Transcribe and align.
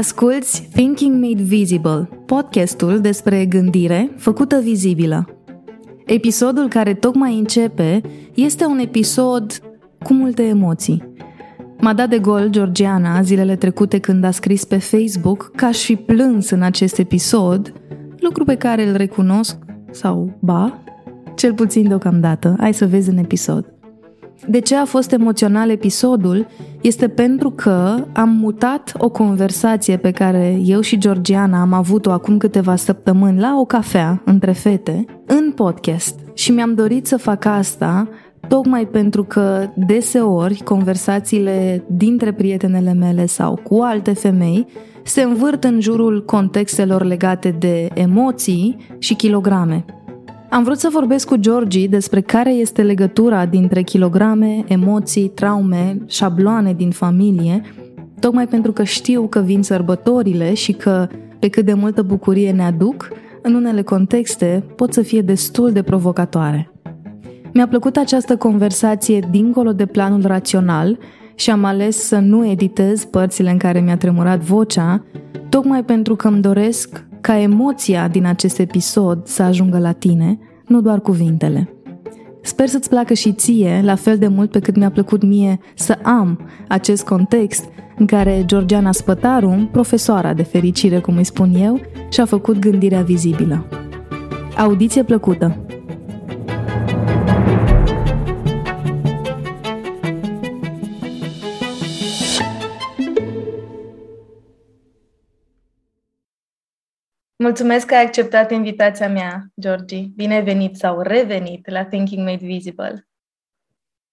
Asculți 0.00 0.68
Thinking 0.72 1.22
Made 1.22 1.42
Visible, 1.42 2.08
podcastul 2.26 3.00
despre 3.00 3.44
gândire 3.44 4.10
făcută 4.16 4.60
vizibilă. 4.60 5.28
Episodul 6.06 6.68
care 6.68 6.94
tocmai 6.94 7.38
începe 7.38 8.00
este 8.34 8.64
un 8.64 8.78
episod 8.78 9.60
cu 10.02 10.12
multe 10.12 10.42
emoții. 10.42 11.12
M-a 11.80 11.92
dat 11.92 12.08
de 12.08 12.18
gol 12.18 12.48
Georgiana 12.48 13.22
zilele 13.22 13.56
trecute 13.56 13.98
când 13.98 14.24
a 14.24 14.30
scris 14.30 14.64
pe 14.64 14.78
Facebook 14.78 15.50
că 15.54 15.64
aș 15.64 15.84
fi 15.84 15.96
plâns 15.96 16.50
în 16.50 16.62
acest 16.62 16.98
episod, 16.98 17.72
lucru 18.18 18.44
pe 18.44 18.54
care 18.54 18.88
îl 18.88 18.96
recunosc, 18.96 19.56
sau 19.90 20.38
ba, 20.40 20.82
cel 21.36 21.54
puțin 21.54 21.88
deocamdată. 21.88 22.56
Hai 22.58 22.74
să 22.74 22.86
vezi 22.86 23.10
în 23.10 23.16
episod. 23.16 23.79
De 24.46 24.58
ce 24.58 24.76
a 24.76 24.84
fost 24.84 25.12
emoțional 25.12 25.70
episodul 25.70 26.46
este 26.80 27.08
pentru 27.08 27.50
că 27.50 28.04
am 28.12 28.28
mutat 28.28 28.92
o 28.98 29.08
conversație 29.08 29.96
pe 29.96 30.10
care 30.10 30.60
eu 30.64 30.80
și 30.80 30.98
Georgiana 30.98 31.60
am 31.60 31.72
avut-o 31.72 32.10
acum 32.10 32.38
câteva 32.38 32.76
săptămâni 32.76 33.40
la 33.40 33.58
o 33.58 33.64
cafea 33.64 34.22
între 34.24 34.52
fete 34.52 35.04
în 35.26 35.52
podcast 35.52 36.18
și 36.34 36.52
mi-am 36.52 36.74
dorit 36.74 37.06
să 37.06 37.16
fac 37.16 37.44
asta 37.44 38.08
tocmai 38.48 38.86
pentru 38.86 39.24
că 39.24 39.68
deseori 39.74 40.62
conversațiile 40.62 41.84
dintre 41.86 42.32
prietenele 42.32 42.92
mele 42.92 43.26
sau 43.26 43.60
cu 43.62 43.80
alte 43.82 44.12
femei 44.12 44.66
se 45.02 45.22
învârt 45.22 45.64
în 45.64 45.80
jurul 45.80 46.24
contextelor 46.24 47.04
legate 47.04 47.56
de 47.58 47.88
emoții 47.94 48.76
și 48.98 49.14
kilograme. 49.14 49.84
Am 50.50 50.62
vrut 50.62 50.78
să 50.78 50.88
vorbesc 50.92 51.26
cu 51.28 51.36
Georgi 51.36 51.88
despre 51.88 52.20
care 52.20 52.52
este 52.52 52.82
legătura 52.82 53.46
dintre 53.46 53.82
kilograme, 53.82 54.64
emoții, 54.66 55.28
traume, 55.28 55.98
șabloane 56.06 56.72
din 56.72 56.90
familie, 56.90 57.62
tocmai 58.20 58.46
pentru 58.46 58.72
că 58.72 58.82
știu 58.82 59.26
că 59.26 59.40
vin 59.40 59.62
sărbătorile 59.62 60.54
și 60.54 60.72
că, 60.72 61.08
pe 61.38 61.48
cât 61.48 61.64
de 61.64 61.72
multă 61.72 62.02
bucurie 62.02 62.50
ne 62.50 62.62
aduc, 62.62 63.08
în 63.42 63.54
unele 63.54 63.82
contexte 63.82 64.64
pot 64.76 64.92
să 64.92 65.02
fie 65.02 65.20
destul 65.20 65.72
de 65.72 65.82
provocatoare. 65.82 66.72
Mi-a 67.52 67.68
plăcut 67.68 67.96
această 67.96 68.36
conversație 68.36 69.28
dincolo 69.30 69.72
de 69.72 69.86
planul 69.86 70.26
rațional 70.26 70.98
și 71.34 71.50
am 71.50 71.64
ales 71.64 71.96
să 71.96 72.18
nu 72.18 72.46
editez 72.46 73.04
părțile 73.04 73.50
în 73.50 73.58
care 73.58 73.80
mi-a 73.80 73.96
tremurat 73.96 74.40
vocea, 74.40 75.04
tocmai 75.48 75.84
pentru 75.84 76.16
că 76.16 76.28
îmi 76.28 76.40
doresc 76.40 77.08
ca 77.20 77.38
emoția 77.38 78.08
din 78.08 78.26
acest 78.26 78.58
episod 78.58 79.26
să 79.26 79.42
ajungă 79.42 79.78
la 79.78 79.92
tine, 79.92 80.38
nu 80.66 80.80
doar 80.80 81.00
cuvintele. 81.00 81.74
Sper 82.42 82.68
să-ți 82.68 82.88
placă 82.88 83.14
și 83.14 83.32
ție, 83.32 83.80
la 83.84 83.94
fel 83.94 84.18
de 84.18 84.28
mult 84.28 84.50
pe 84.50 84.58
cât 84.58 84.76
mi-a 84.76 84.90
plăcut 84.90 85.22
mie 85.22 85.60
să 85.74 85.98
am 86.02 86.48
acest 86.68 87.04
context 87.04 87.64
în 87.96 88.06
care 88.06 88.42
Georgiana 88.46 88.92
Spătaru, 88.92 89.68
profesoara 89.72 90.34
de 90.34 90.42
fericire, 90.42 90.98
cum 90.98 91.16
îi 91.16 91.24
spun 91.24 91.54
eu, 91.54 91.80
și-a 92.10 92.24
făcut 92.24 92.58
gândirea 92.58 93.02
vizibilă. 93.02 93.66
Audiție 94.56 95.02
plăcută! 95.02 95.64
Mulțumesc 107.42 107.86
că 107.86 107.94
ai 107.94 108.04
acceptat 108.04 108.50
invitația 108.50 109.08
mea, 109.08 109.46
Georgi. 109.60 110.12
Bine 110.16 110.34
ai 110.34 110.42
venit 110.44 110.76
sau 110.76 111.00
revenit 111.00 111.70
la 111.70 111.84
Thinking 111.84 112.26
Made 112.26 112.46
Visible. 112.46 113.08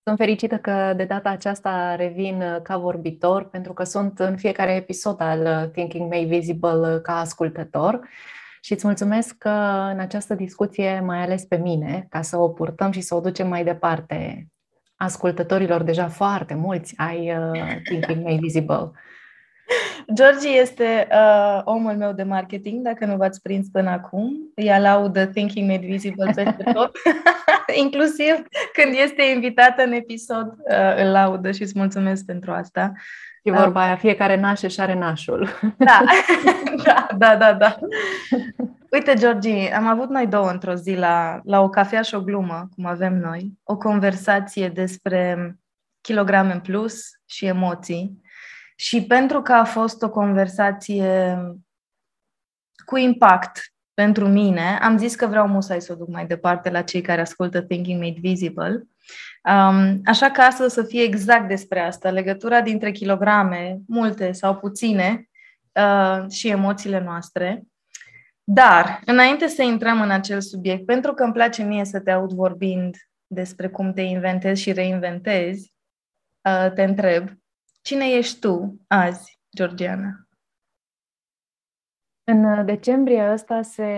Sunt 0.03 0.17
fericită 0.17 0.57
că 0.57 0.93
de 0.95 1.03
data 1.03 1.29
aceasta 1.29 1.95
revin 1.95 2.41
uh, 2.41 2.61
ca 2.61 2.77
vorbitor, 2.77 3.49
pentru 3.49 3.73
că 3.73 3.83
sunt 3.83 4.19
în 4.19 4.37
fiecare 4.37 4.75
episod 4.75 5.21
al 5.21 5.41
uh, 5.41 5.69
Thinking 5.71 6.13
Made 6.13 6.25
Visible 6.25 6.93
uh, 6.95 7.01
ca 7.01 7.19
ascultător 7.19 8.07
și 8.61 8.73
îți 8.73 8.85
mulțumesc 8.85 9.37
că 9.37 9.49
în 9.91 9.99
această 9.99 10.33
discuție 10.33 10.99
mai 10.99 11.21
ales 11.21 11.45
pe 11.45 11.55
mine, 11.57 12.05
ca 12.09 12.21
să 12.21 12.37
o 12.37 12.49
purtăm 12.49 12.91
și 12.91 13.01
să 13.01 13.15
o 13.15 13.19
ducem 13.19 13.47
mai 13.47 13.63
departe 13.63 14.47
ascultătorilor 14.95 15.83
deja 15.83 16.07
foarte 16.07 16.53
mulți 16.53 16.93
ai 16.97 17.31
Thinking 17.83 18.23
Made 18.23 18.39
Visible. 18.41 18.91
Georgi 20.13 20.57
este 20.57 21.07
uh, 21.11 21.61
omul 21.63 21.93
meu 21.93 22.11
de 22.11 22.23
marketing, 22.23 22.83
dacă 22.83 23.05
nu 23.05 23.15
v-ați 23.15 23.41
prins 23.41 23.67
până 23.71 23.89
acum. 23.89 24.51
Ea 24.55 24.79
laudă 24.79 25.25
Thinking 25.25 25.69
Made 25.69 25.85
Visible 25.85 26.31
peste 26.35 26.71
tot, 26.73 26.91
inclusiv 27.83 28.33
când 28.73 28.95
este 29.03 29.23
invitată 29.23 29.83
în 29.83 29.91
episod, 29.91 30.47
uh, 30.47 31.03
îl 31.03 31.11
laudă 31.11 31.51
și 31.51 31.61
îți 31.61 31.77
mulțumesc 31.77 32.25
pentru 32.25 32.51
asta. 32.51 32.91
E 33.43 33.51
vorba 33.51 33.79
uh, 33.79 33.85
aia, 33.85 33.95
fiecare 33.95 34.39
nașe 34.39 34.67
și 34.67 34.79
are 34.79 34.93
nașul. 34.93 35.49
da, 35.77 36.03
da, 36.83 37.07
da, 37.17 37.35
da, 37.35 37.53
da. 37.53 37.77
Uite, 38.91 39.13
Georgi, 39.13 39.71
am 39.71 39.87
avut 39.87 40.09
noi 40.09 40.27
două 40.27 40.49
într-o 40.49 40.73
zi 40.73 40.95
la, 40.95 41.39
la 41.43 41.61
o 41.61 41.69
cafea 41.69 42.01
și 42.01 42.15
o 42.15 42.21
glumă, 42.21 42.69
cum 42.75 42.85
avem 42.85 43.17
noi, 43.17 43.53
o 43.63 43.77
conversație 43.77 44.69
despre 44.69 45.55
kilograme 46.01 46.53
în 46.53 46.59
plus 46.59 47.01
și 47.25 47.45
emoții. 47.45 48.21
Și 48.79 49.03
pentru 49.03 49.41
că 49.41 49.53
a 49.53 49.63
fost 49.63 50.01
o 50.01 50.09
conversație 50.09 51.37
cu 52.85 52.97
impact 52.97 53.59
pentru 53.93 54.27
mine, 54.27 54.77
am 54.81 54.97
zis 54.97 55.15
că 55.15 55.27
vreau 55.27 55.47
musai 55.47 55.81
să 55.81 55.91
o 55.91 55.95
duc 55.95 56.07
mai 56.07 56.27
departe 56.27 56.69
la 56.69 56.81
cei 56.81 57.01
care 57.01 57.21
ascultă 57.21 57.61
Thinking 57.61 58.01
Made 58.01 58.19
Visible. 58.19 58.87
Um, 59.43 60.01
așa 60.05 60.31
că 60.31 60.41
astăzi 60.41 60.77
o 60.77 60.81
să 60.81 60.87
fie 60.87 61.03
exact 61.03 61.47
despre 61.47 61.79
asta, 61.79 62.09
legătura 62.09 62.61
dintre 62.61 62.91
kilograme, 62.91 63.79
multe 63.87 64.31
sau 64.31 64.55
puține, 64.55 65.29
uh, 65.71 66.29
și 66.29 66.47
emoțiile 66.47 66.99
noastre. 66.99 67.63
Dar, 68.43 68.99
înainte 69.05 69.47
să 69.47 69.61
intrăm 69.61 70.01
în 70.01 70.11
acel 70.11 70.41
subiect, 70.41 70.85
pentru 70.85 71.13
că 71.13 71.23
îmi 71.23 71.33
place 71.33 71.63
mie 71.63 71.85
să 71.85 71.99
te 71.99 72.11
aud 72.11 72.31
vorbind 72.31 72.95
despre 73.27 73.69
cum 73.69 73.93
te 73.93 74.01
inventezi 74.01 74.61
și 74.61 74.71
reinventezi, 74.71 75.73
uh, 76.49 76.71
te 76.73 76.83
întreb, 76.83 77.29
Cine 77.87 78.05
ești 78.05 78.39
tu 78.39 78.81
azi, 78.87 79.39
Georgiana? 79.55 80.27
În 82.23 82.65
decembrie 82.65 83.31
ăsta 83.33 83.61
se 83.61 83.91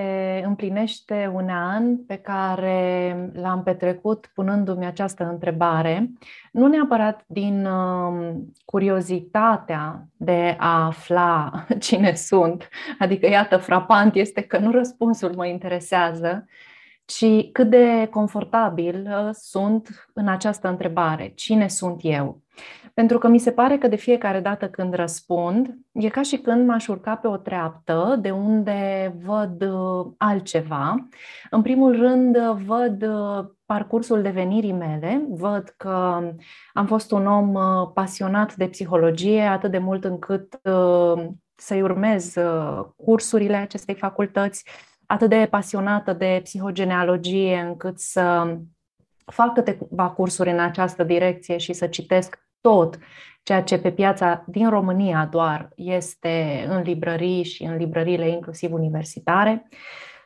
împlinește 0.45 1.31
un 1.33 1.49
an 1.49 2.05
pe 2.05 2.15
care 2.15 3.31
l-am 3.33 3.63
petrecut 3.63 4.31
punându-mi 4.33 4.85
această 4.85 5.23
întrebare, 5.23 6.11
nu 6.51 6.67
neapărat 6.67 7.23
din 7.27 7.65
uh, 7.65 8.35
curiozitatea 8.65 10.07
de 10.17 10.55
a 10.59 10.85
afla 10.85 11.51
cine 11.85 12.13
sunt, 12.13 12.69
adică 12.99 13.27
iată, 13.27 13.57
frapant 13.57 14.15
este 14.15 14.41
că 14.41 14.57
nu 14.57 14.71
răspunsul 14.71 15.35
mă 15.35 15.45
interesează, 15.45 16.45
ci 17.05 17.51
cât 17.51 17.69
de 17.69 18.07
confortabil 18.11 19.07
uh, 19.09 19.29
sunt 19.31 20.09
în 20.13 20.27
această 20.27 20.67
întrebare, 20.67 21.31
cine 21.35 21.67
sunt 21.67 21.99
eu? 22.03 22.43
Pentru 22.99 23.17
că 23.17 23.27
mi 23.27 23.39
se 23.39 23.51
pare 23.51 23.77
că 23.77 23.87
de 23.87 23.95
fiecare 23.95 24.39
dată 24.39 24.69
când 24.69 24.93
răspund, 24.93 25.77
e 25.91 26.09
ca 26.09 26.21
și 26.21 26.37
când 26.37 26.67
m-aș 26.67 26.87
urca 26.87 27.15
pe 27.15 27.27
o 27.27 27.37
treaptă 27.37 28.17
de 28.21 28.31
unde 28.31 29.13
văd 29.25 29.61
uh, 29.61 30.11
altceva. 30.17 31.07
În 31.49 31.61
primul 31.61 31.95
rând, 31.95 32.37
văd 32.65 33.01
uh, 33.03 33.45
parcursul 33.65 34.21
devenirii 34.21 34.71
mele, 34.71 35.25
văd 35.29 35.73
că 35.77 36.21
am 36.73 36.85
fost 36.85 37.11
un 37.11 37.25
om 37.25 37.53
uh, 37.53 37.91
pasionat 37.93 38.55
de 38.55 38.67
psihologie, 38.67 39.41
atât 39.41 39.71
de 39.71 39.77
mult 39.77 40.03
încât 40.03 40.59
să-i 41.55 41.81
urmez 41.81 42.33
cursurile 42.95 43.55
acestei 43.55 43.95
facultăți, 43.95 44.69
atât 45.05 45.29
de 45.29 45.47
pasionată 45.49 46.13
de 46.13 46.39
psihogenealogie 46.43 47.59
încât 47.67 47.99
să 47.99 48.57
fac 49.25 49.53
câteva 49.53 50.09
cursuri 50.09 50.49
în 50.49 50.59
această 50.59 51.03
direcție 51.03 51.57
și 51.57 51.73
să 51.73 51.87
citesc 51.87 52.47
tot 52.61 52.97
ceea 53.43 53.63
ce 53.63 53.79
pe 53.79 53.91
piața 53.91 54.43
din 54.47 54.69
România 54.69 55.27
doar 55.31 55.69
este 55.75 56.65
în 56.69 56.81
librării 56.81 57.43
și 57.43 57.63
în 57.63 57.75
librăriile 57.75 58.29
inclusiv 58.29 58.73
universitare. 58.73 59.67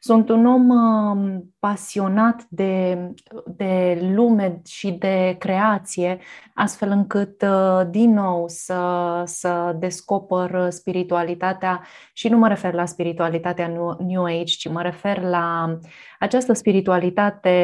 Sunt 0.05 0.29
un 0.29 0.45
om 0.45 0.69
um, 0.69 1.53
pasionat 1.59 2.45
de, 2.49 2.97
de 3.45 3.99
lume 4.13 4.61
și 4.65 4.91
de 4.91 5.35
creație, 5.39 6.19
astfel 6.53 6.89
încât, 6.89 7.41
uh, 7.41 7.81
din 7.89 8.13
nou, 8.13 8.47
să, 8.47 9.21
să 9.25 9.75
descoper 9.79 10.69
spiritualitatea 10.69 11.81
și 12.13 12.27
nu 12.27 12.37
mă 12.37 12.47
refer 12.47 12.73
la 12.73 12.85
spiritualitatea 12.85 13.67
New 13.99 14.23
Age, 14.23 14.43
ci 14.43 14.69
mă 14.69 14.81
refer 14.81 15.21
la 15.21 15.77
această 16.23 16.53
spiritualitate 16.53 17.55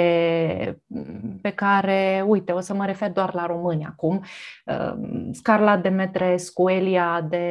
pe 1.41 1.49
care, 1.49 2.23
uite, 2.27 2.51
o 2.51 2.59
să 2.59 2.73
mă 2.73 2.85
refer 2.85 3.11
doar 3.11 3.33
la 3.33 3.45
români 3.45 3.85
acum, 3.85 4.21
um, 4.65 5.31
Scarla 5.31 5.77
Demetrescu, 5.77 6.69
Elia 6.69 7.25
de 7.29 7.47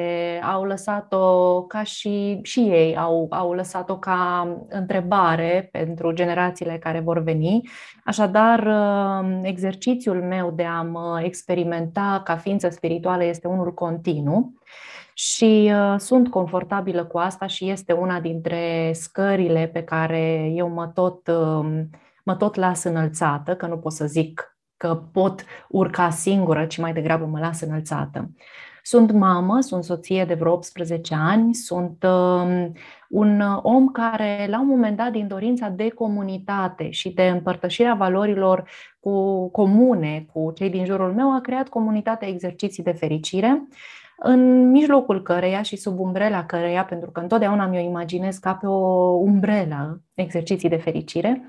au 0.52 0.64
lăsat-o 0.64 1.62
ca 1.62 1.82
și, 1.82 2.38
și 2.43 2.60
ei 2.60 2.96
au, 2.96 3.26
au 3.31 3.52
lăsat-o 3.52 3.99
ca 3.99 4.49
întrebare 4.69 5.69
pentru 5.72 6.12
generațiile 6.12 6.78
care 6.78 7.00
vor 7.00 7.22
veni. 7.22 7.69
Așadar, 8.05 8.66
uh, 8.66 9.38
exercițiul 9.43 10.22
meu 10.22 10.50
de 10.50 10.64
a 10.64 10.82
mă 10.82 11.20
experimenta 11.22 12.20
ca 12.25 12.37
ființă 12.37 12.69
spirituală 12.69 13.25
este 13.25 13.49
unul 13.49 13.75
continuu 13.75 14.52
și 15.20 15.73
uh, 15.75 15.99
sunt 15.99 16.29
confortabilă 16.29 17.05
cu 17.05 17.19
asta 17.19 17.47
și 17.47 17.70
este 17.70 17.93
una 17.93 18.20
dintre 18.20 18.91
scările 18.94 19.70
pe 19.73 19.82
care 19.82 20.53
eu 20.55 20.69
mă 20.69 20.87
tot, 20.87 21.26
uh, 21.26 21.82
mă 22.25 22.35
tot 22.35 22.55
las 22.55 22.85
înălțată, 22.85 23.56
că 23.56 23.67
nu 23.67 23.79
pot 23.79 23.93
să 23.93 24.06
zic 24.06 24.59
că 24.76 25.03
pot 25.12 25.44
urca 25.69 26.11
singură, 26.11 26.67
ci 26.67 26.79
mai 26.79 26.93
degrabă 26.93 27.25
mă 27.25 27.38
las 27.38 27.61
înălțată. 27.61 28.31
Sunt 28.82 29.12
mamă, 29.12 29.61
sunt 29.61 29.85
soție 29.85 30.25
de 30.25 30.35
vreo 30.35 30.53
18 30.53 31.15
ani, 31.15 31.55
sunt 31.55 32.03
uh, 32.03 32.67
un 33.09 33.41
om 33.62 33.88
care, 33.88 34.47
la 34.50 34.61
un 34.61 34.67
moment 34.67 34.97
dat, 34.97 35.12
din 35.12 35.29
dorința 35.29 35.69
de 35.69 35.88
comunitate 35.88 36.91
și 36.91 37.11
de 37.11 37.29
împărtășirea 37.29 37.94
valorilor 37.94 38.69
cu 39.00 39.49
comune 39.50 40.26
cu 40.32 40.53
cei 40.55 40.70
din 40.70 40.85
jurul 40.85 41.12
meu, 41.12 41.35
a 41.35 41.41
creat 41.41 41.69
comunitatea 41.69 42.29
exerciții 42.29 42.82
de 42.82 42.93
fericire 42.93 43.69
în 44.19 44.70
mijlocul 44.70 45.23
căreia 45.23 45.62
și 45.62 45.76
sub 45.76 45.99
umbrela 45.99 46.44
căreia, 46.44 46.85
pentru 46.85 47.11
că 47.11 47.20
întotdeauna 47.20 47.67
mi-o 47.67 47.81
imaginez 47.81 48.37
ca 48.37 48.55
pe 48.55 48.67
o 48.67 49.09
umbrelă 49.17 50.03
exerciții 50.15 50.69
de 50.69 50.76
fericire, 50.76 51.47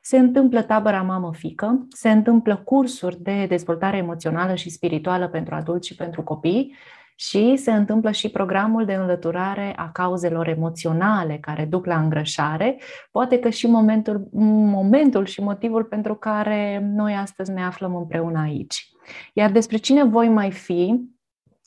se 0.00 0.18
întâmplă 0.18 0.62
tabăra 0.62 1.02
mamă-fică, 1.02 1.86
se 1.88 2.10
întâmplă 2.10 2.56
cursuri 2.56 3.22
de 3.22 3.46
dezvoltare 3.48 3.96
emoțională 3.96 4.54
și 4.54 4.70
spirituală 4.70 5.28
pentru 5.28 5.54
adulți 5.54 5.88
și 5.88 5.94
pentru 5.94 6.22
copii 6.22 6.74
și 7.14 7.56
se 7.56 7.72
întâmplă 7.72 8.10
și 8.10 8.30
programul 8.30 8.84
de 8.84 8.94
înlăturare 8.94 9.72
a 9.76 9.90
cauzelor 9.92 10.48
emoționale 10.48 11.38
care 11.40 11.64
duc 11.64 11.86
la 11.86 11.98
îngrășare, 11.98 12.80
poate 13.10 13.38
că 13.38 13.48
și 13.48 13.66
momentul, 13.66 14.28
momentul 14.32 15.24
și 15.24 15.42
motivul 15.42 15.84
pentru 15.84 16.14
care 16.14 16.90
noi 16.94 17.14
astăzi 17.14 17.52
ne 17.52 17.62
aflăm 17.62 17.96
împreună 17.96 18.40
aici. 18.40 18.90
Iar 19.32 19.50
despre 19.50 19.76
cine 19.76 20.04
voi 20.04 20.28
mai 20.28 20.50
fi, 20.50 21.00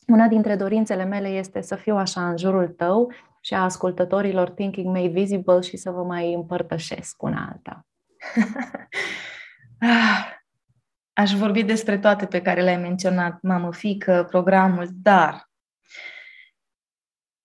una 0.08 0.28
dintre 0.28 0.56
dorințele 0.56 1.04
mele 1.04 1.28
este 1.28 1.62
să 1.62 1.76
fiu 1.76 1.96
așa 1.96 2.30
în 2.30 2.38
jurul 2.38 2.68
tău 2.68 3.14
și 3.42 3.54
a 3.54 3.64
ascultătorilor 3.64 4.50
Thinking 4.50 4.86
Made 4.86 5.08
Visible 5.08 5.60
și 5.60 5.78
să 5.78 5.92
vă 5.92 6.04
mai 6.04 6.34
împărtășesc 6.34 7.24
una 7.24 7.50
alta. 7.52 7.86
Ah, 9.80 10.32
aș 11.14 11.32
vorbi 11.32 11.64
despre 11.64 11.98
toate 11.98 12.26
pe 12.26 12.42
care 12.42 12.62
le-ai 12.62 12.78
menționat, 12.78 13.42
mamă, 13.42 13.74
fică, 13.74 14.26
programul, 14.30 14.88
dar 14.94 15.50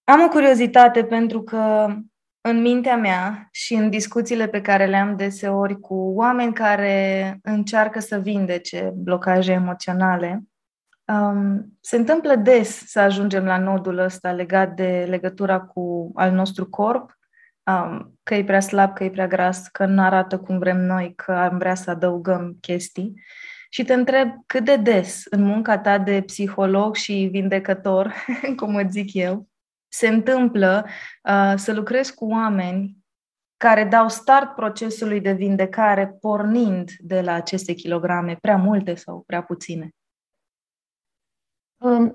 am 0.04 0.22
o 0.22 0.28
curiozitate 0.28 1.04
pentru 1.04 1.42
că 1.42 1.94
în 2.40 2.60
mintea 2.60 2.96
mea 2.96 3.48
și 3.50 3.74
în 3.74 3.90
discuțiile 3.90 4.48
pe 4.48 4.60
care 4.60 4.86
le 4.86 4.96
am 4.96 5.16
deseori 5.16 5.80
cu 5.80 5.94
oameni 5.94 6.52
care 6.52 7.38
încearcă 7.42 8.00
să 8.00 8.18
vindece 8.18 8.92
blocaje 8.94 9.52
emoționale, 9.52 10.42
Um, 11.10 11.78
se 11.80 11.96
întâmplă 11.96 12.34
des 12.34 12.86
să 12.86 13.00
ajungem 13.00 13.44
la 13.44 13.58
nodul 13.58 13.98
ăsta 13.98 14.32
legat 14.32 14.74
de 14.74 15.06
legătura 15.08 15.60
cu 15.60 16.10
al 16.14 16.32
nostru 16.32 16.68
corp, 16.68 17.18
um, 17.62 18.18
că 18.22 18.34
e 18.34 18.44
prea 18.44 18.60
slab, 18.60 18.92
că 18.94 19.04
e 19.04 19.10
prea 19.10 19.26
gras, 19.26 19.66
că 19.66 19.86
nu 19.86 20.02
arată 20.02 20.38
cum 20.38 20.58
vrem 20.58 20.80
noi, 20.80 21.12
că 21.14 21.32
am 21.32 21.58
vrea 21.58 21.74
să 21.74 21.90
adăugăm 21.90 22.56
chestii. 22.60 23.22
Și 23.70 23.84
te 23.84 23.94
întreb 23.94 24.30
cât 24.46 24.64
de 24.64 24.76
des 24.76 25.24
în 25.30 25.42
munca 25.42 25.78
ta 25.78 25.98
de 25.98 26.22
psiholog 26.22 26.94
și 26.94 27.28
vindecător, 27.32 28.14
cum 28.56 28.74
îți 28.74 28.90
zic 28.90 29.14
eu, 29.14 29.48
se 29.88 30.08
întâmplă 30.08 30.86
uh, 31.22 31.52
să 31.56 31.72
lucrezi 31.72 32.14
cu 32.14 32.26
oameni 32.26 32.96
care 33.56 33.84
dau 33.84 34.08
start 34.08 34.54
procesului 34.54 35.20
de 35.20 35.32
vindecare 35.32 36.16
pornind 36.20 36.90
de 36.98 37.20
la 37.20 37.32
aceste 37.32 37.72
kilograme, 37.72 38.38
prea 38.40 38.56
multe 38.56 38.94
sau 38.94 39.22
prea 39.26 39.42
puține. 39.42 39.94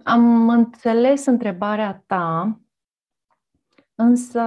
Am 0.04 0.50
înțeles 0.50 1.26
întrebarea 1.26 2.04
ta, 2.08 2.60
însă 3.96 4.40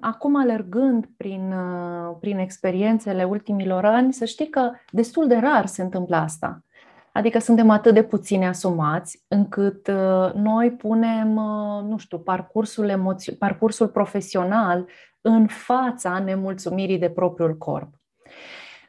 acum 0.00 0.36
alergând 0.36 1.06
prin, 1.16 1.52
uh, 1.52 2.16
prin 2.20 2.38
experiențele 2.38 3.24
ultimilor 3.24 3.84
ani, 3.84 4.12
să 4.12 4.24
știi 4.24 4.48
că 4.48 4.70
destul 4.90 5.26
de 5.26 5.36
rar 5.36 5.66
se 5.66 5.82
întâmplă 5.82 6.16
asta. 6.16 6.64
Adică 7.12 7.38
suntem 7.38 7.70
atât 7.70 7.94
de 7.94 8.02
puțini 8.02 8.46
asumați 8.46 9.24
încât 9.28 9.86
uh, 9.86 10.32
noi 10.34 10.70
punem, 10.70 11.36
uh, 11.36 11.82
nu 11.82 11.96
știu, 11.98 12.18
parcursul, 12.18 12.88
emoțio- 12.88 13.38
parcursul 13.38 13.88
profesional 13.88 14.86
în 15.20 15.46
fața 15.46 16.18
nemulțumirii 16.18 16.98
de 16.98 17.10
propriul 17.10 17.56
corp 17.56 17.94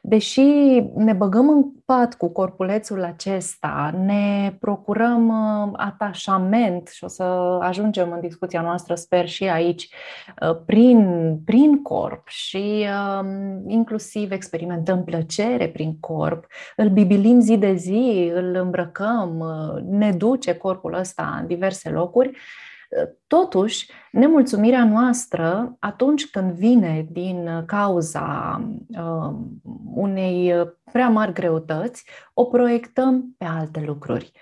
deși 0.06 0.40
ne 0.94 1.12
băgăm 1.12 1.48
în 1.48 1.64
pat 1.84 2.14
cu 2.14 2.28
corpulețul 2.28 3.02
acesta, 3.02 3.94
ne 4.04 4.56
procurăm 4.60 5.28
uh, 5.28 5.72
atașament 5.76 6.88
și 6.88 7.04
o 7.04 7.08
să 7.08 7.22
ajungem 7.60 8.12
în 8.12 8.20
discuția 8.20 8.60
noastră, 8.60 8.94
sper 8.94 9.28
și 9.28 9.44
aici, 9.44 9.88
uh, 10.40 10.56
prin, 10.66 11.38
prin 11.44 11.82
corp 11.82 12.28
și 12.28 12.86
um, 13.20 13.70
inclusiv 13.70 14.30
experimentăm 14.30 15.04
plăcere 15.04 15.68
prin 15.68 15.96
corp, 16.00 16.46
îl 16.76 16.88
bibilim 16.88 17.40
zi 17.40 17.56
de 17.56 17.74
zi, 17.74 18.30
îl 18.34 18.54
îmbrăcăm, 18.54 19.38
uh, 19.38 19.82
ne 19.82 20.12
duce 20.12 20.54
corpul 20.54 20.94
ăsta 20.94 21.38
în 21.40 21.46
diverse 21.46 21.90
locuri, 21.90 22.38
Totuși, 23.26 23.90
nemulțumirea 24.12 24.84
noastră, 24.84 25.76
atunci 25.78 26.30
când 26.30 26.52
vine 26.52 27.06
din 27.10 27.62
cauza 27.66 28.60
uh, 28.88 29.36
unei 29.94 30.54
prea 30.92 31.08
mari 31.08 31.32
greutăți, 31.32 32.04
o 32.34 32.44
proiectăm 32.44 33.34
pe 33.38 33.44
alte 33.44 33.82
lucruri. 33.86 34.32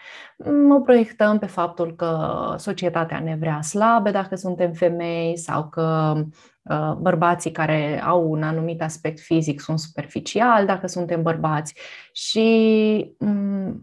O 0.71 0.81
proiectăm 0.81 1.39
pe 1.39 1.47
faptul 1.47 1.94
că 1.94 2.19
societatea 2.59 3.21
ne 3.21 3.37
vrea 3.41 3.61
slabe 3.61 4.11
dacă 4.11 4.35
suntem 4.35 4.73
femei 4.73 5.37
sau 5.37 5.69
că 5.69 6.15
uh, 6.62 6.93
bărbații 6.99 7.50
care 7.50 8.03
au 8.03 8.31
un 8.31 8.43
anumit 8.43 8.83
aspect 8.83 9.21
fizic 9.21 9.61
sunt 9.61 9.79
superficial 9.79 10.67
dacă 10.67 10.87
suntem 10.87 11.23
bărbați 11.23 11.75
și 12.12 13.15
um, 13.19 13.81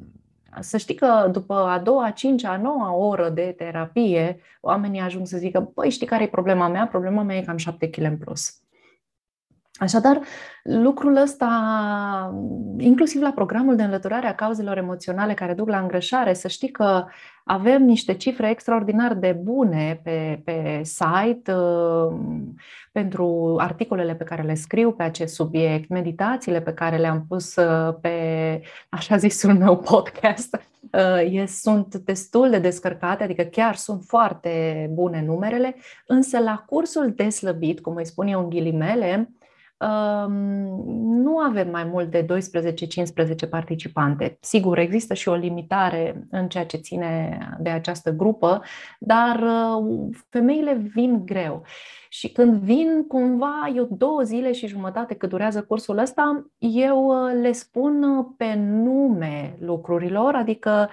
să 0.59 0.77
știi 0.77 0.95
că 0.95 1.29
după 1.31 1.53
a 1.53 1.79
doua, 1.79 2.05
a 2.05 2.11
cincea, 2.11 2.51
a 2.51 2.57
noua 2.57 2.93
oră 2.93 3.29
de 3.29 3.53
terapie, 3.57 4.39
oamenii 4.61 4.99
ajung 4.99 5.27
să 5.27 5.37
zică, 5.37 5.61
păi 5.61 5.89
știi 5.89 6.07
care 6.07 6.23
e 6.23 6.27
problema 6.27 6.67
mea? 6.67 6.87
Problema 6.87 7.21
mea 7.23 7.37
e 7.37 7.41
că 7.41 7.49
am 7.49 7.57
șapte 7.57 7.89
kg 7.89 8.01
în 8.01 8.17
plus. 8.17 8.61
Așadar, 9.79 10.19
lucrul 10.63 11.15
ăsta, 11.15 11.49
inclusiv 12.77 13.21
la 13.21 13.31
programul 13.31 13.75
de 13.75 13.83
înlăturare 13.83 14.27
a 14.27 14.35
cauzelor 14.35 14.77
emoționale 14.77 15.33
care 15.33 15.53
duc 15.53 15.69
la 15.69 15.79
îngrășare, 15.79 16.33
să 16.33 16.47
știi 16.47 16.69
că 16.69 17.05
avem 17.43 17.83
niște 17.83 18.13
cifre 18.13 18.49
extraordinar 18.49 19.13
de 19.13 19.39
bune 19.43 19.99
pe, 20.03 20.41
pe 20.43 20.81
site 20.83 21.53
uh, 21.53 22.13
pentru 22.91 23.55
articolele 23.59 24.15
pe 24.15 24.23
care 24.23 24.41
le 24.41 24.53
scriu 24.53 24.91
pe 24.91 25.03
acest 25.03 25.33
subiect, 25.33 25.89
meditațiile 25.89 26.61
pe 26.61 26.73
care 26.73 26.97
le-am 26.97 27.25
pus 27.27 27.55
uh, 27.55 27.95
pe, 28.01 28.61
așa 28.89 29.17
zisul 29.17 29.53
meu, 29.53 29.77
podcast. 29.91 30.61
Uh, 30.93 31.43
sunt 31.47 31.95
destul 31.95 32.49
de 32.49 32.59
descărcate, 32.59 33.23
adică 33.23 33.43
chiar 33.43 33.75
sunt 33.75 34.03
foarte 34.03 34.89
bune 34.93 35.23
numerele, 35.25 35.75
însă 36.07 36.39
la 36.39 36.63
cursul 36.65 37.13
de 37.15 37.29
slăbit, 37.29 37.79
cum 37.79 37.95
îi 37.95 38.05
spun 38.05 38.27
eu 38.27 38.39
în 38.39 38.49
ghilimele, 38.49 39.29
nu 41.29 41.37
avem 41.37 41.69
mai 41.69 41.83
mult 41.83 42.11
de 42.11 42.25
12-15 43.45 43.49
participante. 43.49 44.37
Sigur, 44.41 44.77
există 44.77 45.13
și 45.13 45.29
o 45.29 45.33
limitare 45.33 46.27
în 46.31 46.47
ceea 46.47 46.65
ce 46.65 46.77
ține 46.77 47.39
de 47.59 47.69
această 47.69 48.11
grupă, 48.11 48.61
dar 48.99 49.39
uh, 49.39 50.15
femeile 50.29 50.73
vin 50.73 51.25
greu. 51.25 51.63
Și 52.09 52.31
când 52.31 52.61
vin 52.61 53.07
cumva, 53.07 53.71
eu 53.75 53.87
două 53.91 54.21
zile 54.21 54.51
și 54.51 54.67
jumătate 54.67 55.15
cât 55.15 55.29
durează 55.29 55.63
cursul 55.63 55.97
ăsta, 55.97 56.45
eu 56.57 57.05
uh, 57.05 57.39
le 57.41 57.51
spun 57.51 58.03
uh, 58.03 58.25
pe 58.37 58.53
nume 58.55 59.55
lucrurilor, 59.59 60.35
adică 60.35 60.89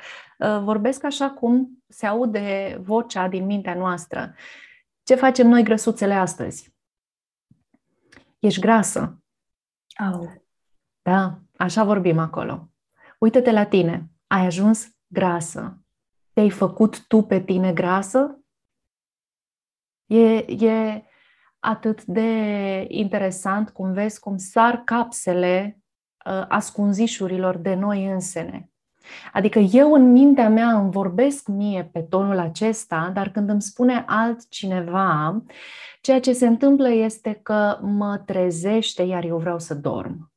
vorbesc 0.62 1.04
așa 1.04 1.30
cum 1.30 1.82
se 1.88 2.06
aude 2.06 2.78
vocea 2.84 3.28
din 3.28 3.46
mintea 3.46 3.74
noastră. 3.74 4.34
Ce 5.02 5.14
facem 5.14 5.48
noi 5.48 5.62
grăsuțele 5.62 6.14
astăzi? 6.14 6.75
Ești 8.46 8.60
grasă. 8.60 9.22
Au. 9.96 10.42
Da, 11.02 11.38
așa 11.56 11.84
vorbim 11.84 12.18
acolo. 12.18 12.70
Uită-te 13.18 13.52
la 13.52 13.66
tine. 13.66 14.10
Ai 14.26 14.46
ajuns 14.46 14.88
grasă. 15.06 15.80
Te-ai 16.32 16.50
făcut 16.50 17.06
tu 17.06 17.22
pe 17.22 17.40
tine 17.40 17.72
grasă? 17.72 18.40
E, 20.06 20.34
e 20.66 21.04
atât 21.58 22.04
de 22.04 22.30
interesant 22.88 23.70
cum 23.70 23.92
vezi 23.92 24.20
cum 24.20 24.36
sar 24.36 24.76
capsele 24.84 25.80
uh, 26.26 26.44
ascunzișurilor 26.48 27.56
de 27.56 27.74
noi 27.74 28.06
însene. 28.06 28.70
Adică 29.32 29.58
eu 29.58 29.92
în 29.92 30.12
mintea 30.12 30.48
mea 30.48 30.78
îmi 30.78 30.90
vorbesc 30.90 31.48
mie 31.48 31.88
pe 31.92 32.00
tonul 32.00 32.38
acesta, 32.38 33.10
dar 33.14 33.28
când 33.28 33.48
îmi 33.48 33.62
spune 33.62 34.04
altcineva, 34.06 35.42
ceea 36.00 36.20
ce 36.20 36.32
se 36.32 36.46
întâmplă 36.46 36.90
este 36.90 37.40
că 37.42 37.78
mă 37.82 38.22
trezește, 38.26 39.02
iar 39.02 39.24
eu 39.24 39.38
vreau 39.38 39.58
să 39.58 39.74
dorm. 39.74 40.32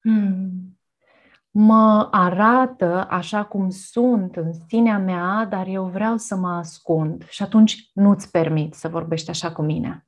Hmm. 0.00 0.78
Mă 1.50 2.08
arată 2.10 3.06
așa 3.10 3.44
cum 3.44 3.70
sunt 3.70 4.36
în 4.36 4.52
sinea 4.68 4.98
mea, 4.98 5.46
dar 5.50 5.66
eu 5.66 5.84
vreau 5.84 6.16
să 6.16 6.36
mă 6.36 6.48
ascund 6.48 7.28
și 7.28 7.42
atunci 7.42 7.90
nu-ți 7.92 8.30
permit 8.30 8.74
să 8.74 8.88
vorbești 8.88 9.30
așa 9.30 9.52
cu 9.52 9.62
mine. 9.62 10.06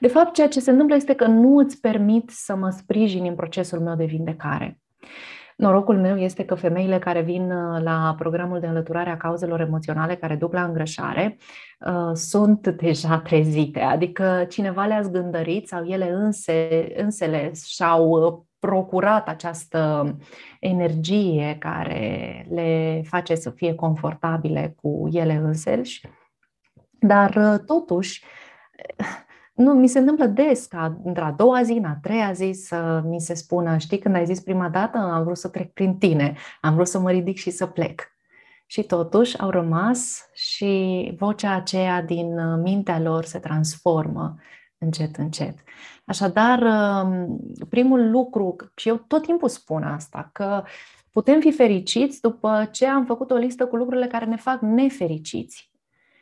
De 0.00 0.08
fapt, 0.08 0.34
ceea 0.34 0.48
ce 0.48 0.60
se 0.60 0.70
întâmplă 0.70 0.94
este 0.94 1.14
că 1.14 1.26
nu 1.26 1.56
îți 1.56 1.80
permit 1.80 2.30
să 2.30 2.54
mă 2.54 2.70
sprijin 2.70 3.24
în 3.24 3.34
procesul 3.34 3.80
meu 3.80 3.94
de 3.94 4.04
vindecare. 4.04 4.80
Norocul 5.56 5.98
meu 5.98 6.16
este 6.16 6.44
că 6.44 6.54
femeile 6.54 6.98
care 6.98 7.20
vin 7.20 7.50
uh, 7.50 7.82
la 7.82 8.14
programul 8.18 8.60
de 8.60 8.66
înlăturare 8.66 9.10
a 9.10 9.16
cauzelor 9.16 9.60
emoționale 9.60 10.16
care 10.16 10.34
duc 10.34 10.52
la 10.52 10.64
îngrășare 10.64 11.36
uh, 11.80 12.10
sunt 12.14 12.68
deja 12.82 13.18
trezite, 13.18 13.80
adică 13.80 14.46
cineva 14.48 14.84
le-a 14.84 15.02
zgândărit 15.02 15.68
sau 15.68 15.84
ele 15.84 16.10
înse, 16.10 16.86
însele 16.96 17.52
și-au 17.64 18.08
uh, 18.08 18.38
procurat 18.58 19.28
această 19.28 20.10
energie 20.60 21.56
care 21.58 22.46
le 22.50 23.02
face 23.04 23.34
să 23.34 23.50
fie 23.50 23.74
confortabile 23.74 24.74
cu 24.82 25.08
ele 25.12 25.34
înselși, 25.34 26.00
dar 26.98 27.60
totuși 27.66 28.24
nu, 29.56 29.72
mi 29.72 29.88
se 29.88 29.98
întâmplă 29.98 30.26
des 30.26 30.66
ca 30.66 31.00
într-a 31.04 31.34
doua 31.36 31.62
zi, 31.62 31.72
în 31.72 31.84
a 31.84 31.98
treia 32.02 32.32
zi 32.32 32.50
să 32.52 33.02
mi 33.04 33.20
se 33.20 33.34
spună, 33.34 33.76
știi, 33.76 33.98
când 33.98 34.14
ai 34.14 34.26
zis 34.26 34.40
prima 34.40 34.68
dată, 34.68 34.98
am 34.98 35.24
vrut 35.24 35.36
să 35.36 35.48
trec 35.48 35.72
prin 35.72 35.98
tine, 35.98 36.36
am 36.60 36.74
vrut 36.74 36.86
să 36.88 36.98
mă 36.98 37.10
ridic 37.10 37.36
și 37.36 37.50
să 37.50 37.66
plec. 37.66 38.02
Și 38.66 38.82
totuși 38.82 39.38
au 39.38 39.50
rămas 39.50 40.28
și 40.34 41.14
vocea 41.18 41.54
aceea 41.54 42.02
din 42.02 42.38
uh, 42.38 42.60
mintea 42.62 43.00
lor 43.00 43.24
se 43.24 43.38
transformă 43.38 44.34
încet, 44.78 45.16
încet. 45.16 45.58
Așadar, 46.04 46.62
um, 47.04 47.40
primul 47.68 48.10
lucru, 48.10 48.56
și 48.74 48.88
eu 48.88 48.96
tot 48.96 49.22
timpul 49.22 49.48
spun 49.48 49.82
asta, 49.82 50.30
că 50.32 50.62
putem 51.12 51.40
fi 51.40 51.52
fericiți 51.52 52.20
după 52.20 52.68
ce 52.72 52.86
am 52.86 53.04
făcut 53.04 53.30
o 53.30 53.36
listă 53.36 53.66
cu 53.66 53.76
lucrurile 53.76 54.06
care 54.06 54.24
ne 54.24 54.36
fac 54.36 54.60
nefericiți. 54.60 55.70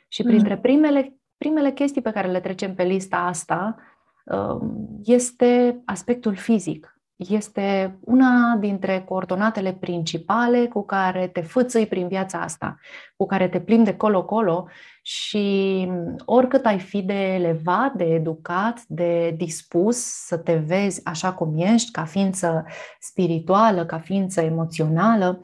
Și 0.08 0.22
printre 0.22 0.54
mm. 0.54 0.60
primele 0.60 1.18
primele 1.44 1.72
chestii 1.72 2.02
pe 2.02 2.10
care 2.10 2.28
le 2.28 2.40
trecem 2.40 2.74
pe 2.74 2.82
lista 2.82 3.16
asta 3.16 3.76
um, 4.24 5.00
este 5.04 5.82
aspectul 5.84 6.34
fizic. 6.34 6.98
Este 7.16 7.98
una 8.00 8.56
dintre 8.60 9.04
coordonatele 9.08 9.72
principale 9.72 10.66
cu 10.66 10.84
care 10.84 11.26
te 11.26 11.40
fâțâi 11.40 11.86
prin 11.86 12.08
viața 12.08 12.40
asta, 12.40 12.78
cu 13.16 13.26
care 13.26 13.48
te 13.48 13.60
plimbi 13.60 13.84
de 13.84 13.96
colo-colo 13.96 14.66
și 15.02 15.88
oricât 16.24 16.66
ai 16.66 16.78
fi 16.78 17.02
de 17.02 17.34
elevat, 17.34 17.92
de 17.92 18.04
educat, 18.04 18.82
de 18.86 19.34
dispus 19.36 19.96
să 20.26 20.36
te 20.36 20.54
vezi 20.54 21.04
așa 21.04 21.32
cum 21.32 21.54
ești, 21.56 21.90
ca 21.90 22.04
ființă 22.04 22.64
spirituală, 23.00 23.84
ca 23.86 23.98
ființă 23.98 24.40
emoțională, 24.40 25.40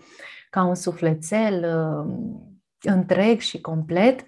ca 0.51 0.65
un 0.65 0.75
sufletel 0.75 1.65
um, 1.65 2.61
întreg 2.83 3.41
și 3.41 3.61
complet, 3.61 4.25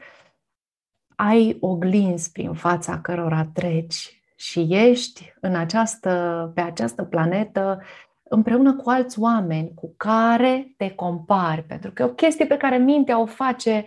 ai 1.29 1.57
oglinzi 1.61 2.33
prin 2.33 2.53
fața 2.53 3.01
cărora 3.01 3.49
treci 3.53 4.23
și 4.37 4.67
ești 4.71 5.35
în 5.41 5.55
această, 5.55 6.51
pe 6.55 6.61
această 6.61 7.03
planetă 7.03 7.83
împreună 8.23 8.75
cu 8.75 8.91
alți 8.91 9.21
oameni 9.21 9.73
cu 9.75 9.95
care 9.97 10.75
te 10.77 10.91
compari. 10.91 11.63
Pentru 11.63 11.91
că 11.91 12.03
e 12.03 12.07
o 12.07 12.09
chestie 12.09 12.47
pe 12.47 12.57
care 12.57 12.77
mintea 12.77 13.21
o 13.21 13.27
face 13.27 13.85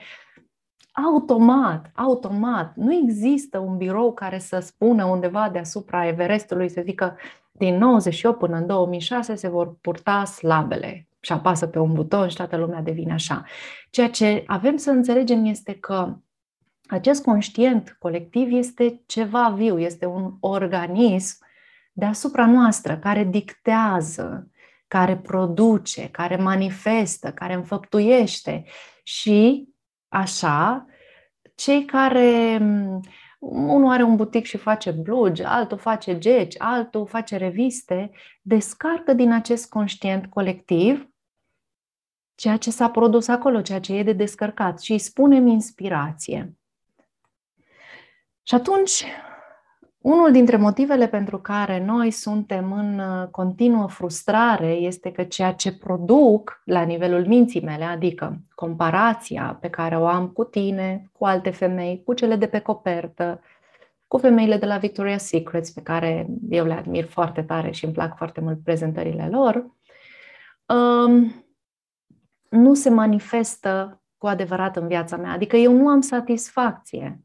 automat, 0.91 1.91
automat. 1.95 2.75
Nu 2.75 2.93
există 2.93 3.59
un 3.59 3.77
birou 3.77 4.13
care 4.13 4.39
să 4.39 4.59
spună 4.59 5.05
undeva 5.05 5.49
deasupra 5.49 6.07
Everestului 6.07 6.69
să 6.69 6.81
zică 6.83 7.17
din 7.51 7.77
98 7.77 8.37
până 8.37 8.55
în 8.55 8.67
2006 8.67 9.35
se 9.35 9.49
vor 9.49 9.77
purta 9.81 10.25
slabele 10.25 11.07
și 11.19 11.31
apasă 11.31 11.67
pe 11.67 11.79
un 11.79 11.93
buton 11.93 12.27
și 12.27 12.35
toată 12.35 12.57
lumea 12.57 12.81
devine 12.81 13.13
așa. 13.13 13.43
Ceea 13.89 14.09
ce 14.09 14.43
avem 14.47 14.77
să 14.77 14.89
înțelegem 14.89 15.45
este 15.45 15.73
că 15.73 16.15
acest 16.87 17.23
conștient 17.23 17.95
colectiv 17.99 18.51
este 18.51 19.01
ceva 19.05 19.49
viu, 19.49 19.79
este 19.79 20.05
un 20.05 20.33
organism 20.39 21.37
deasupra 21.91 22.45
noastră 22.45 22.97
care 22.97 23.23
dictează, 23.23 24.49
care 24.87 25.17
produce, 25.17 26.09
care 26.09 26.35
manifestă, 26.35 27.31
care 27.31 27.53
înfăptuiește 27.53 28.65
și 29.03 29.69
așa, 30.07 30.85
cei 31.55 31.85
care 31.85 32.57
unul 33.39 33.91
are 33.91 34.03
un 34.03 34.15
butic 34.15 34.45
și 34.45 34.57
face 34.57 34.91
blugi, 34.91 35.43
altul 35.43 35.77
face 35.77 36.17
geci, 36.17 36.55
altul 36.57 37.07
face 37.07 37.37
reviste, 37.37 38.11
descarcă 38.41 39.13
din 39.13 39.31
acest 39.31 39.69
conștient 39.69 40.25
colectiv 40.25 41.09
ceea 42.35 42.57
ce 42.57 42.71
s-a 42.71 42.89
produs 42.89 43.27
acolo, 43.27 43.61
ceea 43.61 43.79
ce 43.79 43.93
e 43.93 44.03
de 44.03 44.13
descărcat 44.13 44.81
și 44.81 44.91
îi 44.91 44.99
spunem 44.99 45.47
inspirație. 45.47 46.57
Și 48.47 48.55
atunci, 48.55 49.05
unul 50.01 50.31
dintre 50.31 50.57
motivele 50.57 51.07
pentru 51.07 51.37
care 51.37 51.85
noi 51.85 52.11
suntem 52.11 52.71
în 52.71 52.99
uh, 52.99 53.27
continuă 53.27 53.87
frustrare 53.87 54.71
este 54.71 55.11
că 55.11 55.23
ceea 55.23 55.53
ce 55.53 55.77
produc 55.77 56.61
la 56.65 56.81
nivelul 56.81 57.25
minții 57.27 57.61
mele, 57.61 57.83
adică 57.83 58.37
comparația 58.55 59.57
pe 59.61 59.69
care 59.69 59.97
o 59.97 60.07
am 60.07 60.27
cu 60.27 60.43
tine, 60.43 61.09
cu 61.11 61.25
alte 61.25 61.49
femei, 61.49 62.03
cu 62.03 62.13
cele 62.13 62.35
de 62.35 62.47
pe 62.47 62.59
copertă, 62.59 63.41
cu 64.07 64.17
femeile 64.17 64.57
de 64.57 64.65
la 64.65 64.79
Victoria's 64.79 65.15
Secrets, 65.15 65.69
pe 65.69 65.81
care 65.81 66.27
eu 66.49 66.65
le 66.65 66.73
admir 66.73 67.05
foarte 67.05 67.41
tare 67.41 67.71
și 67.71 67.85
îmi 67.85 67.93
plac 67.93 68.17
foarte 68.17 68.41
mult 68.41 68.63
prezentările 68.63 69.27
lor, 69.31 69.55
um, 70.65 71.45
nu 72.49 72.73
se 72.73 72.89
manifestă 72.89 74.01
cu 74.17 74.27
adevărat 74.27 74.75
în 74.75 74.87
viața 74.87 75.17
mea. 75.17 75.31
Adică 75.31 75.55
eu 75.55 75.71
nu 75.71 75.87
am 75.87 76.01
satisfacție 76.01 77.24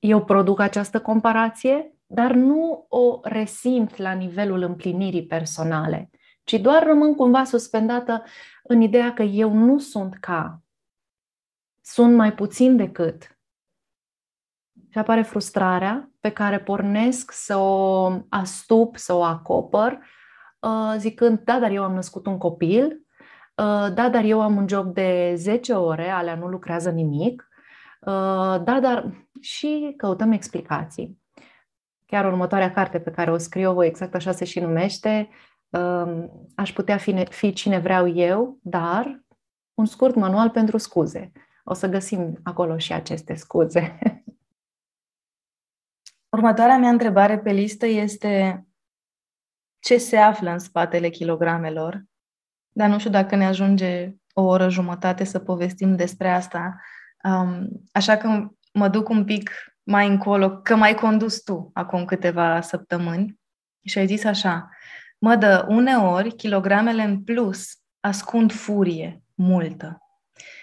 eu 0.00 0.24
produc 0.24 0.60
această 0.60 1.00
comparație, 1.00 1.94
dar 2.06 2.32
nu 2.32 2.86
o 2.88 3.20
resimt 3.22 3.96
la 3.96 4.12
nivelul 4.12 4.62
împlinirii 4.62 5.26
personale, 5.26 6.10
ci 6.44 6.54
doar 6.54 6.82
rămân 6.82 7.14
cumva 7.14 7.44
suspendată 7.44 8.24
în 8.62 8.80
ideea 8.80 9.12
că 9.12 9.22
eu 9.22 9.52
nu 9.52 9.78
sunt 9.78 10.16
ca, 10.20 10.62
sunt 11.80 12.14
mai 12.14 12.34
puțin 12.34 12.76
decât. 12.76 13.38
Și 14.88 14.98
apare 14.98 15.22
frustrarea 15.22 16.10
pe 16.20 16.30
care 16.30 16.60
pornesc 16.60 17.32
să 17.32 17.56
o 17.56 18.12
astup, 18.28 18.96
să 18.96 19.12
o 19.12 19.22
acopăr, 19.22 19.98
uh, 20.60 20.94
zicând, 20.96 21.38
da, 21.38 21.58
dar 21.58 21.70
eu 21.70 21.82
am 21.82 21.94
născut 21.94 22.26
un 22.26 22.38
copil, 22.38 22.84
uh, 22.84 23.94
da, 23.94 24.08
dar 24.10 24.24
eu 24.24 24.40
am 24.40 24.56
un 24.56 24.68
job 24.68 24.94
de 24.94 25.34
10 25.36 25.72
ore, 25.72 26.08
alea 26.08 26.34
nu 26.34 26.46
lucrează 26.46 26.90
nimic, 26.90 27.48
uh, 27.48 27.49
da, 28.64 28.80
dar 28.80 29.26
și 29.40 29.94
căutăm 29.96 30.32
explicații. 30.32 31.18
Chiar 32.06 32.24
următoarea 32.24 32.72
carte 32.72 33.00
pe 33.00 33.10
care 33.10 33.30
o 33.30 33.36
scriu 33.36 33.62
eu, 33.62 33.84
exact 33.84 34.14
așa 34.14 34.32
se 34.32 34.44
și 34.44 34.60
numește, 34.60 35.28
um, 35.68 36.48
aș 36.54 36.72
putea 36.72 36.96
fi, 36.96 37.24
fi 37.24 37.52
cine 37.52 37.78
vreau 37.78 38.08
eu, 38.08 38.58
dar 38.62 39.24
un 39.74 39.84
scurt 39.84 40.14
manual 40.14 40.50
pentru 40.50 40.76
scuze. 40.76 41.32
O 41.64 41.74
să 41.74 41.86
găsim 41.86 42.38
acolo 42.42 42.78
și 42.78 42.92
aceste 42.92 43.34
scuze. 43.34 43.98
Următoarea 46.36 46.78
mea 46.78 46.90
întrebare 46.90 47.38
pe 47.38 47.50
listă 47.50 47.86
este 47.86 48.64
ce 49.78 49.98
se 49.98 50.16
află 50.16 50.50
în 50.50 50.58
spatele 50.58 51.08
kilogramelor, 51.08 52.04
dar 52.72 52.88
nu 52.88 52.98
știu 52.98 53.10
dacă 53.10 53.36
ne 53.36 53.46
ajunge 53.46 54.14
o 54.32 54.42
oră 54.42 54.68
jumătate 54.68 55.24
să 55.24 55.38
povestim 55.38 55.96
despre 55.96 56.28
asta. 56.30 56.80
Um, 57.24 57.68
așa 57.92 58.16
că 58.16 58.48
mă 58.72 58.88
duc 58.88 59.08
un 59.08 59.24
pic 59.24 59.50
mai 59.82 60.06
încolo, 60.06 60.50
că 60.50 60.76
mai 60.76 60.94
condus 60.94 61.42
tu 61.42 61.70
acum 61.74 62.04
câteva 62.04 62.60
săptămâni 62.60 63.40
și 63.84 63.98
ai 63.98 64.06
zis 64.06 64.24
așa, 64.24 64.68
mă 65.18 65.36
dă 65.36 65.64
uneori 65.68 66.36
kilogramele 66.36 67.02
în 67.02 67.22
plus 67.22 67.78
ascund 68.00 68.52
furie 68.52 69.22
multă. 69.34 69.98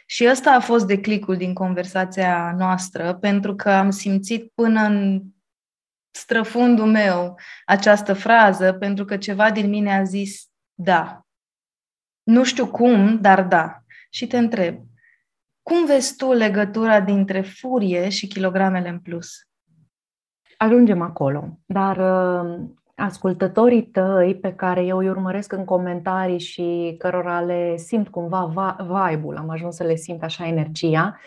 Și 0.06 0.28
ăsta 0.30 0.52
a 0.52 0.60
fost 0.60 0.88
declicul 0.88 1.38
din 1.38 1.54
conversația 1.54 2.54
noastră, 2.58 3.14
pentru 3.14 3.56
că 3.56 3.70
am 3.70 3.90
simțit 3.90 4.52
până 4.56 4.82
în 4.82 5.24
străfundul 6.12 6.86
meu 6.86 7.40
această 7.66 8.14
frază, 8.14 8.74
pentru 8.74 9.06
că 9.06 9.18
ceva 9.18 9.52
din 9.52 9.70
mine 9.70 9.98
a 9.98 10.04
zis 10.04 10.50
da. 10.74 11.22
Nu 12.24 12.44
știu 12.44 12.68
cum, 12.68 13.22
dar 13.22 13.44
da. 13.44 13.84
Și 14.10 14.28
te 14.28 14.38
întreb, 14.38 14.80
cum 15.68 15.86
vezi 15.86 16.16
tu 16.16 16.32
legătura 16.32 17.02
dintre 17.02 17.42
furie 17.42 18.10
și 18.10 18.28
kilogramele 18.28 18.90
în 18.90 19.00
plus? 19.00 19.30
Ajungem 20.58 21.02
acolo, 21.02 21.60
dar 21.66 21.98
uh, 21.98 22.60
ascultătorii 22.96 23.84
tăi 23.84 24.36
pe 24.36 24.54
care 24.54 24.86
eu 24.86 24.98
îi 24.98 25.10
urmăresc 25.10 25.52
în 25.52 25.66
comentarii 25.66 26.40
și 26.40 26.96
cărora 26.98 27.42
le 27.42 27.78
simt 27.78 28.08
cumva 28.08 28.76
vibe-ul, 28.80 29.38
am 29.38 29.50
ajuns 29.50 29.76
să 29.76 29.84
le 29.84 29.96
simt 29.96 30.24
așa 30.24 30.48
energia, 30.48 31.20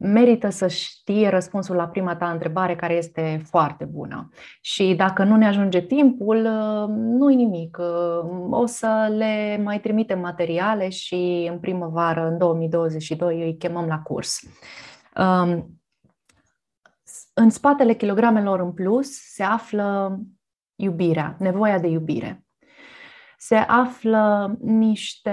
merită 0.00 0.48
să 0.48 0.66
știe 0.66 1.28
răspunsul 1.28 1.76
la 1.76 1.88
prima 1.88 2.16
ta 2.16 2.30
întrebare, 2.30 2.76
care 2.76 2.94
este 2.94 3.42
foarte 3.44 3.84
bună. 3.84 4.28
Și 4.60 4.94
dacă 4.96 5.24
nu 5.24 5.36
ne 5.36 5.46
ajunge 5.46 5.80
timpul, 5.80 6.36
nu-i 6.88 7.34
nimic. 7.34 7.78
O 8.50 8.66
să 8.66 9.12
le 9.16 9.60
mai 9.62 9.80
trimitem 9.80 10.20
materiale 10.20 10.88
și 10.88 11.48
în 11.52 11.58
primăvară, 11.58 12.26
în 12.26 12.38
2022, 12.38 13.42
îi 13.42 13.56
chemăm 13.56 13.86
la 13.86 13.98
curs. 13.98 14.40
Um, 15.16 15.80
în 17.34 17.50
spatele 17.50 17.94
kilogramelor 17.94 18.60
în 18.60 18.72
plus 18.72 19.10
se 19.10 19.42
află 19.42 20.18
iubirea, 20.74 21.36
nevoia 21.38 21.78
de 21.78 21.86
iubire. 21.86 22.44
Se 23.38 23.56
află 23.56 24.56
niște 24.60 25.32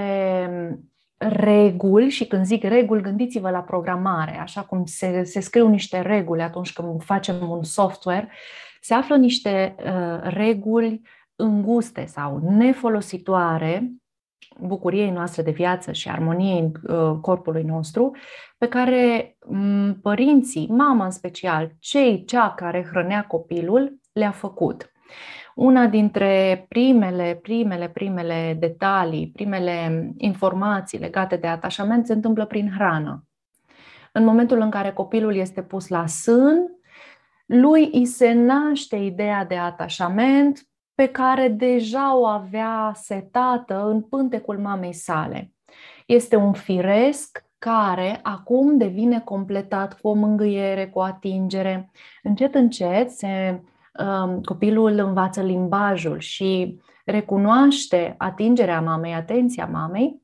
reguli 1.18 2.10
și 2.10 2.28
când 2.28 2.46
zic 2.46 2.64
reguli, 2.64 3.02
gândiți-vă 3.02 3.50
la 3.50 3.62
programare, 3.62 4.40
așa 4.40 4.62
cum 4.62 4.86
se, 4.86 5.24
se 5.24 5.40
scriu 5.40 5.68
niște 5.68 6.02
reguli 6.02 6.42
atunci 6.42 6.74
când 6.74 7.04
facem 7.04 7.50
un 7.50 7.64
software, 7.64 8.30
se 8.82 8.94
află 8.94 9.16
niște 9.16 9.76
uh, 9.80 10.20
reguli 10.22 11.02
înguste 11.36 12.06
sau 12.06 12.40
nefolositoare 12.50 13.92
bucuriei 14.60 15.12
noastre 15.12 15.42
de 15.42 15.52
viață 15.52 15.92
și 15.92 16.10
armoniei 16.10 16.72
uh, 16.88 17.18
corpului 17.22 17.64
nostru, 17.64 18.12
pe 18.58 18.68
care 18.68 19.38
um, 19.40 20.00
părinții, 20.02 20.68
mama 20.70 21.06
în 21.06 21.12
special, 21.12 21.72
cei, 21.80 22.26
cea 22.26 22.54
care 22.54 22.88
hrănea 22.90 23.26
copilul, 23.26 24.00
le-a 24.12 24.32
făcut. 24.32 24.92
Una 25.58 25.88
dintre 25.88 26.66
primele, 26.70 27.40
primele, 27.42 27.90
primele 27.90 28.56
detalii, 28.60 29.32
primele 29.34 30.12
informații 30.18 31.00
legate 31.00 31.36
de 31.36 31.48
atașament 31.48 32.06
se 32.06 32.14
întâmplă 32.14 32.46
prin 32.46 32.72
hrană. 32.76 33.28
În 34.12 34.24
momentul 34.24 34.60
în 34.60 34.70
care 34.70 34.92
copilul 34.92 35.36
este 35.36 35.62
pus 35.64 35.88
la 35.88 36.06
sân, 36.06 36.80
lui 37.46 37.90
îi 37.94 38.06
se 38.06 38.34
naște 38.34 38.96
ideea 38.96 39.46
de 39.46 39.56
atașament 39.56 40.68
pe 40.96 41.08
care 41.08 41.48
deja 41.48 42.18
o 42.18 42.26
avea 42.26 42.92
setată 42.96 43.86
în 43.88 44.02
pântecul 44.02 44.60
mamei 44.60 44.94
sale. 44.94 45.52
Este 46.06 46.36
un 46.36 46.54
firesc 46.54 47.46
care 47.58 48.20
acum 48.24 48.78
devine 48.78 49.20
completat 49.20 50.00
cu 50.00 50.08
o 50.08 50.14
mângâiere, 50.14 50.88
cu 50.88 51.00
o 51.00 51.02
atingere. 51.02 51.92
Încet, 52.24 52.56
încet 52.56 53.12
se 53.12 53.28
Um, 53.50 53.68
copilul 54.46 54.98
învață 54.98 55.42
limbajul 55.42 56.20
și 56.20 56.82
recunoaște 57.06 58.16
atingerea 58.18 58.82
mamei, 58.82 59.14
atenția 59.14 59.66
mamei, 59.66 60.22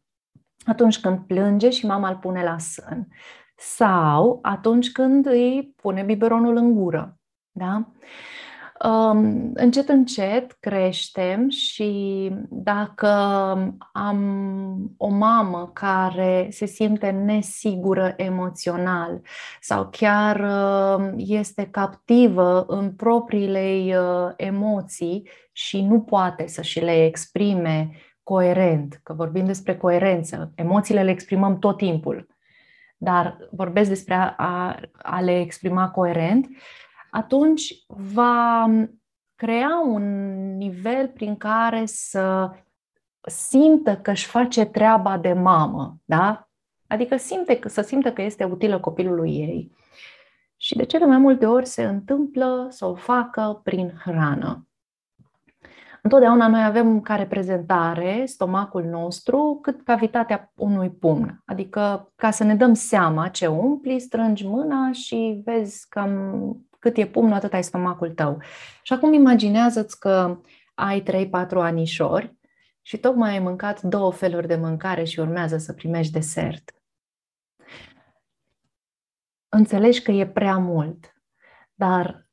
atunci 0.65 0.99
când 0.99 1.19
plânge 1.19 1.69
și 1.69 1.85
mama 1.85 2.09
îl 2.09 2.15
pune 2.15 2.43
la 2.43 2.57
sân. 2.57 3.07
Sau 3.55 4.39
atunci 4.41 4.91
când 4.91 5.25
îi 5.25 5.73
pune 5.81 6.03
biberonul 6.03 6.55
în 6.55 6.73
gură. 6.73 7.17
Da? 7.51 7.91
Um, 8.83 9.51
încet, 9.53 9.89
încet 9.89 10.57
creștem 10.59 11.49
și 11.49 12.31
dacă 12.49 13.07
am 13.93 14.19
o 14.97 15.07
mamă 15.09 15.69
care 15.73 16.47
se 16.51 16.65
simte 16.65 17.09
nesigură 17.09 18.13
emoțional 18.17 19.21
sau 19.61 19.87
chiar 19.91 20.39
uh, 20.39 21.11
este 21.17 21.67
captivă 21.71 22.65
în 22.67 22.91
propriile 22.91 23.97
uh, 23.97 24.31
emoții 24.35 25.29
și 25.51 25.81
nu 25.81 26.01
poate 26.01 26.47
să 26.47 26.61
și 26.61 26.79
le 26.79 27.05
exprime 27.05 27.91
coerent, 28.23 28.99
că 29.03 29.13
vorbim 29.13 29.45
despre 29.45 29.77
coerență, 29.77 30.51
emoțiile 30.55 31.03
le 31.03 31.11
exprimăm 31.11 31.59
tot 31.59 31.77
timpul, 31.77 32.27
dar 32.97 33.37
vorbesc 33.51 33.89
despre 33.89 34.13
a, 34.13 34.33
a, 34.37 34.79
a 34.93 35.21
le 35.21 35.39
exprima 35.39 35.89
coerent, 35.89 36.45
uh, 36.49 36.55
atunci 37.13 37.85
va 37.87 38.65
crea 39.35 39.81
un 39.85 40.03
nivel 40.57 41.07
prin 41.07 41.35
care 41.35 41.85
să 41.85 42.51
simtă 43.21 43.97
că 43.97 44.11
își 44.11 44.25
face 44.25 44.65
treaba 44.65 45.17
de 45.17 45.33
mamă, 45.33 45.97
da? 46.05 46.49
Adică 46.87 47.17
simte, 47.17 47.59
să 47.65 47.81
simtă 47.81 48.13
că 48.13 48.21
este 48.21 48.43
utilă 48.43 48.79
copilului 48.79 49.31
ei. 49.31 49.71
Și 50.57 50.75
de 50.75 50.83
cele 50.83 51.05
mai 51.05 51.17
multe 51.17 51.45
ori 51.45 51.65
se 51.65 51.83
întâmplă 51.83 52.67
să 52.69 52.85
o 52.85 52.95
facă 52.95 53.59
prin 53.63 53.93
hrană. 54.03 54.67
Întotdeauna 56.01 56.47
noi 56.47 56.63
avem 56.63 57.01
ca 57.01 57.15
reprezentare 57.15 58.25
stomacul 58.25 58.83
nostru 58.83 59.59
cât 59.61 59.81
cavitatea 59.81 60.51
unui 60.55 60.89
pumn. 60.89 61.41
Adică 61.45 62.11
ca 62.15 62.31
să 62.31 62.43
ne 62.43 62.55
dăm 62.55 62.73
seama 62.73 63.27
ce 63.27 63.47
umpli, 63.47 63.99
strângi 63.99 64.47
mâna 64.47 64.91
și 64.91 65.41
vezi 65.45 65.85
cam 65.89 66.65
cât 66.83 66.97
e 66.97 67.07
pumnul, 67.07 67.33
atât 67.33 67.53
ai 67.53 67.63
stomacul 67.63 68.11
tău. 68.11 68.41
Și 68.81 68.93
acum 68.93 69.13
imaginează-ți 69.13 69.99
că 69.99 70.41
ai 70.73 71.03
3-4 71.03 71.29
anișori 71.49 72.37
și 72.81 72.97
tocmai 72.97 73.31
ai 73.31 73.39
mâncat 73.39 73.81
două 73.81 74.11
feluri 74.11 74.47
de 74.47 74.55
mâncare 74.55 75.03
și 75.03 75.19
urmează 75.19 75.57
să 75.57 75.73
primești 75.73 76.13
desert. 76.13 76.71
Înțelegi 79.49 80.01
că 80.01 80.11
e 80.11 80.27
prea 80.27 80.57
mult, 80.57 81.13
dar 81.73 82.27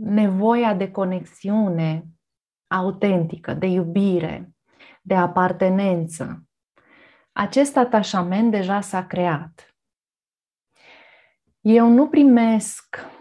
nevoia 0.00 0.74
de 0.74 0.90
conexiune 0.90 2.04
autentică, 2.66 3.54
de 3.54 3.66
iubire, 3.66 4.54
de 5.02 5.14
apartenență, 5.14 6.44
acest 7.32 7.76
atașament 7.76 8.50
deja 8.50 8.80
s-a 8.80 9.06
creat. 9.06 9.76
Eu 11.60 11.88
nu 11.88 12.08
primesc 12.08 13.14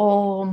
o, 0.00 0.46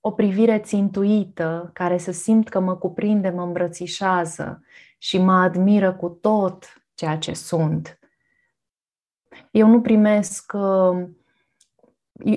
o 0.00 0.10
privire 0.10 0.58
țintuită 0.58 1.70
care 1.72 1.98
să 1.98 2.12
simt 2.12 2.48
că 2.48 2.60
mă 2.60 2.76
cuprinde, 2.76 3.28
mă 3.28 3.42
îmbrățișează 3.42 4.62
și 4.98 5.18
mă 5.18 5.32
admiră 5.32 5.92
cu 5.92 6.08
tot 6.08 6.82
ceea 6.94 7.18
ce 7.18 7.32
sunt. 7.32 7.98
Eu 9.50 9.68
nu 9.68 9.80
primesc 9.80 10.52
uh, 10.54 11.08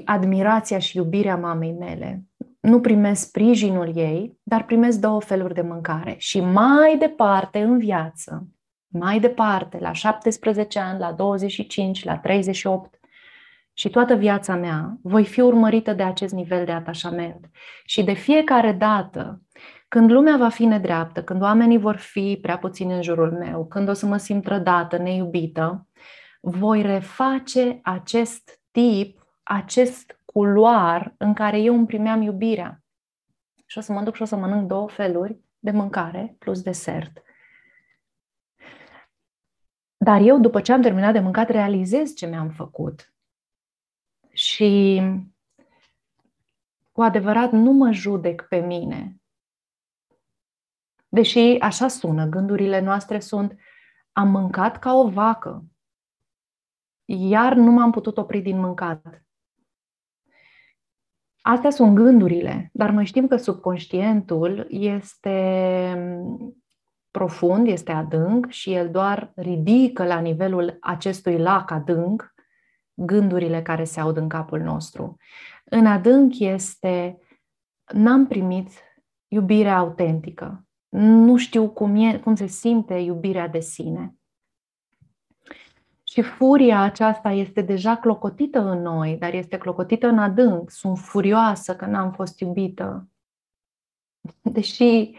admirația 0.05 0.79
și 0.79 0.97
iubirea 0.97 1.37
mamei 1.37 1.71
mele. 1.71 2.25
Nu 2.59 2.81
primesc 2.81 3.27
sprijinul 3.27 3.97
ei, 3.97 4.39
dar 4.43 4.65
primesc 4.65 4.99
două 4.99 5.21
feluri 5.21 5.53
de 5.53 5.61
mâncare. 5.61 6.15
Și 6.17 6.39
mai 6.39 6.97
departe 6.97 7.61
în 7.61 7.77
viață, 7.77 8.47
mai 8.87 9.19
departe, 9.19 9.77
la 9.79 9.91
17 9.91 10.79
ani, 10.79 10.99
la 10.99 11.11
25, 11.11 12.03
la 12.03 12.17
38, 12.17 12.94
și 13.77 13.89
toată 13.89 14.13
viața 14.15 14.55
mea 14.55 14.97
voi 15.01 15.25
fi 15.25 15.41
urmărită 15.41 15.93
de 15.93 16.03
acest 16.03 16.33
nivel 16.33 16.65
de 16.65 16.71
atașament. 16.71 17.49
Și 17.85 18.03
de 18.03 18.13
fiecare 18.13 18.71
dată, 18.71 19.41
când 19.87 20.11
lumea 20.11 20.37
va 20.37 20.49
fi 20.49 20.65
nedreaptă, 20.65 21.23
când 21.23 21.41
oamenii 21.41 21.77
vor 21.77 21.95
fi 21.95 22.39
prea 22.41 22.57
puțini 22.57 22.93
în 22.93 23.01
jurul 23.01 23.31
meu, 23.31 23.65
când 23.65 23.89
o 23.89 23.93
să 23.93 24.05
mă 24.05 24.17
simt 24.17 24.43
trădată, 24.43 24.97
neiubită, 24.97 25.87
voi 26.41 26.81
reface 26.81 27.79
acest 27.83 28.61
tip, 28.71 29.27
acest 29.43 30.19
culoar 30.25 31.13
în 31.17 31.33
care 31.33 31.59
eu 31.59 31.75
îmi 31.75 31.87
primeam 31.87 32.21
iubirea. 32.21 32.83
Și 33.65 33.77
o 33.77 33.81
să 33.81 33.91
mă 33.91 34.01
duc 34.01 34.15
și 34.15 34.21
o 34.21 34.25
să 34.25 34.35
mănânc 34.35 34.67
două 34.67 34.89
feluri 34.89 35.39
de 35.59 35.71
mâncare 35.71 36.35
plus 36.39 36.61
desert. 36.61 37.23
Dar 39.97 40.21
eu, 40.21 40.39
după 40.39 40.61
ce 40.61 40.73
am 40.73 40.81
terminat 40.81 41.13
de 41.13 41.19
mâncat, 41.19 41.49
realizez 41.49 42.13
ce 42.13 42.25
mi-am 42.25 42.49
făcut 42.49 43.14
și 44.45 45.01
cu 46.91 47.01
adevărat 47.01 47.51
nu 47.51 47.71
mă 47.71 47.91
judec 47.91 48.45
pe 48.49 48.57
mine. 48.57 49.21
Deși 51.07 51.57
așa 51.59 51.87
sună, 51.87 52.25
gândurile 52.25 52.79
noastre 52.79 53.19
sunt 53.19 53.55
am 54.11 54.29
mâncat 54.29 54.79
ca 54.79 54.93
o 54.93 55.09
vacă, 55.09 55.65
iar 57.05 57.53
nu 57.53 57.71
m-am 57.71 57.91
putut 57.91 58.17
opri 58.17 58.41
din 58.41 58.59
mâncat. 58.59 59.23
Astea 61.41 61.69
sunt 61.69 61.95
gândurile, 61.95 62.69
dar 62.73 62.89
noi 62.89 63.05
știm 63.05 63.27
că 63.27 63.35
subconștientul 63.35 64.67
este 64.69 65.37
profund, 67.11 67.67
este 67.67 67.91
adânc 67.91 68.49
și 68.49 68.73
el 68.73 68.91
doar 68.91 69.31
ridică 69.35 70.05
la 70.05 70.19
nivelul 70.19 70.77
acestui 70.81 71.37
lac 71.37 71.71
adânc 71.71 72.34
gândurile 72.95 73.61
care 73.61 73.83
se 73.83 73.99
aud 73.99 74.17
în 74.17 74.29
capul 74.29 74.59
nostru. 74.59 75.17
În 75.63 75.85
adânc 75.85 76.39
este, 76.39 77.17
n-am 77.93 78.27
primit 78.27 78.69
iubirea 79.27 79.77
autentică. 79.77 80.65
Nu 80.89 81.37
știu 81.37 81.69
cum, 81.69 81.95
e, 81.95 82.19
cum 82.19 82.35
se 82.35 82.45
simte 82.45 82.93
iubirea 82.93 83.47
de 83.47 83.59
sine. 83.59 84.15
Și 86.03 86.21
furia 86.21 86.81
aceasta 86.81 87.29
este 87.29 87.61
deja 87.61 87.97
clocotită 87.97 88.59
în 88.59 88.81
noi, 88.81 89.17
dar 89.17 89.33
este 89.33 89.57
clocotită 89.57 90.07
în 90.07 90.19
adânc. 90.19 90.71
Sunt 90.71 90.97
furioasă 90.97 91.75
că 91.75 91.85
n-am 91.85 92.11
fost 92.11 92.39
iubită. 92.39 93.09
Deși 94.41 95.15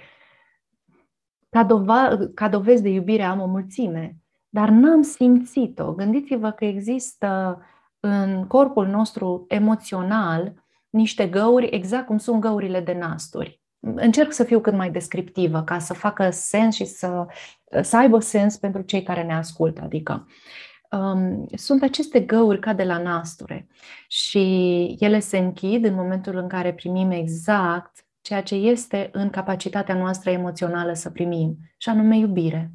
ca, 1.48 1.64
dova- 1.64 2.32
ca 2.34 2.48
dovezi 2.48 2.82
de 2.82 2.88
iubire 2.88 3.22
am 3.22 3.40
o 3.40 3.46
mulțime, 3.46 4.16
dar 4.56 4.68
n-am 4.68 5.02
simțit-o. 5.02 5.92
Gândiți-vă 5.92 6.50
că 6.50 6.64
există 6.64 7.60
în 8.00 8.46
corpul 8.46 8.86
nostru 8.86 9.44
emoțional 9.48 10.52
niște 10.90 11.26
găuri, 11.26 11.68
exact 11.70 12.06
cum 12.06 12.18
sunt 12.18 12.40
găurile 12.40 12.80
de 12.80 12.92
nasturi. 12.92 13.60
Încerc 13.80 14.32
să 14.32 14.44
fiu 14.44 14.60
cât 14.60 14.74
mai 14.74 14.90
descriptivă 14.90 15.62
ca 15.62 15.78
să 15.78 15.94
facă 15.94 16.30
sens 16.30 16.74
și 16.74 16.84
să, 16.84 17.26
să 17.80 17.96
aibă 17.96 18.18
sens 18.18 18.56
pentru 18.56 18.82
cei 18.82 19.02
care 19.02 19.22
ne 19.22 19.34
ascultă. 19.34 19.80
Adică 19.84 20.26
um, 20.90 21.46
sunt 21.54 21.82
aceste 21.82 22.20
găuri 22.20 22.58
ca 22.58 22.72
de 22.72 22.84
la 22.84 22.98
nasture 22.98 23.68
și 24.08 24.96
ele 24.98 25.18
se 25.18 25.38
închid 25.38 25.84
în 25.84 25.94
momentul 25.94 26.36
în 26.36 26.48
care 26.48 26.74
primim 26.74 27.10
exact 27.10 28.06
ceea 28.20 28.42
ce 28.42 28.54
este 28.54 29.08
în 29.12 29.30
capacitatea 29.30 29.94
noastră 29.94 30.30
emoțională 30.30 30.92
să 30.92 31.10
primim, 31.10 31.56
și 31.76 31.88
anume 31.88 32.16
iubire. 32.16 32.72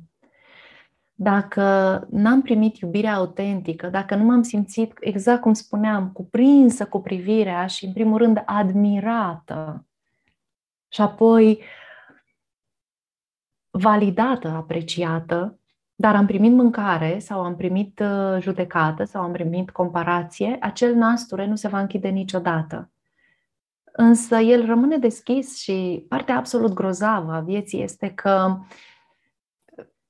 Dacă 1.23 1.61
n-am 2.09 2.41
primit 2.41 2.77
iubirea 2.77 3.15
autentică, 3.15 3.87
dacă 3.87 4.15
nu 4.15 4.23
m-am 4.23 4.41
simțit, 4.41 4.97
exact 4.99 5.41
cum 5.41 5.53
spuneam, 5.53 6.11
cuprinsă 6.11 6.85
cu 6.85 7.01
privirea 7.01 7.65
și, 7.65 7.85
în 7.85 7.93
primul 7.93 8.17
rând, 8.17 8.43
admirată, 8.45 9.85
și 10.87 11.01
apoi 11.01 11.61
validată, 13.69 14.47
apreciată, 14.47 15.59
dar 15.95 16.15
am 16.15 16.25
primit 16.25 16.51
mâncare 16.51 17.19
sau 17.19 17.41
am 17.41 17.55
primit 17.55 17.99
uh, 17.99 18.37
judecată 18.39 19.03
sau 19.03 19.21
am 19.21 19.31
primit 19.31 19.69
comparație, 19.69 20.57
acel 20.59 20.95
nasture 20.95 21.45
nu 21.45 21.55
se 21.55 21.67
va 21.67 21.79
închide 21.79 22.09
niciodată. 22.09 22.91
Însă 23.91 24.35
el 24.35 24.65
rămâne 24.65 24.97
deschis 24.97 25.57
și 25.57 26.05
partea 26.09 26.37
absolut 26.37 26.73
grozavă 26.73 27.31
a 27.33 27.39
vieții 27.39 27.83
este 27.83 28.09
că 28.09 28.59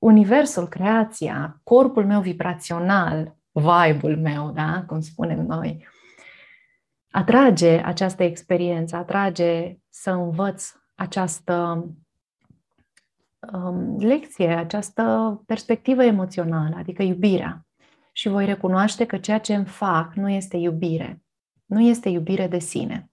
universul, 0.02 0.68
creația, 0.68 1.60
corpul 1.64 2.06
meu 2.06 2.22
vibrațional, 2.22 3.36
vibe-ul 3.52 4.18
meu, 4.18 4.52
da, 4.52 4.84
cum 4.88 5.02
spunem 5.02 5.46
noi, 5.46 5.88
atrage 7.12 7.82
această 7.82 8.24
experiență, 8.24 8.96
atrage 8.96 9.78
să 9.90 10.12
învăț 10.12 10.74
această 10.96 11.86
um, 13.54 13.98
lecție, 13.98 14.54
această 14.54 15.44
perspectivă 15.46 16.04
emoțională, 16.04 16.76
adică 16.76 17.04
iubirea. 17.04 17.66
Și 18.12 18.30
voi 18.30 18.46
recunoaște 18.46 19.06
că 19.06 19.18
ceea 19.18 19.40
ce 19.40 19.56
îmi 19.56 19.66
fac 19.66 20.14
nu 20.14 20.30
este 20.30 20.58
iubire. 20.58 21.22
Nu 21.66 21.82
este 21.82 22.10
iubire 22.10 22.48
de 22.48 22.60
sine. 22.60 23.10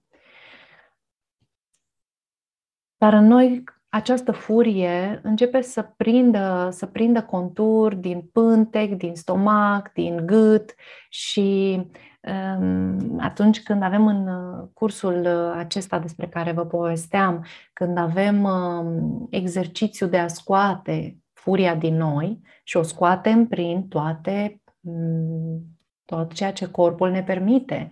Dar 2.97 3.13
în 3.13 3.25
noi 3.25 3.63
această 3.89 4.31
furie 4.31 5.19
începe 5.23 5.61
să 5.61 5.81
prindă, 5.97 6.69
să 6.71 6.85
prindă 6.85 7.23
contur 7.23 7.95
din 7.95 8.21
pântec, 8.21 8.93
din 8.93 9.15
stomac, 9.15 9.91
din 9.93 10.25
gât 10.25 10.75
și 11.09 11.81
um, 12.21 13.19
atunci 13.19 13.63
când 13.63 13.83
avem 13.83 14.07
în 14.07 14.27
uh, 14.27 14.67
cursul 14.73 15.25
uh, 15.25 15.53
acesta 15.55 15.99
despre 15.99 16.27
care 16.27 16.51
vă 16.51 16.65
povesteam, 16.65 17.45
când 17.73 17.97
avem 17.97 18.43
um, 18.43 19.27
exercițiu 19.29 20.07
de 20.07 20.17
a 20.17 20.27
scoate 20.27 21.17
furia 21.33 21.75
din 21.75 21.95
noi 21.95 22.41
și 22.63 22.77
o 22.77 22.81
scoatem 22.81 23.47
prin 23.47 23.87
toate, 23.87 24.61
um, 24.81 25.61
tot 26.05 26.33
ceea 26.33 26.53
ce 26.53 26.71
corpul 26.71 27.11
ne 27.11 27.23
permite. 27.23 27.91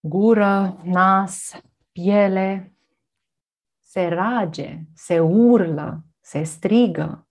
Gură, 0.00 0.80
nas, 0.82 1.60
piele, 1.92 2.73
se 3.94 4.08
rage, 4.08 4.78
se 4.94 5.20
urlă, 5.20 6.04
se 6.20 6.42
strigă. 6.42 7.26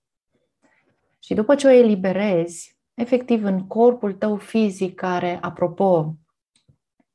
Și 1.20 1.34
după 1.34 1.56
ce 1.56 1.68
o 1.68 1.70
eliberezi, 1.70 2.78
efectiv 2.94 3.44
în 3.44 3.68
corpul 3.68 4.14
tău 4.14 4.36
fizic 4.36 4.96
care, 4.96 5.38
apropo, 5.42 6.16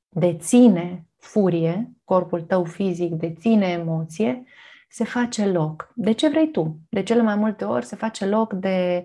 deține 0.08 1.06
furie, 1.16 1.92
corpul 2.04 2.42
tău 2.42 2.64
fizic 2.64 3.12
deține 3.12 3.66
emoție, 3.66 4.44
se 4.88 5.04
face 5.04 5.46
loc. 5.46 5.92
De 5.94 6.12
ce 6.12 6.28
vrei 6.28 6.50
tu? 6.50 6.78
De 6.88 7.02
cele 7.02 7.22
mai 7.22 7.37
multe 7.37 7.64
ori 7.64 7.84
se 7.84 7.96
face 7.96 8.26
loc 8.26 8.52
de. 8.52 9.04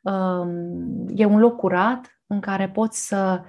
Um, 0.00 1.06
e 1.14 1.24
un 1.24 1.38
loc 1.38 1.56
curat 1.56 2.20
în 2.26 2.40
care 2.40 2.68
poți 2.68 3.06
să 3.06 3.42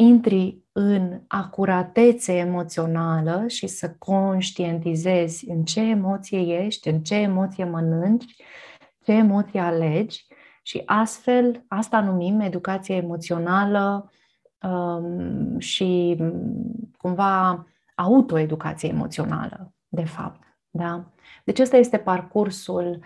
intri 0.00 0.62
în 0.72 1.20
acuratețe 1.26 2.32
emoțională 2.36 3.44
și 3.46 3.66
să 3.66 3.94
conștientizezi 3.98 5.50
în 5.50 5.64
ce 5.64 5.80
emoție 5.80 6.64
ești, 6.64 6.88
în 6.88 7.00
ce 7.02 7.14
emoție 7.14 7.64
mănânci, 7.64 8.34
ce 9.04 9.12
emoție 9.12 9.60
alegi 9.60 10.26
și 10.62 10.82
astfel 10.86 11.64
asta 11.68 12.00
numim 12.00 12.40
educație 12.40 12.94
emoțională 12.94 14.12
um, 14.62 15.58
și 15.58 16.16
cumva 16.96 17.66
autoeducație 17.94 18.88
emoțională, 18.88 19.74
de 19.88 20.04
fapt. 20.04 20.42
Da? 20.70 21.12
Deci 21.44 21.58
ăsta 21.58 21.76
este 21.76 21.98
parcursul 21.98 22.98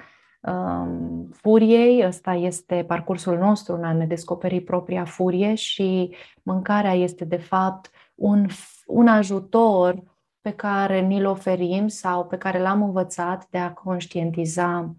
um, 0.43 1.29
furiei, 1.33 2.07
ăsta 2.07 2.33
este 2.33 2.85
parcursul 2.87 3.39
nostru 3.39 3.75
în 3.75 3.85
a 3.85 3.93
ne 3.93 4.07
descoperi 4.07 4.61
propria 4.61 5.05
furie 5.05 5.55
și 5.55 6.17
mâncarea 6.43 6.93
este 6.93 7.25
de 7.25 7.37
fapt 7.37 7.91
un, 8.15 8.47
un 8.87 9.09
ajutor 9.09 10.03
pe 10.41 10.53
care 10.53 11.01
ni-l 11.01 11.27
oferim 11.27 11.89
sau 11.89 12.27
pe 12.27 12.39
care 12.39 12.61
l-am 12.61 12.83
învățat 12.83 13.47
de 13.51 13.59
a 13.59 13.73
conștientiza 13.73 14.97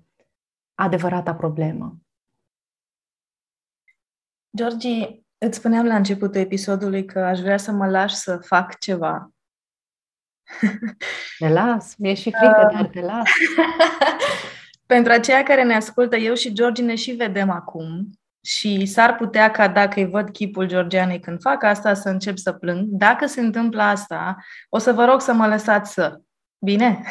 adevărata 0.74 1.36
problemă. 1.36 1.98
Georgi, 4.58 5.24
îți 5.38 5.58
spuneam 5.58 5.86
la 5.86 5.96
începutul 5.96 6.42
episodului 6.42 7.06
că 7.06 7.20
aș 7.20 7.40
vrea 7.40 7.58
să 7.58 7.72
mă 7.72 7.90
lași 7.90 8.16
să 8.16 8.38
fac 8.38 8.80
ceva. 8.80 9.32
Te 11.38 11.50
las, 11.50 11.96
mi-e 11.96 12.14
și 12.14 12.32
frică, 12.32 12.68
uh, 12.68 12.74
dar 12.74 12.88
te 12.88 13.02
las. 13.02 13.30
Pentru 14.94 15.12
aceia 15.12 15.44
care 15.44 15.64
ne 15.64 15.76
ascultă, 15.76 16.16
eu 16.16 16.34
și 16.34 16.54
Georgi 16.54 16.82
ne 16.82 16.96
și 16.96 17.12
vedem 17.12 17.50
acum 17.50 18.10
și 18.46 18.86
s-ar 18.86 19.16
putea 19.16 19.52
ca 19.52 19.68
dacă 19.68 20.00
îi 20.00 20.10
văd 20.10 20.30
chipul 20.30 20.68
Georgianei 20.68 21.20
când 21.20 21.42
fac 21.42 21.64
asta 21.64 21.94
să 21.94 22.10
încep 22.10 22.38
să 22.38 22.52
plâng. 22.52 22.86
Dacă 22.88 23.26
se 23.26 23.42
întâmplă 23.42 23.82
asta, 23.82 24.38
o 24.70 24.78
să 24.78 24.92
vă 24.92 25.06
rog 25.06 25.22
să 25.22 25.34
mă 25.34 25.48
lăsați 25.48 25.94
să. 25.94 26.22
Bine? 26.66 27.04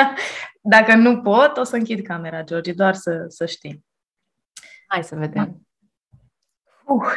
dacă 0.74 0.94
nu 0.94 1.20
pot, 1.20 1.56
o 1.56 1.62
să 1.62 1.76
închid 1.76 2.06
camera, 2.06 2.42
Georgi, 2.42 2.74
doar 2.74 2.94
să, 2.94 3.24
să 3.28 3.46
știi. 3.46 3.84
Hai 4.86 5.04
să 5.04 5.14
vedem. 5.14 5.66
Uh. 6.84 7.14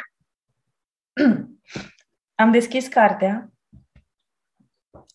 Am 2.42 2.52
deschis 2.52 2.88
cartea. 2.88 3.52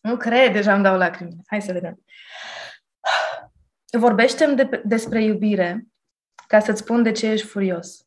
Nu 0.01 0.17
cred, 0.17 0.53
deja 0.53 0.75
îmi 0.75 0.83
dau 0.83 0.97
lacrimi. 0.97 1.37
Hai 1.47 1.63
să 1.63 1.73
vedem 1.73 2.03
vorbește 3.99 4.55
de, 4.55 4.83
despre 4.85 5.23
iubire 5.23 5.87
ca 6.47 6.61
să-ți 6.61 6.81
spun 6.81 7.03
de 7.03 7.13
ce 7.13 7.27
ești 7.27 7.47
furios. 7.47 8.07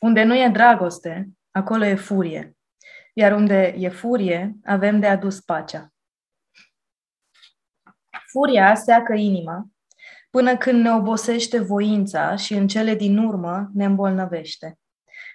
Unde 0.00 0.22
nu 0.22 0.34
e 0.34 0.48
dragoste, 0.48 1.28
acolo 1.50 1.84
e 1.84 1.94
furie. 1.94 2.56
Iar 3.12 3.32
unde 3.32 3.74
e 3.78 3.88
furie, 3.88 4.56
avem 4.64 5.00
de 5.00 5.06
adus 5.06 5.40
pacea. 5.40 5.92
Furia 8.30 8.74
seacă 8.74 9.14
inima 9.14 9.66
până 10.30 10.56
când 10.56 10.82
ne 10.82 10.92
obosește 10.92 11.58
voința 11.58 12.36
și 12.36 12.54
în 12.54 12.68
cele 12.68 12.94
din 12.94 13.18
urmă 13.18 13.70
ne 13.74 13.84
îmbolnăvește. 13.84 14.78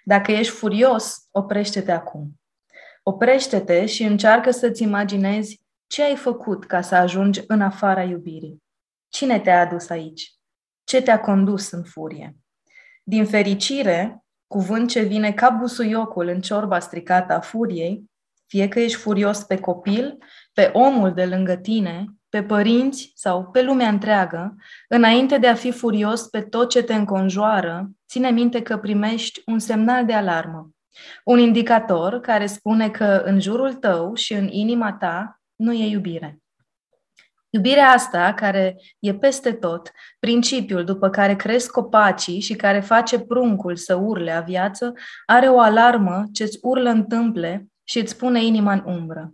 Dacă 0.04 0.32
ești 0.32 0.54
furios, 0.54 1.28
oprește-te 1.32 1.92
acum. 1.92 2.39
Oprește-te 3.04 3.86
și 3.86 4.04
încearcă 4.04 4.52
să-ți 4.52 4.84
imaginezi 4.84 5.62
ce 5.88 6.04
ai 6.04 6.15
făcut 6.15 6.65
ca 6.65 6.82
să 6.82 6.96
ajungi 6.96 7.41
în 7.48 7.62
afara 7.62 8.04
iubirii? 8.04 8.63
Cine 9.10 9.39
te-a 9.39 9.60
adus 9.60 9.89
aici? 9.89 10.34
Ce 10.84 11.02
te-a 11.02 11.19
condus 11.19 11.72
în 11.72 11.84
furie? 11.84 12.38
Din 13.04 13.26
fericire, 13.26 14.24
cuvânt 14.48 14.89
ce 14.89 15.02
vine 15.02 15.32
ca 15.32 15.50
busuiocul 15.50 16.28
în 16.28 16.41
ciorba 16.41 16.80
stricată 16.80 17.34
a 17.34 17.39
furiei, 17.39 18.12
fie 18.48 18.67
că 18.67 18.80
ești 18.80 18.98
furios 18.98 19.43
pe 19.43 19.58
copil, 19.58 20.17
pe 20.54 20.69
omul 20.74 21.13
de 21.13 21.26
lângă 21.26 21.56
tine, 21.56 22.06
pe 22.30 22.43
părinți 22.43 23.12
sau 23.15 23.46
pe 23.46 23.62
lumea 23.62 23.88
întreagă, 23.88 24.56
înainte 24.88 25.38
de 25.38 25.48
a 25.48 25.56
fi 25.56 25.72
furios 25.72 26.28
pe 26.28 26.41
tot 26.41 26.69
ce 26.69 26.84
te 26.84 26.93
înconjoară, 26.93 27.89
ține 28.08 28.30
minte 28.30 28.62
că 28.62 28.78
primești 28.78 29.41
un 29.46 29.60
semnal 29.60 30.06
de 30.06 30.13
alarmă, 30.13 30.69
un 31.24 31.39
indicator 31.39 32.19
care 32.19 32.46
spune 32.46 32.89
că 32.89 33.22
în 33.26 33.39
jurul 33.39 33.74
tău 33.74 34.13
și 34.15 34.34
în 34.34 34.48
inima 34.48 34.93
ta 34.93 35.43
nu 35.56 35.74
e 35.74 35.86
iubire. 35.86 36.44
Iubirea 37.50 37.89
asta, 37.89 38.34
care 38.34 38.82
e 39.00 39.16
peste 39.16 39.52
tot, 39.52 39.92
principiul 40.20 40.84
după 40.84 41.10
care 41.10 41.36
cresc 41.36 41.72
copacii 41.72 42.39
și 42.39 42.56
care 42.56 42.80
face 42.80 43.20
pruncul 43.20 43.76
să 43.76 43.96
urle 43.96 44.32
a 44.32 44.42
viață, 44.42 44.94
are 45.26 45.48
o 45.48 45.60
alarmă 45.60 46.24
ce 46.32 46.44
îți 46.44 46.60
urlă 46.62 46.89
în 46.89 47.06
tâmple 47.06 47.68
și 47.84 48.00
îți 48.00 48.18
pune 48.18 48.44
inima 48.44 48.74
în 48.74 48.84
umbră. 48.86 49.34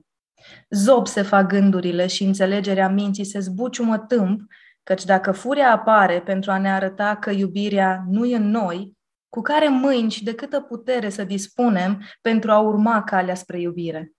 Zob 0.69 1.08
se 1.08 1.21
fac 1.21 1.47
gândurile 1.47 2.08
și 2.08 2.23
înțelegerea 2.23 2.89
minții 2.89 3.23
se 3.23 3.39
zbuciumă 3.39 3.97
tâmp, 3.97 4.41
căci 4.84 5.05
dacă 5.05 5.32
furia 5.32 5.71
apare 5.71 6.21
pentru 6.21 6.51
a 6.51 6.58
ne 6.58 6.71
arăta 6.71 7.15
că 7.15 7.29
iubirea 7.29 8.03
nu 8.08 8.25
e 8.25 8.36
în 8.36 8.49
noi, 8.49 8.97
cu 9.29 9.41
care 9.41 9.67
mâini 9.67 10.12
și 10.12 10.23
de 10.23 10.36
câtă 10.36 10.62
putere 10.62 11.10
să 11.10 11.23
dispunem 11.23 12.03
pentru 12.21 12.51
a 12.51 12.60
urma 12.60 13.03
calea 13.03 13.36
spre 13.36 13.60
iubire? 13.60 14.13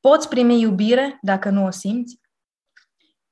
Poți 0.00 0.28
primi 0.28 0.60
iubire 0.60 1.18
dacă 1.22 1.50
nu 1.50 1.64
o 1.64 1.70
simți? 1.70 2.20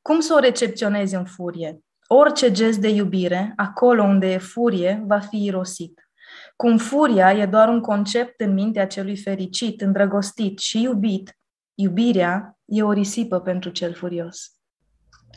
Cum 0.03 0.21
să 0.21 0.35
o 0.35 0.39
recepționezi 0.39 1.15
în 1.15 1.25
furie? 1.25 1.81
Orice 2.07 2.51
gest 2.51 2.79
de 2.79 2.89
iubire, 2.89 3.53
acolo 3.57 4.03
unde 4.03 4.33
e 4.33 4.39
furie, 4.39 5.05
va 5.07 5.19
fi 5.19 5.45
irosit. 5.45 6.11
Cum 6.57 6.79
furia 6.79 7.33
e 7.33 7.47
doar 7.47 7.69
un 7.69 7.81
concept 7.81 8.41
în 8.41 8.53
mintea 8.53 8.87
celui 8.87 9.17
fericit, 9.17 9.81
îndrăgostit 9.81 10.59
și 10.59 10.83
iubit, 10.83 11.39
iubirea 11.75 12.59
e 12.65 12.83
o 12.83 12.93
risipă 12.93 13.41
pentru 13.41 13.71
cel 13.71 13.95
furios. 13.95 14.53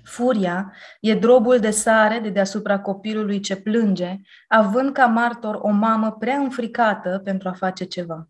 Furia 0.03 0.73
e 0.99 1.15
drobul 1.15 1.59
de 1.59 1.69
sare 1.69 2.19
de 2.19 2.29
deasupra 2.29 2.79
copilului 2.79 3.39
ce 3.39 3.55
plânge, 3.55 4.15
având 4.47 4.93
ca 4.93 5.05
martor 5.05 5.59
o 5.61 5.69
mamă 5.69 6.11
prea 6.11 6.37
înfricată 6.37 7.21
pentru 7.23 7.49
a 7.49 7.53
face 7.53 7.83
ceva. 7.83 8.27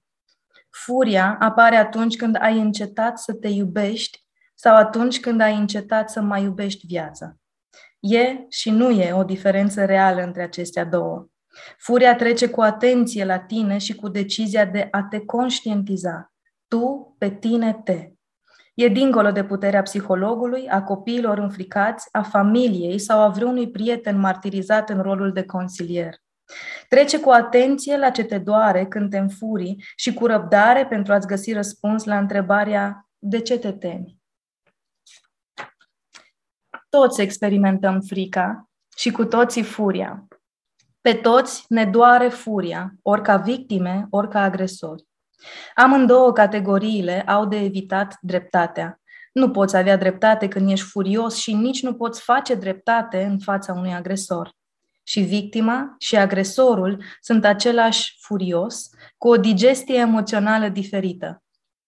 Furia 0.71 1.37
apare 1.39 1.75
atunci 1.75 2.15
când 2.15 2.37
ai 2.39 2.59
încetat 2.59 3.19
să 3.19 3.33
te 3.33 3.47
iubești 3.47 4.25
sau 4.53 4.75
atunci 4.75 5.19
când 5.19 5.41
ai 5.41 5.57
încetat 5.57 6.09
să 6.09 6.21
mai 6.21 6.43
iubești 6.43 6.85
viața. 6.85 7.35
E 7.99 8.45
și 8.49 8.69
nu 8.69 8.89
e 8.89 9.13
o 9.13 9.23
diferență 9.23 9.85
reală 9.85 10.21
între 10.21 10.43
acestea 10.43 10.85
două. 10.85 11.27
Furia 11.77 12.15
trece 12.15 12.49
cu 12.49 12.61
atenție 12.61 13.25
la 13.25 13.39
tine 13.39 13.77
și 13.77 13.95
cu 13.95 14.07
decizia 14.07 14.65
de 14.65 14.87
a 14.91 15.03
te 15.03 15.19
conștientiza. 15.19 16.33
Tu, 16.67 17.15
pe 17.17 17.29
tine, 17.29 17.81
te. 17.83 18.11
E 18.73 18.87
dincolo 18.87 19.31
de 19.31 19.43
puterea 19.43 19.81
psihologului, 19.81 20.69
a 20.69 20.83
copiilor 20.83 21.37
înfricați, 21.37 22.07
a 22.11 22.21
familiei 22.21 22.99
sau 22.99 23.21
a 23.21 23.27
vreunui 23.27 23.71
prieten 23.71 24.19
martirizat 24.19 24.89
în 24.89 25.01
rolul 25.01 25.31
de 25.31 25.43
consilier. 25.43 26.15
Trece 26.87 27.19
cu 27.19 27.29
atenție 27.29 27.97
la 27.97 28.09
ce 28.09 28.23
te 28.23 28.37
doare 28.37 28.85
când 28.85 29.09
te 29.09 29.17
înfuri 29.17 29.75
și 29.95 30.13
cu 30.13 30.25
răbdare 30.25 30.85
pentru 30.85 31.13
a-ți 31.13 31.27
găsi 31.27 31.53
răspuns 31.53 32.03
la 32.03 32.17
întrebarea 32.17 33.09
de 33.17 33.41
ce 33.41 33.59
te 33.59 33.71
temi. 33.71 34.19
Toți 36.89 37.21
experimentăm 37.21 38.01
frica 38.01 38.69
și 38.97 39.11
cu 39.11 39.25
toții 39.25 39.63
furia. 39.63 40.27
Pe 41.01 41.13
toți 41.13 41.65
ne 41.69 41.85
doare 41.85 42.27
furia, 42.27 42.93
ori 43.01 43.21
ca 43.21 43.37
victime, 43.37 44.07
ori 44.09 44.29
ca 44.29 44.41
agresori. 44.41 45.07
Amândouă 45.75 46.31
categoriile 46.31 47.21
au 47.21 47.45
de 47.45 47.57
evitat 47.57 48.17
dreptatea. 48.21 48.99
Nu 49.33 49.51
poți 49.51 49.75
avea 49.75 49.97
dreptate 49.97 50.47
când 50.47 50.69
ești 50.69 50.85
furios 50.85 51.35
și 51.35 51.53
nici 51.53 51.83
nu 51.83 51.93
poți 51.93 52.21
face 52.21 52.55
dreptate 52.55 53.23
în 53.23 53.39
fața 53.39 53.73
unui 53.73 53.93
agresor. 53.93 54.59
Și 55.11 55.19
victima 55.19 55.95
și 55.99 56.15
agresorul 56.15 57.03
sunt 57.21 57.45
același 57.45 58.17
furios, 58.19 58.89
cu 59.17 59.27
o 59.27 59.37
digestie 59.37 59.95
emoțională 59.95 60.67
diferită. 60.67 61.43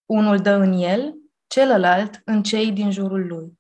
Unul 0.06 0.38
dă 0.38 0.52
în 0.52 0.74
el, 0.74 1.14
celălalt 1.48 2.22
în 2.26 2.44
cei 2.44 2.72
din 2.72 2.92
jurul 2.92 3.28
lui. 3.28 3.60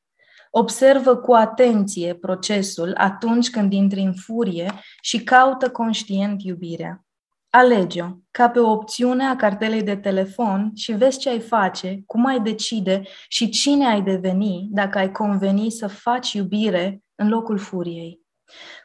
Observă 0.49 1.15
cu 1.15 1.33
atenție 1.33 2.13
procesul 2.13 2.93
atunci 2.97 3.49
când 3.49 3.73
intri 3.73 3.99
în 3.99 4.13
furie 4.13 4.73
și 5.01 5.23
caută 5.23 5.69
conștient 5.69 6.43
iubirea. 6.43 7.05
Alege-o 7.49 8.07
ca 8.31 8.49
pe 8.49 8.59
o 8.59 8.71
opțiune 8.71 9.23
a 9.23 9.35
cartelei 9.35 9.83
de 9.83 9.95
telefon 9.95 10.71
și 10.75 10.91
vezi 10.91 11.19
ce 11.19 11.29
ai 11.29 11.39
face, 11.39 12.03
cum 12.05 12.25
ai 12.25 12.39
decide 12.39 13.01
și 13.27 13.49
cine 13.49 13.87
ai 13.87 14.01
deveni 14.01 14.67
dacă 14.71 14.97
ai 14.97 15.11
conveni 15.11 15.69
să 15.69 15.87
faci 15.87 16.33
iubire 16.33 17.03
în 17.15 17.29
locul 17.29 17.57
furiei. 17.57 18.22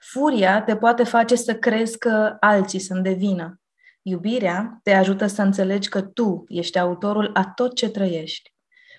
Furia 0.01 0.63
te 0.63 0.77
poate 0.77 1.05
face 1.05 1.35
să 1.35 1.55
crezi 1.55 1.99
că 1.99 2.37
alții 2.41 2.79
sunt 2.79 3.03
de 3.03 3.13
vină. 3.13 3.61
Iubirea 4.03 4.81
te 4.83 4.93
ajută 4.93 5.27
să 5.27 5.43
înțelegi 5.43 5.89
că 5.89 6.03
tu 6.03 6.45
ești 6.49 6.79
autorul 6.79 7.31
a 7.35 7.53
tot 7.55 7.75
ce 7.75 7.91
trăiești. 7.91 8.55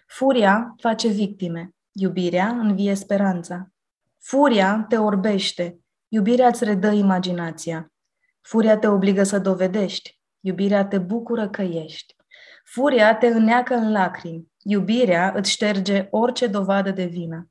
Furia 0.08 0.75
face 0.77 1.08
victime. 1.08 1.75
Iubirea 1.91 2.47
învie 2.47 2.93
speranța. 2.93 3.71
Furia 4.19 4.86
te 4.89 4.97
orbește. 4.97 5.79
Iubirea 6.08 6.47
îți 6.47 6.63
redă 6.63 6.91
imaginația. 6.91 7.91
Furia 8.41 8.77
te 8.77 8.88
obligă 8.88 9.23
să 9.23 9.39
dovedești. 9.39 10.19
Iubirea 10.39 10.86
te 10.86 10.97
bucură 10.97 11.49
că 11.49 11.62
ești. 11.62 12.15
Furia 12.63 13.15
te 13.15 13.27
înneacă 13.27 13.73
în 13.73 13.91
lacrimi. 13.91 14.47
Iubirea 14.63 15.34
îți 15.36 15.51
șterge 15.51 16.08
orice 16.10 16.47
dovadă 16.47 16.91
de 16.91 17.05
vină. 17.05 17.49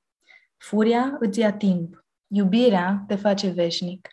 Furia 0.57 1.17
îți 1.21 1.39
ia 1.39 1.53
timp. 1.53 2.05
Iubirea 2.29 3.05
te 3.07 3.15
face 3.15 3.49
veșnic. 3.49 4.09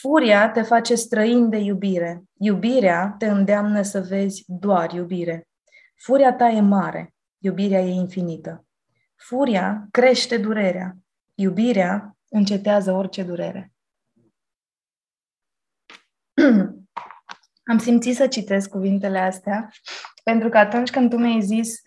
Furia 0.00 0.50
te 0.50 0.62
face 0.62 0.94
străin 0.94 1.50
de 1.50 1.56
iubire. 1.56 2.22
Iubirea 2.38 3.14
te 3.18 3.26
îndeamnă 3.26 3.82
să 3.82 4.00
vezi 4.00 4.44
doar 4.46 4.92
iubire. 4.92 5.48
Furia 5.96 6.34
ta 6.34 6.48
e 6.48 6.60
mare. 6.60 7.14
Iubirea 7.38 7.80
e 7.80 7.90
infinită. 7.90 8.66
Furia 9.16 9.86
crește 9.90 10.36
durerea. 10.36 10.96
Iubirea 11.34 12.16
încetează 12.28 12.92
orice 12.92 13.22
durere. 13.22 13.72
Am 17.70 17.78
simțit 17.78 18.16
să 18.16 18.26
citesc 18.26 18.70
cuvintele 18.70 19.18
astea, 19.18 19.70
pentru 20.24 20.48
că 20.48 20.58
atunci 20.58 20.90
când 20.90 21.10
tu 21.10 21.16
mi-ai 21.16 21.40
zis 21.40 21.80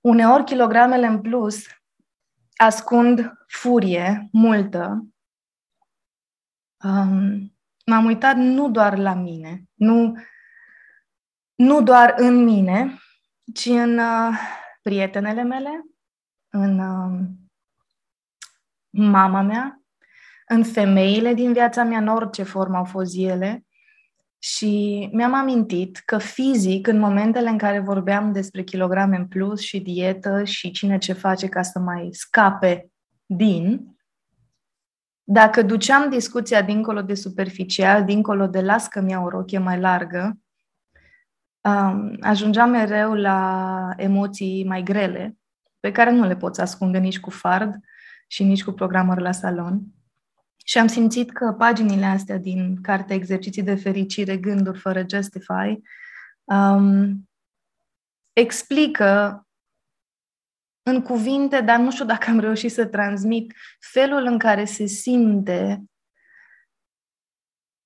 uneori 0.00 0.44
kilogramele 0.44 1.06
în 1.06 1.20
plus 1.20 1.66
ascund 2.56 3.32
furie 3.46 4.28
multă, 4.32 5.06
um, 6.84 7.54
m-am 7.86 8.04
uitat 8.04 8.36
nu 8.36 8.70
doar 8.70 8.98
la 8.98 9.14
mine, 9.14 9.62
nu, 9.74 10.14
nu 11.54 11.82
doar 11.82 12.14
în 12.16 12.44
mine, 12.44 12.98
ci 13.54 13.66
în 13.66 13.98
uh, 13.98 14.38
prietenele 14.82 15.42
mele, 15.42 15.84
în 16.48 16.78
uh, 16.78 17.20
mama 18.90 19.40
mea, 19.40 19.82
în 20.46 20.64
femeile 20.64 21.34
din 21.34 21.52
viața 21.52 21.84
mea, 21.84 21.98
în 21.98 22.08
orice 22.08 22.42
formă 22.42 22.76
au 22.76 22.84
fost 22.84 23.14
ele. 23.16 23.66
Și 24.46 25.08
mi-am 25.12 25.34
amintit 25.34 25.96
că 26.04 26.18
fizic, 26.18 26.86
în 26.86 26.98
momentele 26.98 27.48
în 27.48 27.58
care 27.58 27.78
vorbeam 27.78 28.32
despre 28.32 28.62
kilograme 28.62 29.16
în 29.16 29.26
plus 29.26 29.60
și 29.60 29.80
dietă 29.80 30.44
și 30.44 30.70
cine 30.70 30.98
ce 30.98 31.12
face 31.12 31.48
ca 31.48 31.62
să 31.62 31.78
mai 31.78 32.08
scape 32.12 32.90
din, 33.26 33.96
dacă 35.22 35.62
duceam 35.62 36.10
discuția 36.10 36.62
dincolo 36.62 37.02
de 37.02 37.14
superficial, 37.14 38.04
dincolo 38.04 38.46
de 38.46 38.60
las 38.60 38.86
că 38.86 39.00
mi-au 39.00 39.24
o 39.24 39.28
rochie 39.28 39.58
mai 39.58 39.80
largă, 39.80 40.38
um, 41.60 42.16
ajungeam 42.20 42.70
mereu 42.70 43.14
la 43.14 43.88
emoții 43.96 44.64
mai 44.64 44.82
grele, 44.82 45.36
pe 45.80 45.92
care 45.92 46.10
nu 46.10 46.26
le 46.26 46.36
poți 46.36 46.60
ascunde 46.60 46.98
nici 46.98 47.20
cu 47.20 47.30
fard 47.30 47.74
și 48.26 48.44
nici 48.44 48.64
cu 48.64 48.72
programări 48.72 49.22
la 49.22 49.32
salon. 49.32 49.82
Și 50.66 50.78
am 50.78 50.86
simțit 50.86 51.32
că 51.32 51.54
paginile 51.58 52.04
astea 52.04 52.36
din 52.36 52.80
cartea 52.82 53.16
Exerciții 53.16 53.62
de 53.62 53.74
fericire, 53.74 54.36
gânduri 54.36 54.78
fără 54.78 55.04
justify, 55.10 55.80
um, 56.44 57.28
explică 58.32 59.38
în 60.82 61.02
cuvinte, 61.02 61.60
dar 61.60 61.78
nu 61.78 61.90
știu 61.90 62.04
dacă 62.04 62.30
am 62.30 62.38
reușit 62.38 62.72
să 62.72 62.86
transmit 62.86 63.54
felul 63.92 64.24
în 64.24 64.38
care 64.38 64.64
se 64.64 64.86
simte 64.86 65.84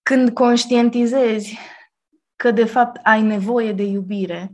când 0.03 0.31
conștientizezi 0.31 1.59
că 2.37 2.51
de 2.51 2.65
fapt 2.65 3.01
ai 3.03 3.23
nevoie 3.23 3.73
de 3.73 3.83
iubire 3.83 4.53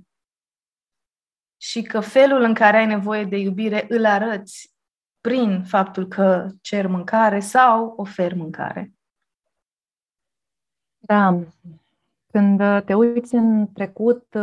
și 1.56 1.82
că 1.82 2.00
felul 2.00 2.42
în 2.42 2.54
care 2.54 2.76
ai 2.76 2.87
nevoie 2.87 3.24
de 3.24 3.37
iubire 3.37 3.87
îl 3.88 4.04
arăți 4.04 4.73
prin 5.28 5.62
faptul 5.62 6.06
că 6.06 6.48
cer 6.60 6.87
mâncare 6.87 7.40
sau 7.40 7.94
ofer 7.96 8.34
mâncare. 8.34 8.92
Da. 10.98 11.38
Când 12.32 12.84
te 12.84 12.94
uiți 12.94 13.34
în 13.34 13.72
trecut, 13.72 14.37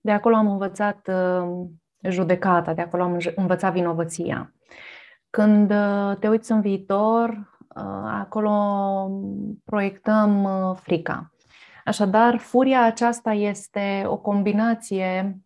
de 0.00 0.10
acolo 0.10 0.36
am 0.36 0.50
învățat 0.50 1.08
uh, 1.08 1.66
judecata, 2.02 2.74
de 2.74 2.80
acolo 2.80 3.02
am 3.02 3.18
învățat 3.36 3.72
vinovăția. 3.72 4.52
Când 5.30 5.70
uh, 5.70 6.16
te 6.20 6.28
uiți 6.28 6.52
în 6.52 6.60
viitor, 6.60 7.28
uh, 7.28 8.02
acolo 8.04 8.52
proiectăm 9.64 10.48
frica. 10.80 11.32
Așadar, 11.84 12.36
furia 12.36 12.84
aceasta 12.84 13.32
este 13.32 14.04
o 14.06 14.16
combinație 14.16 15.38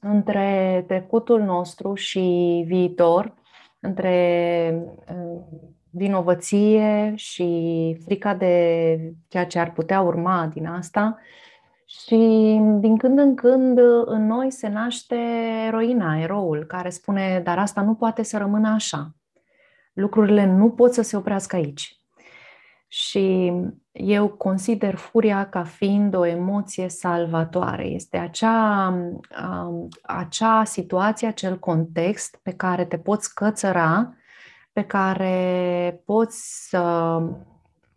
între 0.00 0.84
trecutul 0.86 1.42
nostru 1.42 1.94
și 1.94 2.64
viitor, 2.66 3.34
între 3.80 4.84
uh, 5.08 5.40
vinovăție 5.90 7.12
și 7.16 7.96
frica 8.04 8.34
de 8.34 9.14
ceea 9.28 9.46
ce 9.46 9.58
ar 9.58 9.72
putea 9.72 10.00
urma 10.00 10.50
din 10.52 10.66
asta 10.66 11.18
Și 11.86 12.16
din 12.80 12.96
când 12.96 13.18
în 13.18 13.34
când 13.34 13.78
în 14.04 14.26
noi 14.26 14.50
se 14.50 14.68
naște 14.68 15.16
eroina, 15.66 16.20
eroul, 16.20 16.64
care 16.64 16.90
spune, 16.90 17.40
dar 17.44 17.58
asta 17.58 17.82
nu 17.82 17.94
poate 17.94 18.22
să 18.22 18.38
rămână 18.38 18.68
așa. 18.68 19.14
Lucrurile 19.92 20.46
nu 20.46 20.70
pot 20.70 20.92
să 20.92 21.02
se 21.02 21.16
oprească 21.16 21.56
aici. 21.56 21.99
Și 22.92 23.52
eu 23.92 24.28
consider 24.28 24.94
furia 24.94 25.48
ca 25.48 25.64
fiind 25.64 26.14
o 26.14 26.26
emoție 26.26 26.88
salvatoare. 26.88 27.84
Este 27.86 28.16
acea, 28.16 28.88
um, 28.88 29.88
acea 30.02 30.64
situație, 30.64 31.28
acel 31.28 31.58
context 31.58 32.38
pe 32.42 32.52
care 32.52 32.84
te 32.84 32.98
poți 32.98 33.34
cățăra, 33.34 34.14
pe 34.72 34.84
care 34.84 36.02
poți 36.04 36.68
să 36.68 37.22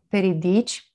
te 0.08 0.18
ridici 0.18 0.94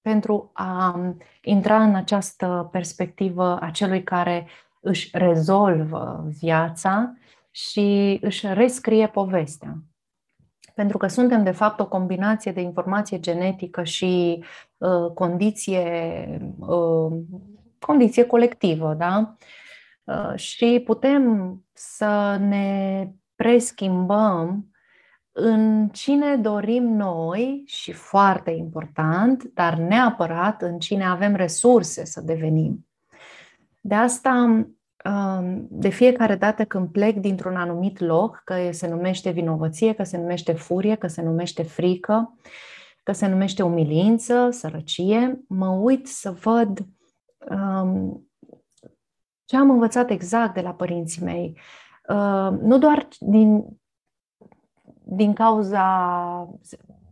pentru 0.00 0.50
a 0.52 1.00
intra 1.42 1.82
în 1.82 1.94
această 1.94 2.68
perspectivă 2.72 3.58
a 3.60 3.70
celui 3.70 4.02
care 4.02 4.48
își 4.80 5.08
rezolvă 5.12 6.24
viața 6.38 7.14
și 7.50 8.18
își 8.20 8.46
rescrie 8.46 9.06
povestea. 9.06 9.76
Pentru 10.78 10.98
că 10.98 11.06
suntem, 11.06 11.42
de 11.42 11.50
fapt, 11.50 11.80
o 11.80 11.88
combinație 11.88 12.52
de 12.52 12.60
informație 12.60 13.18
genetică 13.20 13.82
și 13.82 14.44
uh, 14.76 15.10
condiție, 15.14 15.82
uh, 16.58 17.12
condiție 17.78 18.24
colectivă, 18.24 18.94
da? 18.94 19.36
Uh, 20.04 20.34
și 20.34 20.82
putem 20.84 21.54
să 21.72 22.36
ne 22.40 23.08
preschimbăm 23.34 24.70
în 25.32 25.88
cine 25.88 26.36
dorim 26.36 26.84
noi 26.84 27.62
și 27.66 27.92
foarte 27.92 28.50
important, 28.50 29.50
dar 29.54 29.74
neapărat 29.74 30.62
în 30.62 30.78
cine 30.78 31.04
avem 31.04 31.34
resurse 31.34 32.04
să 32.04 32.20
devenim. 32.20 32.86
De 33.80 33.94
asta, 33.94 34.32
um, 34.32 34.77
de 35.68 35.88
fiecare 35.88 36.36
dată 36.36 36.64
când 36.64 36.88
plec 36.88 37.16
dintr-un 37.16 37.56
anumit 37.56 38.00
loc, 38.00 38.40
că 38.44 38.54
se 38.70 38.88
numește 38.88 39.30
vinovăție, 39.30 39.92
că 39.92 40.02
se 40.02 40.18
numește 40.18 40.52
furie, 40.52 40.94
că 40.94 41.06
se 41.06 41.22
numește 41.22 41.62
frică, 41.62 42.34
că 43.02 43.12
se 43.12 43.26
numește 43.26 43.62
umilință, 43.62 44.48
sărăcie, 44.50 45.40
mă 45.48 45.68
uit 45.68 46.06
să 46.06 46.30
văd 46.30 46.78
um, 47.50 48.28
ce 49.44 49.56
am 49.56 49.70
învățat 49.70 50.10
exact 50.10 50.54
de 50.54 50.60
la 50.60 50.74
părinții 50.74 51.24
mei. 51.24 51.58
Uh, 52.08 52.58
nu 52.60 52.78
doar 52.78 53.08
din 53.18 53.64
din 55.10 55.32
cauza 55.32 56.48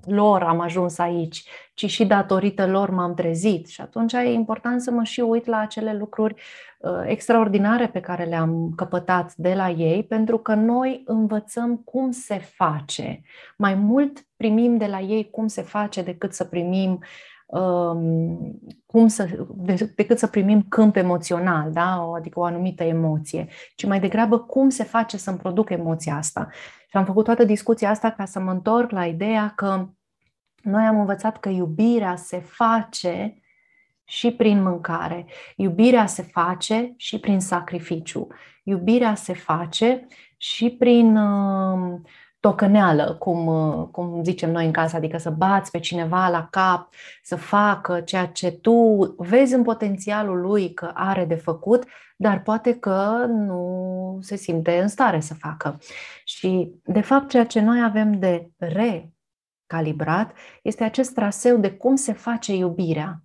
lor 0.07 0.43
am 0.43 0.61
ajuns 0.61 0.99
aici, 0.99 1.45
ci 1.75 1.91
și 1.91 2.07
datorită 2.07 2.67
lor 2.67 2.91
m-am 2.91 3.15
trezit. 3.15 3.67
Și 3.67 3.81
atunci 3.81 4.13
e 4.13 4.33
important 4.33 4.81
să 4.81 4.91
mă 4.91 5.03
și 5.03 5.21
uit 5.21 5.47
la 5.47 5.59
acele 5.59 5.95
lucruri 5.95 6.35
uh, 6.79 6.91
extraordinare 7.05 7.87
pe 7.87 8.01
care 8.01 8.25
le-am 8.25 8.73
căpătat 8.77 9.35
de 9.35 9.55
la 9.55 9.71
ei, 9.71 10.05
pentru 10.05 10.39
că 10.39 10.55
noi 10.55 11.03
învățăm 11.05 11.77
cum 11.77 12.11
se 12.11 12.39
face. 12.39 13.23
Mai 13.57 13.75
mult 13.75 14.27
primim 14.37 14.77
de 14.77 14.87
la 14.87 15.01
ei 15.01 15.31
cum 15.31 15.47
se 15.47 15.63
face 15.63 16.03
decât 16.03 16.33
să 16.33 16.45
primim 16.45 16.99
um, 17.47 18.61
cum 18.87 19.07
să, 19.07 19.47
decât 19.95 20.19
să 20.19 20.27
primim 20.27 20.63
câmp 20.69 20.97
emoțional, 20.97 21.73
da? 21.73 22.13
adică 22.17 22.39
o 22.39 22.45
anumită 22.45 22.83
emoție, 22.83 23.49
ci 23.75 23.87
mai 23.87 24.01
degrabă 24.01 24.39
cum 24.39 24.69
se 24.69 24.85
face 24.85 25.17
să-mi 25.17 25.39
produc 25.39 25.71
emoția 25.71 26.17
asta. 26.17 26.49
Și 26.97 27.03
am 27.03 27.09
făcut 27.09 27.25
toată 27.25 27.45
discuția 27.45 27.91
asta 27.91 28.11
ca 28.11 28.25
să 28.25 28.41
mă 28.41 28.51
întorc 28.51 28.91
la 28.91 29.07
ideea 29.07 29.53
că 29.57 29.89
noi 30.63 30.85
am 30.85 30.99
învățat 30.99 31.41
că 31.41 31.49
iubirea 31.49 32.17
se 32.17 32.39
face 32.39 33.43
și 34.05 34.33
prin 34.33 34.63
mâncare. 34.63 35.27
Iubirea 35.57 36.07
se 36.07 36.23
face 36.23 36.95
și 36.97 37.21
prin 37.21 37.41
sacrificiu. 37.41 38.27
Iubirea 38.65 39.15
se 39.15 39.35
face 39.35 40.07
și 40.37 40.71
prin 40.71 41.17
uh, 41.17 42.01
tocăneală, 42.41 43.17
cum, 43.19 43.47
uh, 43.47 43.89
cum 43.91 44.23
zicem 44.25 44.51
noi 44.51 44.67
în 44.67 44.73
casă, 44.73 44.97
adică 44.97 45.19
să 45.19 45.31
bați 45.31 45.71
pe 45.71 45.79
cineva 45.79 46.29
la 46.29 46.49
cap, 46.51 46.89
să 47.23 47.37
facă 47.37 48.01
ceea 48.01 48.27
ce 48.27 48.51
tu 48.51 49.15
vezi 49.19 49.55
în 49.55 49.63
potențialul 49.63 50.41
lui 50.41 50.73
că 50.73 50.91
are 50.95 51.25
de 51.25 51.35
făcut, 51.35 51.85
dar 52.17 52.43
poate 52.43 52.75
că 52.75 53.27
nu 53.29 54.19
se 54.21 54.37
simte 54.37 54.81
în 54.81 54.89
stare 54.89 55.21
să 55.21 55.35
facă. 55.35 55.79
Și, 56.25 56.73
de 56.85 57.01
fapt, 57.01 57.29
ceea 57.29 57.47
ce 57.47 57.61
noi 57.61 57.83
avem 57.83 58.19
de 58.19 58.51
recalibrat 58.57 60.33
este 60.63 60.85
acest 60.85 61.15
traseu 61.15 61.57
de 61.57 61.73
cum 61.73 61.95
se 61.95 62.13
face 62.13 62.55
iubirea. 62.55 63.21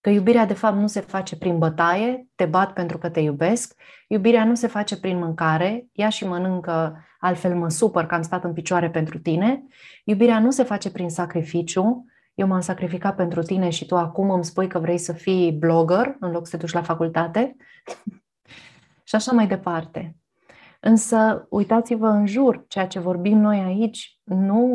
Că 0.00 0.10
iubirea, 0.10 0.46
de 0.46 0.54
fapt, 0.54 0.76
nu 0.76 0.86
se 0.86 1.00
face 1.00 1.36
prin 1.36 1.58
bătaie, 1.58 2.28
te 2.34 2.44
bat 2.44 2.72
pentru 2.72 2.98
că 2.98 3.08
te 3.08 3.20
iubesc. 3.20 3.74
Iubirea 4.08 4.44
nu 4.44 4.54
se 4.54 4.66
face 4.66 5.00
prin 5.00 5.18
mâncare, 5.18 5.88
ia 5.92 6.08
și 6.08 6.26
mănâncă, 6.26 7.04
altfel 7.20 7.54
mă 7.54 7.68
supăr 7.68 8.06
că 8.06 8.14
am 8.14 8.22
stat 8.22 8.44
în 8.44 8.52
picioare 8.52 8.90
pentru 8.90 9.18
tine. 9.18 9.64
Iubirea 10.04 10.38
nu 10.38 10.50
se 10.50 10.62
face 10.62 10.90
prin 10.90 11.10
sacrificiu, 11.10 12.04
eu 12.34 12.46
m-am 12.46 12.60
sacrificat 12.60 13.16
pentru 13.16 13.42
tine 13.42 13.68
și 13.68 13.86
tu 13.86 13.96
acum 13.96 14.30
îmi 14.30 14.44
spui 14.44 14.66
că 14.66 14.78
vrei 14.78 14.98
să 14.98 15.12
fii 15.12 15.52
blogger 15.52 16.16
în 16.20 16.30
loc 16.30 16.46
să 16.46 16.56
te 16.56 16.62
duci 16.62 16.72
la 16.72 16.82
facultate. 16.82 17.56
și 19.08 19.14
așa 19.14 19.32
mai 19.32 19.46
departe. 19.46 20.16
Însă, 20.80 21.46
uitați-vă 21.50 22.08
în 22.08 22.26
jur, 22.26 22.64
ceea 22.68 22.86
ce 22.86 22.98
vorbim 22.98 23.38
noi 23.38 23.58
aici 23.58 24.18
nu, 24.24 24.66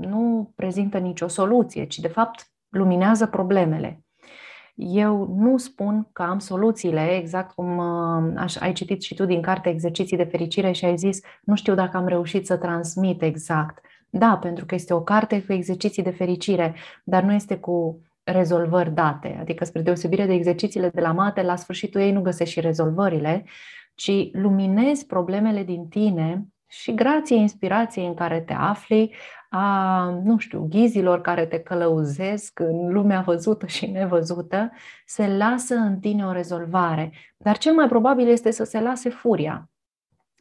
nu 0.00 0.52
prezintă 0.56 0.98
nicio 0.98 1.28
soluție, 1.28 1.84
ci 1.86 1.98
de 1.98 2.08
fapt 2.08 2.52
luminează 2.68 3.26
problemele. 3.26 4.03
Eu 4.74 5.34
nu 5.38 5.56
spun 5.56 6.08
că 6.12 6.22
am 6.22 6.38
soluțiile, 6.38 7.16
exact 7.16 7.54
cum 7.54 7.78
uh, 7.78 8.56
ai 8.60 8.72
citit 8.72 9.02
și 9.02 9.14
tu 9.14 9.24
din 9.24 9.42
carte 9.42 9.68
Exerciții 9.68 10.16
de 10.16 10.24
fericire 10.24 10.72
și 10.72 10.84
ai 10.84 10.96
zis, 10.96 11.20
nu 11.42 11.54
știu 11.54 11.74
dacă 11.74 11.96
am 11.96 12.06
reușit 12.06 12.46
să 12.46 12.56
transmit 12.56 13.22
exact. 13.22 13.84
Da, 14.10 14.38
pentru 14.40 14.66
că 14.66 14.74
este 14.74 14.94
o 14.94 15.02
carte 15.02 15.42
cu 15.42 15.52
exerciții 15.52 16.02
de 16.02 16.10
fericire, 16.10 16.74
dar 17.04 17.22
nu 17.22 17.32
este 17.32 17.56
cu 17.56 18.00
rezolvări 18.24 18.94
date. 18.94 19.36
Adică, 19.40 19.64
spre 19.64 19.82
deosebire 19.82 20.26
de 20.26 20.32
exercițiile 20.32 20.88
de 20.88 21.00
la 21.00 21.12
mate, 21.12 21.42
la 21.42 21.56
sfârșitul 21.56 22.00
ei 22.00 22.12
nu 22.12 22.20
găsești 22.20 22.52
și 22.52 22.60
rezolvările, 22.60 23.44
ci 23.94 24.28
luminezi 24.32 25.06
problemele 25.06 25.62
din 25.62 25.88
tine 25.88 26.46
și 26.66 26.94
grație 26.94 27.36
inspirației 27.36 28.06
în 28.06 28.14
care 28.14 28.40
te 28.40 28.52
afli, 28.52 29.14
a, 29.56 30.08
nu 30.24 30.38
știu, 30.38 30.66
ghizilor 30.70 31.20
care 31.20 31.46
te 31.46 31.58
călăuzesc 31.60 32.60
în 32.60 32.92
lumea 32.92 33.20
văzută 33.20 33.66
și 33.66 33.86
nevăzută, 33.86 34.70
se 35.06 35.36
lasă 35.36 35.74
în 35.74 35.98
tine 35.98 36.26
o 36.26 36.32
rezolvare. 36.32 37.12
Dar 37.36 37.58
cel 37.58 37.74
mai 37.74 37.88
probabil 37.88 38.28
este 38.28 38.50
să 38.50 38.64
se 38.64 38.80
lase 38.80 39.08
furia, 39.08 39.70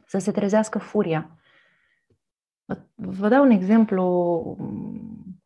să 0.05 0.17
se 0.17 0.31
trezească 0.31 0.79
furia. 0.79 1.37
Vă 2.95 3.27
dau 3.27 3.43
un 3.43 3.49
exemplu 3.49 4.03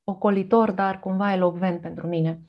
ocolitor, 0.04 0.72
dar 0.72 1.00
cumva 1.00 1.34
elocvent 1.34 1.82
pentru 1.82 2.08
mine. 2.08 2.40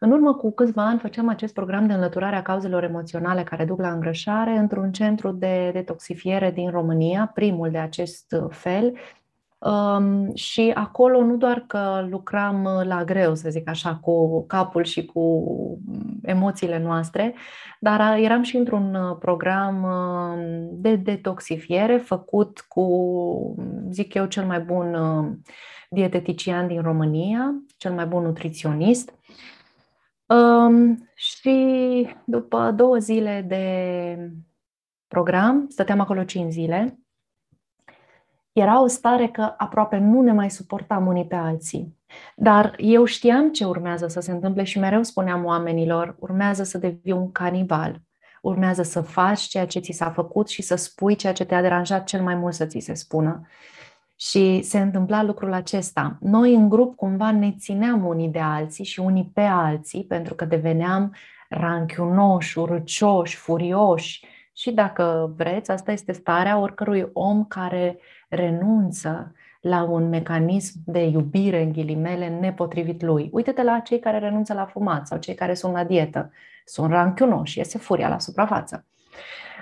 În 0.00 0.10
urmă 0.10 0.34
cu 0.34 0.52
câțiva 0.52 0.86
ani 0.86 0.98
făceam 0.98 1.28
acest 1.28 1.54
program 1.54 1.86
de 1.86 1.92
înlăturare 1.92 2.36
a 2.36 2.42
cauzelor 2.42 2.82
emoționale 2.84 3.42
care 3.42 3.64
duc 3.64 3.80
la 3.80 3.92
îngrășare 3.92 4.56
într-un 4.56 4.92
centru 4.92 5.30
de 5.30 5.70
detoxifiere 5.72 6.50
din 6.50 6.70
România, 6.70 7.30
primul 7.34 7.70
de 7.70 7.78
acest 7.78 8.34
fel, 8.48 8.96
Um, 9.58 10.34
și 10.34 10.70
acolo 10.74 11.22
nu 11.22 11.36
doar 11.36 11.64
că 11.66 12.06
lucram 12.10 12.68
la 12.84 13.04
greu, 13.04 13.34
să 13.34 13.50
zic 13.50 13.68
așa, 13.68 13.96
cu 13.96 14.46
capul 14.46 14.84
și 14.84 15.04
cu 15.04 15.44
emoțiile 16.22 16.78
noastre, 16.78 17.34
dar 17.80 18.18
eram 18.18 18.42
și 18.42 18.56
într-un 18.56 19.16
program 19.18 19.86
de 20.70 20.96
detoxifiere 20.96 21.96
făcut 21.96 22.64
cu, 22.68 23.54
zic 23.90 24.14
eu, 24.14 24.26
cel 24.26 24.44
mai 24.44 24.60
bun 24.60 24.96
dietetician 25.90 26.66
din 26.66 26.82
România, 26.82 27.62
cel 27.76 27.92
mai 27.92 28.06
bun 28.06 28.22
nutriționist. 28.22 29.14
Um, 30.26 31.08
și 31.14 32.08
după 32.24 32.72
două 32.76 32.96
zile 32.96 33.44
de 33.48 34.32
program, 35.08 35.66
stăteam 35.68 36.00
acolo 36.00 36.24
cinci 36.24 36.52
zile, 36.52 36.98
era 38.58 38.82
o 38.82 38.86
stare 38.86 39.26
că 39.26 39.54
aproape 39.56 39.96
nu 39.96 40.20
ne 40.20 40.32
mai 40.32 40.50
suportam 40.50 41.06
unii 41.06 41.26
pe 41.26 41.34
alții. 41.34 41.96
Dar 42.36 42.74
eu 42.76 43.04
știam 43.04 43.52
ce 43.52 43.64
urmează 43.64 44.06
să 44.06 44.20
se 44.20 44.32
întâmple 44.32 44.64
și 44.64 44.78
mereu 44.78 45.02
spuneam 45.02 45.44
oamenilor, 45.44 46.16
urmează 46.18 46.62
să 46.62 46.78
devii 46.78 47.12
un 47.12 47.32
canibal, 47.32 48.00
urmează 48.42 48.82
să 48.82 49.00
faci 49.00 49.40
ceea 49.40 49.66
ce 49.66 49.78
ți 49.78 49.92
s-a 49.92 50.10
făcut 50.10 50.48
și 50.48 50.62
să 50.62 50.74
spui 50.74 51.14
ceea 51.14 51.32
ce 51.32 51.44
te-a 51.44 51.60
deranjat 51.60 52.04
cel 52.04 52.22
mai 52.22 52.34
mult 52.34 52.54
să 52.54 52.66
ți 52.66 52.78
se 52.78 52.94
spună. 52.94 53.46
Și 54.18 54.62
se 54.62 54.78
întâmpla 54.78 55.22
lucrul 55.22 55.52
acesta. 55.52 56.16
Noi 56.20 56.54
în 56.54 56.68
grup 56.68 56.96
cumva 56.96 57.32
ne 57.32 57.52
țineam 57.58 58.04
unii 58.04 58.28
de 58.28 58.40
alții 58.40 58.84
și 58.84 59.00
unii 59.00 59.30
pe 59.34 59.40
alții 59.40 60.04
pentru 60.04 60.34
că 60.34 60.44
deveneam 60.44 61.14
ranchiunoși, 61.48 62.58
urcioși, 62.58 63.36
furioși. 63.36 64.26
Și 64.52 64.70
dacă 64.70 65.32
vreți, 65.36 65.70
asta 65.70 65.92
este 65.92 66.12
starea 66.12 66.58
oricărui 66.58 67.10
om 67.12 67.44
care 67.44 67.98
renunță 68.28 69.32
la 69.60 69.82
un 69.82 70.08
mecanism 70.08 70.78
de 70.84 71.04
iubire, 71.04 71.62
în 71.62 71.72
ghilimele, 71.72 72.28
nepotrivit 72.28 73.02
lui. 73.02 73.28
Uite-te 73.32 73.62
la 73.62 73.78
cei 73.78 73.98
care 73.98 74.18
renunță 74.18 74.52
la 74.52 74.66
fumat 74.66 75.06
sau 75.06 75.18
cei 75.18 75.34
care 75.34 75.54
sunt 75.54 75.72
la 75.72 75.84
dietă. 75.84 76.32
Sunt 76.64 76.90
ranchiunoși, 76.90 77.58
iese 77.58 77.78
furia 77.78 78.08
la 78.08 78.18
suprafață. 78.18 78.86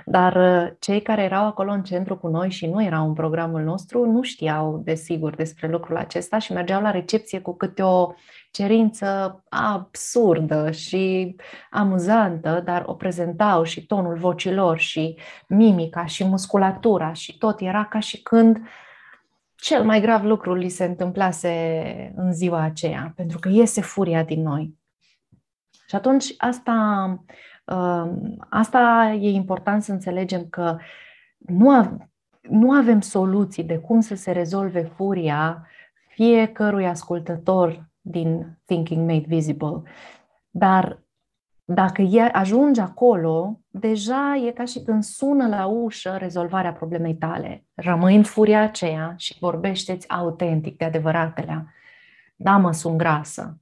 Dar 0.05 0.36
uh, 0.36 0.72
cei 0.78 1.02
care 1.02 1.22
erau 1.22 1.46
acolo 1.46 1.72
în 1.72 1.82
centru 1.82 2.16
cu 2.16 2.26
noi 2.26 2.50
și 2.50 2.66
nu 2.66 2.82
erau 2.82 3.07
în 3.07 3.12
programul 3.12 3.62
nostru 3.62 4.05
nu 4.11 4.22
știau, 4.22 4.80
desigur, 4.84 5.34
despre 5.34 5.68
lucrul 5.68 5.96
acesta 5.96 6.38
și 6.38 6.52
mergeau 6.52 6.82
la 6.82 6.90
recepție 6.90 7.40
cu 7.40 7.57
câte 7.57 7.82
o 7.82 8.12
cerință 8.50 9.42
absurdă 9.48 10.70
și 10.70 11.36
amuzantă, 11.70 12.62
dar 12.64 12.82
o 12.86 12.94
prezentau 12.94 13.62
și 13.62 13.86
tonul 13.86 14.16
vocilor 14.16 14.78
și 14.78 15.18
mimica 15.48 16.07
și 16.07 16.24
musculatura 16.24 17.12
și 17.12 17.38
tot 17.38 17.61
era 17.61 17.84
ca 17.84 17.98
și 17.98 18.22
când 18.22 18.59
cel 19.55 19.84
mai 19.84 20.00
grav 20.00 20.24
lucru 20.24 20.55
li 20.55 20.68
se 20.68 20.84
întâmplase 20.84 22.12
în 22.16 22.32
ziua 22.32 22.61
aceea, 22.61 23.12
pentru 23.16 23.38
că 23.38 23.48
iese 23.48 23.80
furia 23.80 24.22
din 24.22 24.42
noi. 24.42 24.74
Și 25.88 25.94
atunci 25.94 26.34
asta 26.36 27.24
Asta 28.48 29.12
e 29.20 29.30
important 29.30 29.82
să 29.82 29.92
înțelegem 29.92 30.46
că 30.48 30.78
nu, 31.38 31.96
nu 32.40 32.72
avem 32.72 33.00
soluții 33.00 33.64
de 33.64 33.78
cum 33.78 34.00
să 34.00 34.14
se 34.14 34.32
rezolve 34.32 34.82
furia 34.82 35.66
fiecărui 36.08 36.86
ascultător 36.86 37.88
din 38.00 38.58
Thinking 38.64 39.10
Made 39.10 39.24
Visible. 39.26 39.82
Dar 40.50 41.02
dacă 41.64 42.02
ajungi 42.32 42.80
acolo, 42.80 43.60
deja 43.68 44.42
e 44.46 44.50
ca 44.50 44.64
și 44.64 44.82
când 44.82 45.02
sună 45.02 45.48
la 45.48 45.66
ușă 45.66 46.16
rezolvarea 46.18 46.72
problemei 46.72 47.14
tale. 47.14 47.66
Rămâi 47.74 48.16
în 48.16 48.22
furia 48.22 48.62
aceea 48.62 49.14
și 49.16 49.36
vorbește-ți 49.40 50.08
autentic 50.08 50.76
de 50.76 50.84
adevăratele. 50.84 51.74
Da, 52.36 52.56
mă, 52.56 52.72
sunt 52.72 52.96
grasă. 52.96 53.58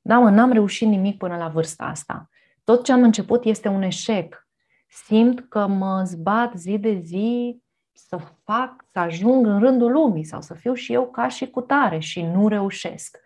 Da, 0.00 0.18
mă, 0.18 0.30
n-am 0.30 0.52
reușit 0.52 0.88
nimic 0.88 1.18
până 1.18 1.36
la 1.36 1.48
vârsta 1.48 1.84
asta 1.84 2.28
tot 2.66 2.84
ce 2.84 2.92
am 2.92 3.02
început 3.02 3.44
este 3.44 3.68
un 3.68 3.82
eșec. 3.82 4.46
Simt 4.88 5.48
că 5.48 5.66
mă 5.66 6.02
zbat 6.04 6.56
zi 6.56 6.78
de 6.78 7.00
zi 7.02 7.60
să 7.92 8.18
fac, 8.44 8.84
să 8.92 8.98
ajung 8.98 9.46
în 9.46 9.58
rândul 9.58 9.92
lumii 9.92 10.24
sau 10.24 10.40
să 10.40 10.54
fiu 10.54 10.74
și 10.74 10.92
eu 10.92 11.10
ca 11.10 11.28
și 11.28 11.50
cu 11.50 11.60
tare 11.60 11.98
și 11.98 12.22
nu 12.22 12.48
reușesc. 12.48 13.18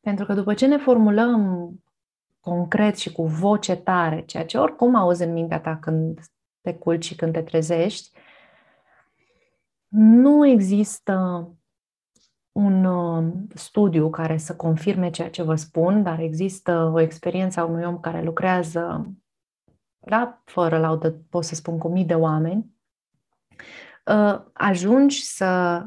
Pentru 0.00 0.24
că 0.24 0.34
după 0.34 0.54
ce 0.54 0.66
ne 0.66 0.76
formulăm 0.76 1.70
concret 2.40 2.96
și 2.96 3.12
cu 3.12 3.26
voce 3.26 3.76
tare, 3.76 4.22
ceea 4.26 4.44
ce 4.44 4.58
oricum 4.58 4.94
auzi 4.94 5.22
în 5.22 5.32
mintea 5.32 5.60
ta 5.60 5.76
când 5.76 6.20
te 6.60 6.74
culci 6.74 7.04
și 7.04 7.14
când 7.16 7.32
te 7.32 7.42
trezești, 7.42 8.10
nu 9.88 10.46
există 10.46 11.48
un 12.52 12.84
uh, 12.84 13.32
studiu 13.54 14.10
care 14.10 14.36
să 14.36 14.56
confirme 14.56 15.10
ceea 15.10 15.30
ce 15.30 15.42
vă 15.42 15.54
spun, 15.54 16.02
dar 16.02 16.18
există 16.18 16.90
o 16.94 17.00
experiență 17.00 17.60
a 17.60 17.64
unui 17.64 17.84
om 17.84 18.00
care 18.00 18.22
lucrează, 18.22 19.14
da, 19.98 20.42
fără 20.44 20.78
laudă, 20.78 21.10
pot 21.30 21.44
să 21.44 21.54
spun, 21.54 21.78
cu 21.78 21.88
mii 21.88 22.04
de 22.04 22.14
oameni, 22.14 22.74
uh, 24.06 24.40
ajungi 24.52 25.24
să, 25.24 25.84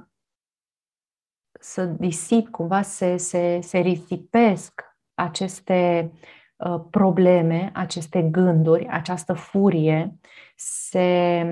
să 1.60 1.86
disip, 1.86 2.50
cumva 2.50 2.82
se, 2.82 3.18
se, 3.18 3.60
se 3.62 3.78
risipesc 3.78 4.84
aceste 5.14 6.12
uh, 6.56 6.82
probleme, 6.90 7.72
aceste 7.74 8.22
gânduri, 8.22 8.88
această 8.88 9.34
furie, 9.34 10.18
se 10.56 11.46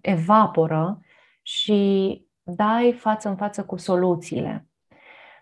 evaporă 0.00 1.00
și 1.42 2.25
dai 2.46 2.92
față 2.92 3.28
în 3.28 3.36
față 3.36 3.64
cu 3.64 3.76
soluțiile. 3.76 4.68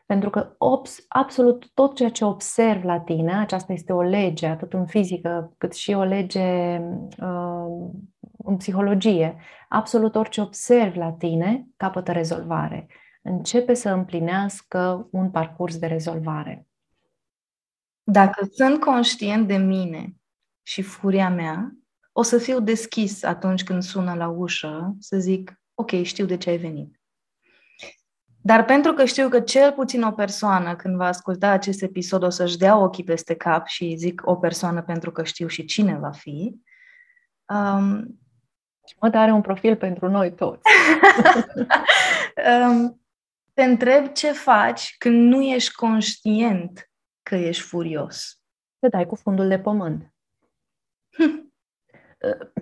Pentru 0.07 0.31
că 0.31 0.55
obs, 0.59 1.05
absolut 1.09 1.71
tot 1.75 1.95
ceea 1.95 2.11
ce 2.11 2.25
observ 2.25 2.85
la 2.85 3.01
tine, 3.01 3.39
aceasta 3.39 3.73
este 3.73 3.93
o 3.93 4.03
lege, 4.03 4.47
atât 4.47 4.73
în 4.73 4.87
fizică 4.87 5.55
cât 5.59 5.73
și 5.73 5.93
o 5.93 6.03
lege 6.03 6.79
uh, 7.19 7.91
în 8.39 8.57
psihologie, 8.57 9.37
absolut 9.69 10.15
orice 10.15 10.41
observ 10.41 10.97
la 10.97 11.13
tine 11.13 11.67
capătă 11.77 12.13
rezolvare. 12.13 12.87
Începe 13.23 13.75
să 13.75 13.91
împlinească 13.91 15.09
un 15.11 15.31
parcurs 15.31 15.79
de 15.79 15.87
rezolvare. 15.87 16.67
Dacă 18.03 18.49
sunt 18.53 18.81
conștient 18.81 19.47
de 19.47 19.57
mine 19.57 20.15
și 20.63 20.83
furia 20.83 21.31
mea, 21.31 21.77
o 22.13 22.23
să 22.23 22.39
fiu 22.39 22.61
deschis 22.61 23.23
atunci 23.23 23.65
când 23.65 23.83
sună 23.83 24.15
la 24.15 24.29
ușă 24.29 24.97
să 24.99 25.19
zic, 25.19 25.64
ok, 25.75 26.03
știu 26.03 26.27
de 26.27 26.37
ce 26.37 26.51
ai 26.51 26.57
venit. 26.57 26.99
Dar 28.47 28.65
pentru 28.65 28.93
că 28.93 29.05
știu 29.05 29.29
că 29.29 29.41
cel 29.41 29.73
puțin 29.73 30.03
o 30.03 30.13
persoană, 30.13 30.77
când 30.77 30.97
va 30.97 31.07
asculta 31.07 31.49
acest 31.49 31.83
episod, 31.83 32.23
o 32.23 32.29
să-și 32.29 32.59
dea 32.59 32.77
ochii 32.77 33.05
peste 33.05 33.35
cap 33.35 33.67
și 33.67 33.95
zic 33.97 34.23
o 34.25 34.37
persoană 34.37 34.83
pentru 34.83 35.11
că 35.13 35.25
știu 35.25 35.47
și 35.47 35.65
cine 35.65 35.99
va 35.99 36.11
fi. 36.11 36.61
Um, 37.49 38.21
și 38.87 38.97
mă, 39.01 39.11
are 39.13 39.31
un 39.31 39.41
profil 39.41 39.77
pentru 39.77 40.09
noi 40.09 40.35
toți. 40.35 40.63
um, 42.69 43.01
te 43.55 43.63
întreb 43.63 44.13
ce 44.13 44.33
faci 44.33 44.95
când 44.99 45.33
nu 45.33 45.43
ești 45.43 45.75
conștient 45.75 46.91
că 47.23 47.35
ești 47.35 47.63
furios. 47.63 48.41
Te 48.79 48.89
dai 48.89 49.07
cu 49.07 49.15
fundul 49.15 49.49
de 49.49 49.59
pământ. 49.59 50.15
Hm. 51.17 51.53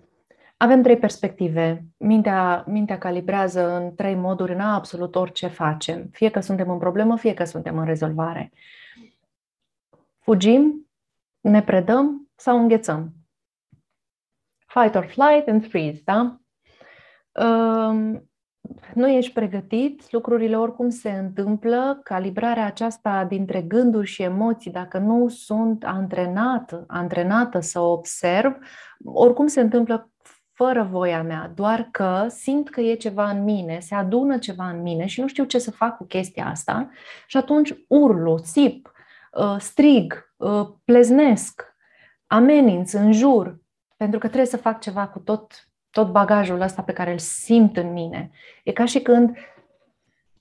Avem 0.62 0.82
trei 0.82 0.98
perspective. 0.98 1.84
Mintea, 1.96 2.64
mintea 2.66 2.98
calibrează 2.98 3.76
în 3.76 3.94
trei 3.94 4.14
moduri 4.14 4.52
în 4.52 4.60
absolut 4.60 5.14
orice 5.14 5.46
facem. 5.46 6.08
Fie 6.12 6.30
că 6.30 6.40
suntem 6.40 6.70
în 6.70 6.78
problemă, 6.78 7.16
fie 7.16 7.34
că 7.34 7.44
suntem 7.44 7.78
în 7.78 7.84
rezolvare. 7.84 8.52
Fugim, 10.18 10.90
ne 11.40 11.62
predăm 11.62 12.30
sau 12.34 12.58
înghețăm. 12.58 13.12
Fight 14.66 14.94
or 14.94 15.04
flight 15.04 15.48
and 15.48 15.68
freeze, 15.68 16.00
da? 16.04 16.40
Um, 17.44 18.30
nu 18.94 19.08
ești 19.08 19.32
pregătit, 19.32 20.10
lucrurile 20.10 20.58
oricum 20.58 20.88
se 20.88 21.10
întâmplă, 21.10 22.00
calibrarea 22.02 22.66
aceasta 22.66 23.24
dintre 23.24 23.62
gânduri 23.62 24.06
și 24.06 24.22
emoții, 24.22 24.70
dacă 24.70 24.98
nu 24.98 25.28
sunt 25.28 25.84
antrenată, 25.84 26.84
antrenată 26.86 27.60
să 27.60 27.80
observ, 27.80 28.56
oricum 29.04 29.46
se 29.46 29.60
întâmplă 29.60 30.11
fără 30.62 30.88
voia 30.90 31.22
mea, 31.22 31.52
doar 31.54 31.88
că 31.90 32.26
simt 32.28 32.70
că 32.70 32.80
e 32.80 32.94
ceva 32.94 33.30
în 33.30 33.42
mine, 33.44 33.78
se 33.80 33.94
adună 33.94 34.38
ceva 34.38 34.68
în 34.68 34.82
mine 34.82 35.06
și 35.06 35.20
nu 35.20 35.26
știu 35.26 35.44
ce 35.44 35.58
să 35.58 35.70
fac 35.70 35.96
cu 35.96 36.04
chestia 36.04 36.46
asta 36.46 36.90
și 37.26 37.36
atunci 37.36 37.74
urlu, 37.88 38.38
țip, 38.38 38.92
uh, 39.32 39.56
strig, 39.58 40.32
uh, 40.36 40.68
pleznesc, 40.84 41.74
ameninț, 42.26 42.92
înjur, 42.92 43.60
pentru 43.96 44.18
că 44.18 44.26
trebuie 44.26 44.48
să 44.48 44.56
fac 44.56 44.80
ceva 44.80 45.06
cu 45.06 45.18
tot, 45.18 45.68
tot 45.90 46.10
bagajul 46.10 46.60
ăsta 46.60 46.82
pe 46.82 46.92
care 46.92 47.12
îl 47.12 47.18
simt 47.18 47.76
în 47.76 47.92
mine. 47.92 48.30
E 48.64 48.72
ca 48.72 48.84
și 48.84 49.00
când 49.00 49.36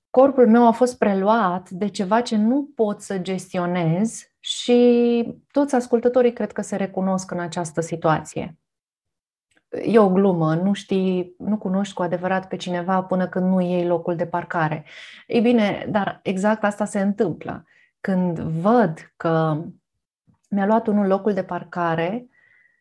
corpul 0.10 0.48
meu 0.48 0.68
a 0.68 0.72
fost 0.72 0.98
preluat 0.98 1.70
de 1.70 1.88
ceva 1.88 2.22
ce 2.22 2.36
nu 2.36 2.72
pot 2.76 3.02
să 3.02 3.18
gestionez 3.18 4.24
și 4.40 5.42
toți 5.52 5.76
ascultătorii 5.76 6.34
cred 6.34 6.52
că 6.52 6.62
se 6.62 6.76
recunosc 6.76 7.32
în 7.32 7.40
această 7.40 7.82
situație 7.82 8.61
e 9.72 10.00
o 10.00 10.10
glumă, 10.10 10.56
nu 10.56 10.74
știi, 10.74 11.36
nu 11.38 11.58
cunoști 11.58 11.94
cu 11.94 12.02
adevărat 12.02 12.48
pe 12.48 12.56
cineva 12.56 13.04
până 13.04 13.28
când 13.28 13.46
nu 13.46 13.62
iei 13.62 13.86
locul 13.86 14.16
de 14.16 14.26
parcare. 14.26 14.86
Ei 15.28 15.42
bine, 15.42 15.88
dar 15.90 16.20
exact 16.24 16.64
asta 16.64 16.86
se 16.86 17.02
întâmplă. 17.02 17.66
Când 18.02 18.40
văd 18.40 19.14
că 19.18 19.64
mi-a 20.50 20.66
luat 20.66 20.88
unul 20.88 21.08
locul 21.08 21.34
de 21.34 21.44
parcare, 21.44 22.30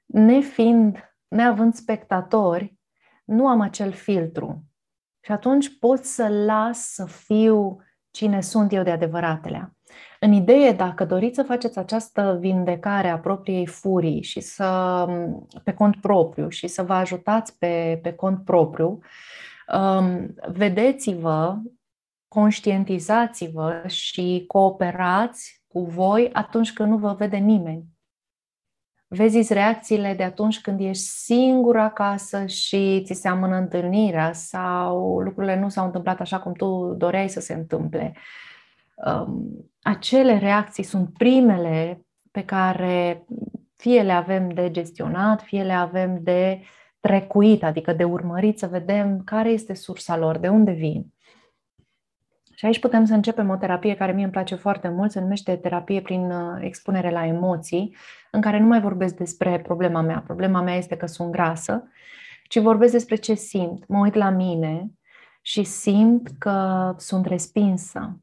nefiind, 0.07 1.15
neavând 1.29 1.75
spectatori, 1.75 2.79
nu 3.25 3.49
am 3.49 3.61
acel 3.61 3.93
filtru. 3.93 4.65
Și 5.21 5.33
atunci 5.33 5.79
pot 5.79 6.05
să 6.05 6.29
las 6.29 6.79
să 6.79 7.05
fiu 7.05 7.83
cine 8.11 8.41
sunt 8.41 8.73
eu 8.73 8.83
de 8.83 8.91
adevăratele. 8.91 9.77
În 10.21 10.33
idee, 10.33 10.73
dacă 10.73 11.05
doriți 11.05 11.35
să 11.35 11.43
faceți 11.43 11.79
această 11.79 12.37
vindecare 12.41 13.09
a 13.09 13.19
propriei 13.19 13.67
furii 13.67 14.23
și 14.23 14.41
să, 14.41 15.07
pe 15.65 15.73
cont 15.73 15.97
propriu 15.97 16.49
și 16.49 16.67
să 16.67 16.83
vă 16.83 16.93
ajutați 16.93 17.59
pe, 17.59 17.99
pe 18.03 18.13
cont 18.13 18.45
propriu, 18.45 18.99
um, 19.75 20.35
vedeți-vă, 20.53 21.57
conștientizați-vă 22.29 23.83
și 23.87 24.45
cooperați 24.47 25.65
cu 25.67 25.81
voi 25.85 26.31
atunci 26.33 26.73
când 26.73 26.91
nu 26.91 26.99
vă 26.99 27.13
vede 27.13 27.37
nimeni. 27.37 27.85
Vezi 29.13 29.53
reacțiile 29.53 30.15
de 30.15 30.23
atunci 30.23 30.61
când 30.61 30.81
ești 30.81 31.05
singur 31.05 31.77
acasă 31.77 32.47
și 32.47 33.03
ți 33.05 33.15
se 33.15 33.29
amână 33.29 33.57
întâlnirea 33.57 34.33
sau 34.33 35.21
lucrurile 35.21 35.59
nu 35.59 35.69
s-au 35.69 35.85
întâmplat 35.85 36.21
așa 36.21 36.41
cum 36.41 36.53
tu 36.53 36.95
doreai 36.99 37.29
să 37.29 37.41
se 37.41 37.55
întâmple. 37.55 38.13
Um, 38.13 38.19
acele 39.83 40.39
reacții 40.39 40.83
sunt 40.83 41.13
primele 41.13 42.07
pe 42.31 42.45
care 42.45 43.25
fie 43.77 44.03
le 44.03 44.13
avem 44.13 44.49
de 44.49 44.71
gestionat, 44.71 45.43
fie 45.43 45.63
le 45.63 45.73
avem 45.73 46.23
de 46.23 46.61
trecuit, 47.01 47.65
adică 47.65 47.93
de 47.93 48.05
urmărit 48.05 48.59
să 48.59 48.67
vedem 48.67 49.23
care 49.25 49.49
este 49.49 49.75
sursa 49.75 50.17
lor, 50.17 50.39
de 50.39 50.49
unde 50.49 50.71
vin. 50.71 51.07
Și 52.55 52.67
aici 52.67 52.81
putem 52.81 53.05
să 53.05 53.15
începem 53.15 53.49
o 53.49 53.57
terapie 53.57 53.95
care 53.95 54.13
mie 54.13 54.23
îmi 54.23 54.33
place 54.33 54.55
foarte 54.55 54.89
mult, 54.89 55.11
se 55.11 55.21
numește 55.21 55.57
terapie 55.57 56.01
prin 56.01 56.31
uh, 56.31 56.59
expunere 56.61 57.11
la 57.11 57.27
emoții, 57.27 57.97
în 58.31 58.41
care 58.41 58.59
nu 58.59 58.67
mai 58.67 58.81
vorbesc 58.81 59.17
despre 59.17 59.59
problema 59.59 60.01
mea. 60.01 60.23
Problema 60.27 60.61
mea 60.61 60.77
este 60.77 60.97
că 60.97 61.07
sunt 61.07 61.31
grasă, 61.31 61.89
ci 62.49 62.59
vorbesc 62.59 62.93
despre 62.93 63.17
ce 63.17 63.35
simt. 63.35 63.89
Mă 63.89 63.99
uit 63.99 64.15
la 64.15 64.31
mine 64.31 64.91
și 65.43 65.65
simt 65.65 66.29
că 66.39 66.95
sunt 66.97 67.27
respinsă. 67.27 68.21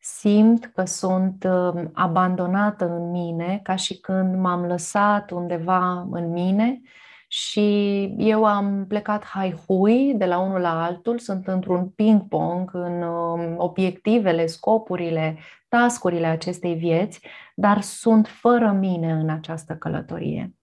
Simt 0.00 0.66
că 0.66 0.84
sunt 0.84 1.44
um, 1.44 1.90
abandonată 1.94 2.88
în 2.88 3.10
mine, 3.10 3.60
ca 3.62 3.76
și 3.76 4.00
când 4.00 4.36
m-am 4.36 4.64
lăsat 4.64 5.30
undeva 5.30 6.06
în 6.10 6.32
mine 6.32 6.80
și 7.28 8.02
eu 8.18 8.44
am 8.44 8.84
plecat 8.88 9.24
hai-hui 9.24 10.14
de 10.14 10.24
la 10.26 10.38
unul 10.38 10.60
la 10.60 10.84
altul, 10.84 11.18
sunt 11.18 11.46
într-un 11.46 11.88
ping-pong 11.88 12.70
în 12.72 13.02
um, 13.02 13.54
obiectivele, 13.58 14.46
scopurile, 14.46 15.38
tascurile 15.68 16.26
acestei 16.26 16.74
vieți, 16.74 17.20
dar 17.54 17.80
sunt 17.80 18.26
fără 18.26 18.70
mine 18.70 19.12
în 19.12 19.28
această 19.28 19.76
călătorie. 19.76 20.54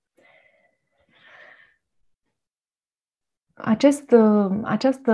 Acest, 3.53 4.15
această 4.63 5.13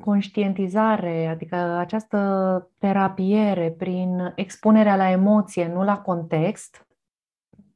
conștientizare, 0.00 1.26
adică 1.26 1.56
această 1.56 2.70
terapiere 2.78 3.70
prin 3.70 4.32
expunerea 4.34 4.96
la 4.96 5.10
emoție, 5.10 5.68
nu 5.68 5.84
la 5.84 6.00
context, 6.00 6.86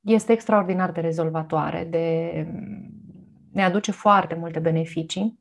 este 0.01 0.33
extraordinar 0.33 0.93
de 0.93 1.01
rezolvatoare, 1.01 1.85
de, 1.85 2.47
ne 3.53 3.65
aduce 3.65 3.91
foarte 3.91 4.35
multe 4.35 4.59
beneficii 4.59 5.41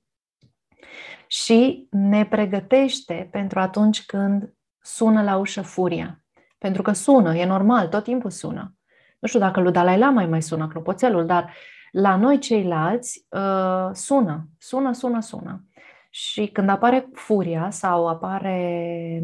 și 1.27 1.87
ne 1.89 2.25
pregătește 2.25 3.27
pentru 3.31 3.59
atunci 3.59 4.05
când 4.05 4.53
sună 4.79 5.23
la 5.23 5.37
ușă 5.37 5.61
furia. 5.61 6.23
Pentru 6.57 6.81
că 6.81 6.91
sună, 6.91 7.35
e 7.35 7.45
normal, 7.45 7.87
tot 7.87 8.03
timpul 8.03 8.29
sună. 8.29 8.75
Nu 9.19 9.27
știu 9.27 9.39
dacă 9.39 9.59
lui 9.59 9.71
Dalai 9.71 9.97
Lama 9.97 10.25
mai 10.25 10.41
sună 10.41 10.67
clopoțelul, 10.67 11.25
dar 11.25 11.53
la 11.91 12.15
noi 12.15 12.39
ceilalți 12.39 13.25
uh, 13.29 13.89
sună, 13.93 14.47
sună, 14.57 14.91
sună, 14.91 15.19
sună. 15.19 15.65
Și 16.09 16.47
când 16.47 16.69
apare 16.69 17.09
furia 17.13 17.69
sau 17.69 18.07
apare, 18.07 19.23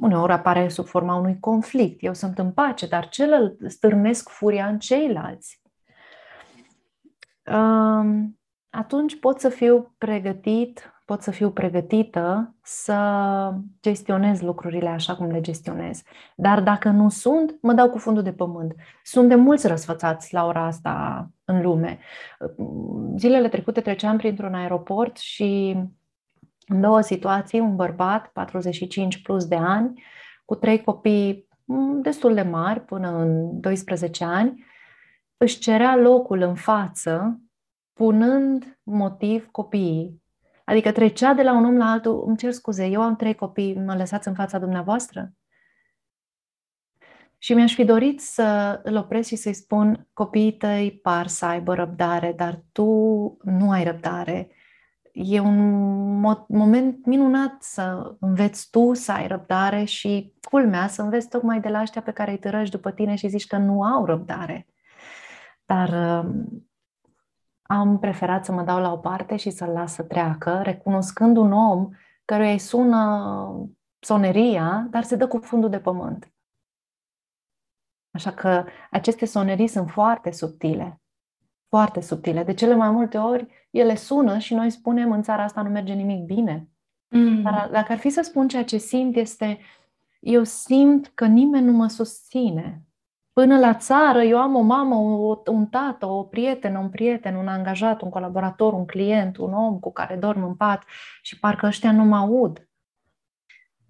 uneori 0.00 0.32
apare 0.32 0.68
sub 0.68 0.86
forma 0.86 1.14
unui 1.14 1.38
conflict, 1.40 2.02
eu 2.02 2.14
sunt 2.14 2.38
în 2.38 2.52
pace, 2.52 2.86
dar 2.86 3.08
celălalt 3.08 3.70
stârnesc 3.70 4.28
furia 4.28 4.66
în 4.66 4.78
ceilalți. 4.78 5.60
Uh, 7.44 8.24
atunci 8.70 9.18
pot 9.18 9.40
să 9.40 9.48
fiu 9.48 9.94
pregătit 9.98 10.92
pot 11.12 11.22
să 11.22 11.30
fiu 11.30 11.50
pregătită 11.50 12.54
să 12.62 12.98
gestionez 13.82 14.40
lucrurile 14.40 14.88
așa 14.88 15.16
cum 15.16 15.26
le 15.26 15.40
gestionez. 15.40 16.02
Dar 16.36 16.60
dacă 16.60 16.88
nu 16.88 17.08
sunt, 17.08 17.58
mă 17.60 17.72
dau 17.72 17.90
cu 17.90 17.98
fundul 17.98 18.22
de 18.22 18.32
pământ. 18.32 18.74
Sunt 19.02 19.28
de 19.28 19.34
mulți 19.34 19.66
răsfățați 19.66 20.34
la 20.34 20.46
ora 20.46 20.66
asta 20.66 21.26
în 21.44 21.62
lume. 21.62 21.98
Zilele 23.16 23.48
trecute 23.48 23.80
treceam 23.80 24.16
printr-un 24.16 24.54
aeroport 24.54 25.16
și 25.16 25.76
în 26.66 26.80
două 26.80 27.00
situații, 27.00 27.60
un 27.60 27.76
bărbat, 27.76 28.26
45 28.26 29.22
plus 29.22 29.46
de 29.46 29.56
ani, 29.56 30.02
cu 30.44 30.54
trei 30.54 30.82
copii 30.82 31.48
destul 32.02 32.34
de 32.34 32.42
mari, 32.42 32.80
până 32.80 33.08
în 33.16 33.60
12 33.60 34.24
ani, 34.24 34.64
își 35.36 35.58
cerea 35.58 35.96
locul 35.96 36.40
în 36.40 36.54
față, 36.54 37.40
punând 37.92 38.78
motiv 38.82 39.48
copiii. 39.50 40.21
Adică 40.72 40.92
trecea 40.92 41.32
de 41.32 41.42
la 41.42 41.52
un 41.52 41.64
om 41.64 41.76
la 41.76 41.90
altul, 41.90 42.24
îmi 42.26 42.36
cer 42.36 42.52
scuze, 42.52 42.86
eu 42.86 43.02
am 43.02 43.16
trei 43.16 43.34
copii, 43.34 43.74
mă 43.74 43.96
lăsați 43.96 44.28
în 44.28 44.34
fața 44.34 44.58
dumneavoastră? 44.58 45.32
Și 47.38 47.54
mi-aș 47.54 47.74
fi 47.74 47.84
dorit 47.84 48.20
să 48.20 48.80
îl 48.82 48.96
opresc 48.96 49.28
și 49.28 49.36
să-i 49.36 49.52
spun, 49.52 50.08
copiii 50.12 50.52
tăi 50.52 50.98
par 51.02 51.26
să 51.26 51.44
aibă 51.44 51.74
răbdare, 51.74 52.32
dar 52.36 52.62
tu 52.72 52.84
nu 53.42 53.70
ai 53.70 53.84
răbdare. 53.84 54.50
E 55.12 55.40
un 55.40 55.56
moment 56.48 57.06
minunat 57.06 57.62
să 57.62 58.16
înveți 58.20 58.70
tu 58.70 58.94
să 58.94 59.12
ai 59.12 59.26
răbdare 59.26 59.84
și, 59.84 60.34
culmea, 60.50 60.86
să 60.86 61.02
înveți 61.02 61.28
tocmai 61.28 61.60
de 61.60 61.68
la 61.68 61.80
ăștia 61.80 62.02
pe 62.02 62.12
care 62.12 62.30
îi 62.30 62.38
târăși 62.38 62.70
după 62.70 62.90
tine 62.90 63.14
și 63.14 63.28
zici 63.28 63.46
că 63.46 63.56
nu 63.56 63.82
au 63.82 64.04
răbdare. 64.04 64.66
Dar 65.64 65.90
am 67.72 67.98
preferat 67.98 68.44
să 68.44 68.52
mă 68.52 68.62
dau 68.62 68.80
la 68.80 68.92
o 68.92 68.96
parte 68.96 69.36
și 69.36 69.50
să-l 69.50 69.70
las 69.70 69.94
să 69.94 70.02
treacă, 70.02 70.60
recunoscând 70.62 71.36
un 71.36 71.52
om 71.52 71.88
căruia 72.24 72.50
îi 72.50 72.58
sună 72.58 73.70
soneria, 73.98 74.86
dar 74.90 75.02
se 75.02 75.16
dă 75.16 75.26
cu 75.26 75.38
fundul 75.38 75.70
de 75.70 75.80
pământ. 75.80 76.32
Așa 78.10 78.32
că 78.32 78.64
aceste 78.90 79.24
sonerii 79.24 79.66
sunt 79.66 79.90
foarte 79.90 80.30
subtile. 80.30 81.00
Foarte 81.68 82.00
subtile. 82.00 82.44
De 82.44 82.54
cele 82.54 82.74
mai 82.74 82.90
multe 82.90 83.18
ori 83.18 83.68
ele 83.70 83.94
sună 83.94 84.38
și 84.38 84.54
noi 84.54 84.70
spunem 84.70 85.12
în 85.12 85.22
țara 85.22 85.42
asta 85.42 85.62
nu 85.62 85.70
merge 85.70 85.92
nimic 85.92 86.24
bine. 86.24 86.68
Mm. 87.08 87.42
Dar 87.42 87.68
dacă 87.72 87.92
ar 87.92 87.98
fi 87.98 88.10
să 88.10 88.22
spun 88.22 88.48
ceea 88.48 88.64
ce 88.64 88.76
simt 88.76 89.16
este 89.16 89.58
eu 90.20 90.44
simt 90.44 91.10
că 91.14 91.26
nimeni 91.26 91.66
nu 91.66 91.72
mă 91.72 91.86
susține. 91.86 92.82
Până 93.32 93.58
la 93.58 93.74
țară, 93.74 94.22
eu 94.22 94.38
am 94.38 94.54
o 94.54 94.60
mamă, 94.60 94.94
un 95.44 95.66
tată, 95.66 96.06
o 96.06 96.22
prietenă, 96.22 96.78
un 96.78 96.88
prieten, 96.88 97.34
un 97.34 97.48
angajat, 97.48 98.00
un 98.00 98.10
colaborator, 98.10 98.72
un 98.72 98.86
client, 98.86 99.36
un 99.36 99.52
om 99.52 99.78
cu 99.78 99.92
care 99.92 100.16
dorm 100.16 100.44
în 100.44 100.54
pat 100.54 100.84
și 101.22 101.38
parcă 101.38 101.66
ăștia 101.66 101.92
nu 101.92 102.04
mă 102.04 102.16
aud. 102.16 102.68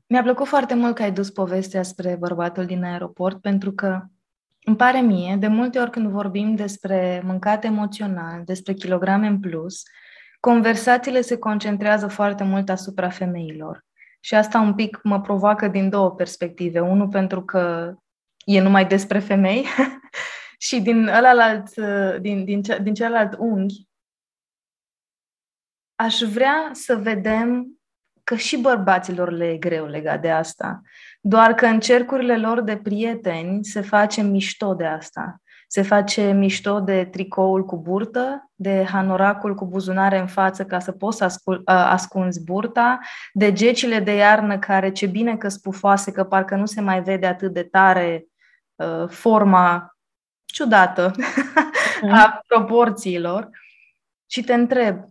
Mi-a 0.07 0.22
plăcut 0.22 0.47
foarte 0.47 0.74
mult 0.74 0.95
că 0.95 1.03
ai 1.03 1.12
dus 1.12 1.30
povestea 1.30 1.82
spre 1.82 2.16
bărbatul 2.18 2.64
din 2.64 2.84
aeroport, 2.84 3.40
pentru 3.40 3.72
că 3.72 4.03
îmi 4.64 4.76
pare 4.76 5.01
mie, 5.01 5.36
de 5.36 5.47
multe 5.47 5.78
ori 5.78 5.90
când 5.90 6.09
vorbim 6.09 6.55
despre 6.55 7.22
mâncat 7.24 7.64
emoțional, 7.64 8.43
despre 8.45 8.72
kilograme 8.72 9.26
în 9.26 9.40
plus, 9.40 9.82
conversațiile 10.40 11.20
se 11.20 11.38
concentrează 11.38 12.07
foarte 12.07 12.45
mult 12.45 12.68
asupra 12.68 13.09
femeilor. 13.09 13.84
Și 14.20 14.34
asta 14.34 14.61
un 14.61 14.74
pic 14.74 15.01
mă 15.03 15.20
provoacă 15.20 15.68
din 15.68 15.88
două 15.88 16.11
perspective. 16.11 16.80
Unul 16.80 17.09
pentru 17.09 17.45
că 17.45 17.95
e 18.45 18.61
numai 18.61 18.86
despre 18.86 19.18
femei 19.18 19.66
și 20.66 20.80
din 20.80 21.07
ălalt, 21.07 21.74
din, 22.20 22.45
din, 22.45 22.62
din 22.82 22.95
celălalt 22.95 23.34
unghi, 23.38 23.88
aș 25.95 26.18
vrea 26.18 26.70
să 26.72 26.97
vedem 26.97 27.66
că 28.24 28.34
și 28.34 28.57
bărbaților 28.57 29.30
le 29.30 29.51
e 29.51 29.57
greu 29.57 29.86
legat 29.86 30.20
de 30.20 30.30
asta. 30.30 30.80
Doar 31.20 31.55
că 31.55 31.66
în 31.66 31.80
cercurile 31.80 32.36
lor 32.36 32.61
de 32.61 32.76
prieteni 32.76 33.64
se 33.64 33.80
face 33.80 34.22
mișto 34.22 34.74
de 34.74 34.84
asta. 34.84 35.36
Se 35.68 35.82
face 35.82 36.32
mișto 36.32 36.80
de 36.80 37.09
tricoul 37.11 37.64
cu 37.64 37.76
burtă, 37.76 38.51
de 38.55 38.86
hanoracul 38.90 39.55
cu 39.55 39.66
buzunare 39.66 40.18
în 40.18 40.26
față 40.26 40.64
ca 40.64 40.78
să 40.78 40.93
poți 40.93 41.16
să 41.16 41.24
ascul- 41.24 41.62
ascunzi 41.64 42.45
burta, 42.45 42.99
de 43.32 43.53
gecile 43.53 44.01
de 44.01 44.14
iarnă 44.14 44.59
care 44.59 44.93
ce 44.93 45.07
bine 45.07 45.36
că 45.36 45.49
spufoase, 45.49 46.12
că 46.12 46.24
parcă 46.24 46.57
nu 46.57 46.66
se 46.66 46.80
mai 46.80 47.03
vede 47.03 47.26
atât 47.26 47.53
de 47.53 47.62
tare 47.62 48.26
Uh, 48.26 48.32
forma 49.09 49.97
ciudată 50.45 51.12
mm. 52.03 52.12
a 52.12 52.43
proporțiilor 52.47 53.49
și 54.30 54.43
te 54.43 54.55
întreb, 54.55 55.05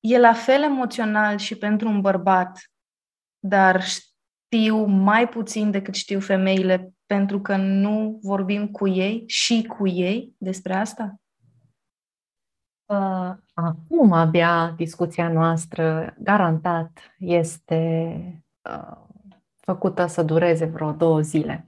e 0.00 0.18
la 0.18 0.32
fel 0.32 0.62
emoțional 0.62 1.38
și 1.38 1.56
pentru 1.56 1.88
un 1.88 2.00
bărbat, 2.00 2.58
dar 3.38 3.82
știu 3.82 4.84
mai 4.84 5.28
puțin 5.28 5.70
decât 5.70 5.94
știu 5.94 6.20
femeile 6.20 6.92
pentru 7.06 7.40
că 7.40 7.56
nu 7.56 8.18
vorbim 8.22 8.68
cu 8.68 8.88
ei 8.88 9.24
și 9.26 9.64
cu 9.78 9.86
ei 9.86 10.34
despre 10.38 10.74
asta? 10.74 11.20
Uh, 12.84 13.34
acum 13.54 14.12
abia 14.12 14.72
discuția 14.76 15.28
noastră 15.28 16.14
garantat 16.18 17.14
este 17.18 18.22
uh, 18.70 18.96
făcută 19.56 20.06
să 20.06 20.22
dureze 20.22 20.64
vreo 20.64 20.92
două 20.92 21.20
zile. 21.20 21.66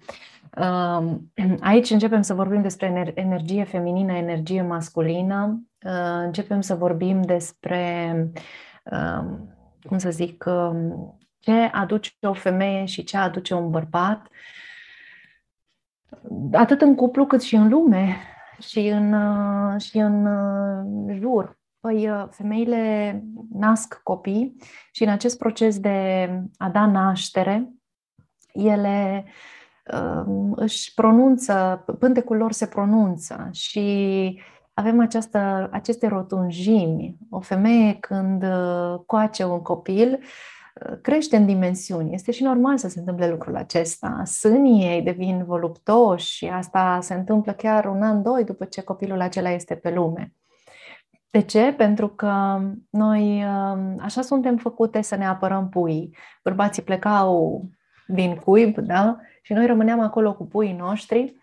Aici 1.61 1.91
începem 1.91 2.23
să 2.23 2.35
vorbim 2.35 2.63
despre 2.63 3.13
energie 3.15 3.65
feminină, 3.65 4.13
energie 4.13 4.63
masculină, 4.63 5.63
uh, 5.85 6.23
începem 6.25 6.61
să 6.61 6.75
vorbim 6.75 7.23
despre, 7.23 8.15
cum 9.83 9.99
să 9.99 10.11
zic, 10.11 10.45
ce 11.39 11.53
aduce 11.53 12.11
o 12.21 12.33
femeie 12.33 12.85
și 12.85 13.05
ce 13.05 13.17
aduce 13.17 13.55
un 13.55 13.71
bărbat, 13.71 14.29
atât 16.53 16.81
în 16.81 16.95
cuplu 16.95 17.27
cât 17.27 17.43
și 17.43 17.55
în 17.55 17.69
lume 17.69 18.17
și 18.59 18.89
în, 18.89 19.13
uh, 19.13 19.81
și 19.81 19.99
în 19.99 20.27
uh, 20.27 21.17
jur. 21.19 21.59
Păi, 21.81 22.29
femeile 22.31 23.23
nasc 23.53 24.01
copii 24.03 24.57
și 24.93 25.03
în 25.03 25.09
acest 25.09 25.39
proces 25.39 25.81
de 25.81 26.29
a 26.57 26.69
da 26.69 26.87
naștere, 26.87 27.73
ele 28.53 29.25
uh, 29.27 29.33
își 30.55 30.95
pronunță, 30.95 31.84
pântecul 31.99 32.36
lor 32.36 32.53
se 32.53 32.66
pronunță 32.66 33.49
și 33.53 34.41
avem 34.74 35.01
această, 35.01 35.68
aceste 35.72 36.07
rotunjimi. 36.07 37.16
O 37.30 37.41
femeie 37.41 37.97
când 38.01 38.43
uh, 38.43 39.01
coace 39.07 39.45
un 39.45 39.62
copil, 39.62 40.18
crește 41.03 41.36
în 41.36 41.47
dimensiuni. 41.47 42.14
Este 42.14 42.30
și 42.30 42.43
normal 42.43 42.78
să 42.78 42.88
se 42.88 42.99
întâmple 42.99 43.30
lucrul 43.30 43.57
acesta. 43.57 44.22
Sânii 44.24 44.84
ei 44.84 45.03
devin 45.03 45.45
voluptoși 45.45 46.36
și 46.36 46.47
asta 46.47 46.99
se 47.03 47.14
întâmplă 47.14 47.53
chiar 47.53 47.84
un 47.84 48.03
an, 48.03 48.22
doi 48.22 48.45
după 48.45 48.64
ce 48.64 48.82
copilul 48.82 49.20
acela 49.20 49.51
este 49.51 49.74
pe 49.74 49.91
lume. 49.91 50.34
De 51.30 51.41
ce? 51.41 51.74
Pentru 51.76 52.09
că 52.09 52.61
noi 52.91 53.45
um, 53.45 53.97
așa 54.01 54.22
suntem 54.22 54.57
făcute 54.57 55.03
să 55.03 55.16
ne 55.16 55.26
apărăm 55.26 55.68
puii. 55.68 56.16
Bărbații 56.43 56.82
plecau 56.82 57.62
din 58.13 58.37
cuib, 58.37 58.79
da? 58.79 59.19
Și 59.43 59.53
noi 59.53 59.67
rămâneam 59.67 60.01
acolo 60.01 60.35
cu 60.35 60.47
puii 60.47 60.73
noștri 60.73 61.35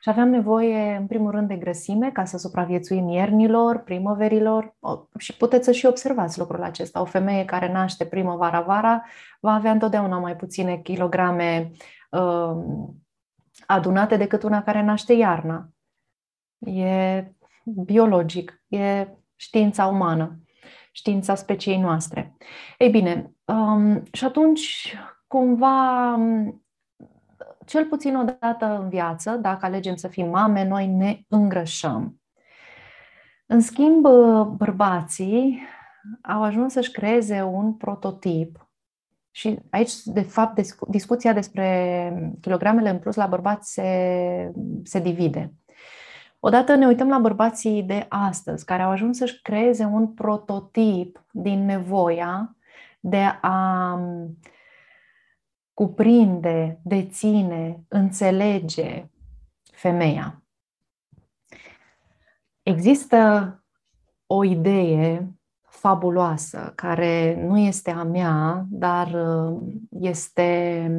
și 0.00 0.12
aveam 0.12 0.28
nevoie, 0.28 0.96
în 0.96 1.06
primul 1.06 1.30
rând, 1.30 1.48
de 1.48 1.56
grăsime 1.56 2.10
ca 2.10 2.24
să 2.24 2.38
supraviețuim 2.38 3.08
iernilor, 3.08 3.78
primăverilor 3.78 4.76
și 5.18 5.36
puteți 5.36 5.64
să 5.64 5.72
și 5.72 5.86
observați 5.86 6.38
lucrul 6.38 6.62
acesta. 6.62 7.00
O 7.00 7.04
femeie 7.04 7.44
care 7.44 7.72
naște 7.72 8.04
primăvara-vara 8.04 9.04
va 9.40 9.52
avea 9.52 9.70
întotdeauna 9.70 10.18
mai 10.18 10.36
puține 10.36 10.76
kilograme 10.76 11.70
uh, 12.10 12.56
adunate 13.66 14.16
decât 14.16 14.42
una 14.42 14.62
care 14.62 14.82
naște 14.82 15.12
iarna. 15.12 15.68
E 16.58 17.24
biologic, 17.64 18.62
e 18.68 19.08
știința 19.36 19.86
umană, 19.86 20.38
știința 20.92 21.34
speciei 21.34 21.78
noastre. 21.78 22.36
Ei 22.78 22.90
bine, 22.90 23.32
um, 23.44 24.02
și 24.12 24.24
atunci 24.24 24.96
cumva 25.26 26.18
cel 27.64 27.86
puțin 27.86 28.16
o 28.16 28.24
dată 28.24 28.78
în 28.80 28.88
viață, 28.88 29.30
dacă 29.30 29.66
alegem 29.66 29.96
să 29.96 30.08
fim 30.08 30.28
mame, 30.28 30.64
noi 30.64 30.86
ne 30.86 31.20
îngrășăm. 31.28 32.20
În 33.46 33.60
schimb, 33.60 34.06
bărbații 34.56 35.62
au 36.22 36.42
ajuns 36.42 36.72
să-și 36.72 36.90
creeze 36.90 37.42
un 37.42 37.74
prototip 37.74 38.66
și 39.30 39.58
aici, 39.70 39.92
de 40.04 40.20
fapt, 40.20 40.60
discuția 40.88 41.32
despre 41.32 42.36
kilogramele 42.40 42.88
în 42.88 42.98
plus 42.98 43.14
la 43.14 43.26
bărbați 43.26 43.72
se, 43.72 44.52
se 44.82 45.00
divide. 45.00 45.52
Odată 46.40 46.74
ne 46.74 46.86
uităm 46.86 47.08
la 47.08 47.18
bărbații 47.18 47.82
de 47.82 48.06
astăzi, 48.08 48.64
care 48.64 48.82
au 48.82 48.90
ajuns 48.90 49.16
să-și 49.16 49.42
creeze 49.42 49.84
un 49.84 50.08
prototip 50.08 51.24
din 51.30 51.64
nevoia 51.64 52.56
de 53.00 53.22
a 53.40 54.00
cuprinde, 55.76 56.80
deține, 56.82 57.84
înțelege 57.88 59.10
femeia. 59.72 60.42
Există 62.62 63.50
o 64.26 64.44
idee 64.44 65.34
fabuloasă 65.60 66.72
care 66.74 67.44
nu 67.46 67.58
este 67.58 67.90
a 67.90 68.02
mea, 68.02 68.66
dar 68.68 69.12
uh, 69.12 69.60
este 70.00 70.90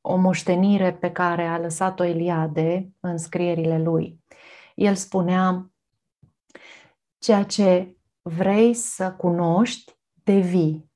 o 0.00 0.16
moștenire 0.16 0.92
pe 0.92 1.12
care 1.12 1.46
a 1.46 1.58
lăsat-o 1.58 2.04
Eliade 2.04 2.92
în 3.00 3.18
scrierile 3.18 3.82
lui. 3.82 4.24
El 4.74 4.94
spunea, 4.94 5.70
ceea 7.18 7.42
ce 7.42 7.96
vrei 8.22 8.74
să 8.74 9.12
cunoști, 9.12 9.96
devii. 10.22 10.90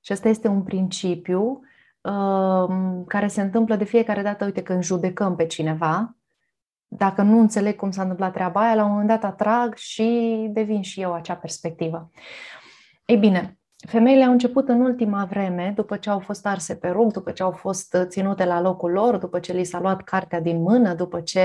Și 0.00 0.12
ăsta 0.12 0.28
este 0.28 0.48
un 0.48 0.62
principiu 0.62 1.60
care 3.06 3.26
se 3.26 3.40
întâmplă 3.40 3.76
de 3.76 3.84
fiecare 3.84 4.22
dată, 4.22 4.44
uite, 4.44 4.62
când 4.62 4.82
judecăm 4.82 5.36
pe 5.36 5.46
cineva, 5.46 6.16
dacă 6.86 7.22
nu 7.22 7.38
înțeleg 7.38 7.76
cum 7.76 7.90
s-a 7.90 8.02
întâmplat 8.02 8.32
treaba 8.32 8.60
aia, 8.60 8.74
la 8.74 8.84
un 8.84 8.90
moment 8.90 9.08
dat 9.08 9.24
atrag 9.24 9.74
și 9.74 10.48
devin 10.52 10.82
și 10.82 11.00
eu 11.00 11.12
acea 11.12 11.34
perspectivă. 11.34 12.10
Ei 13.04 13.16
bine, 13.16 13.58
femeile 13.88 14.24
au 14.24 14.32
început 14.32 14.68
în 14.68 14.80
ultima 14.80 15.24
vreme, 15.24 15.72
după 15.76 15.96
ce 15.96 16.10
au 16.10 16.18
fost 16.18 16.46
arse 16.46 16.74
pe 16.74 16.88
rug, 16.88 17.12
după 17.12 17.30
ce 17.30 17.42
au 17.42 17.50
fost 17.50 17.96
ținute 18.08 18.44
la 18.44 18.60
locul 18.60 18.90
lor, 18.90 19.16
după 19.16 19.38
ce 19.38 19.52
li 19.52 19.64
s-a 19.64 19.80
luat 19.80 20.02
cartea 20.02 20.40
din 20.40 20.62
mână, 20.62 20.94
după 20.94 21.20
ce 21.20 21.42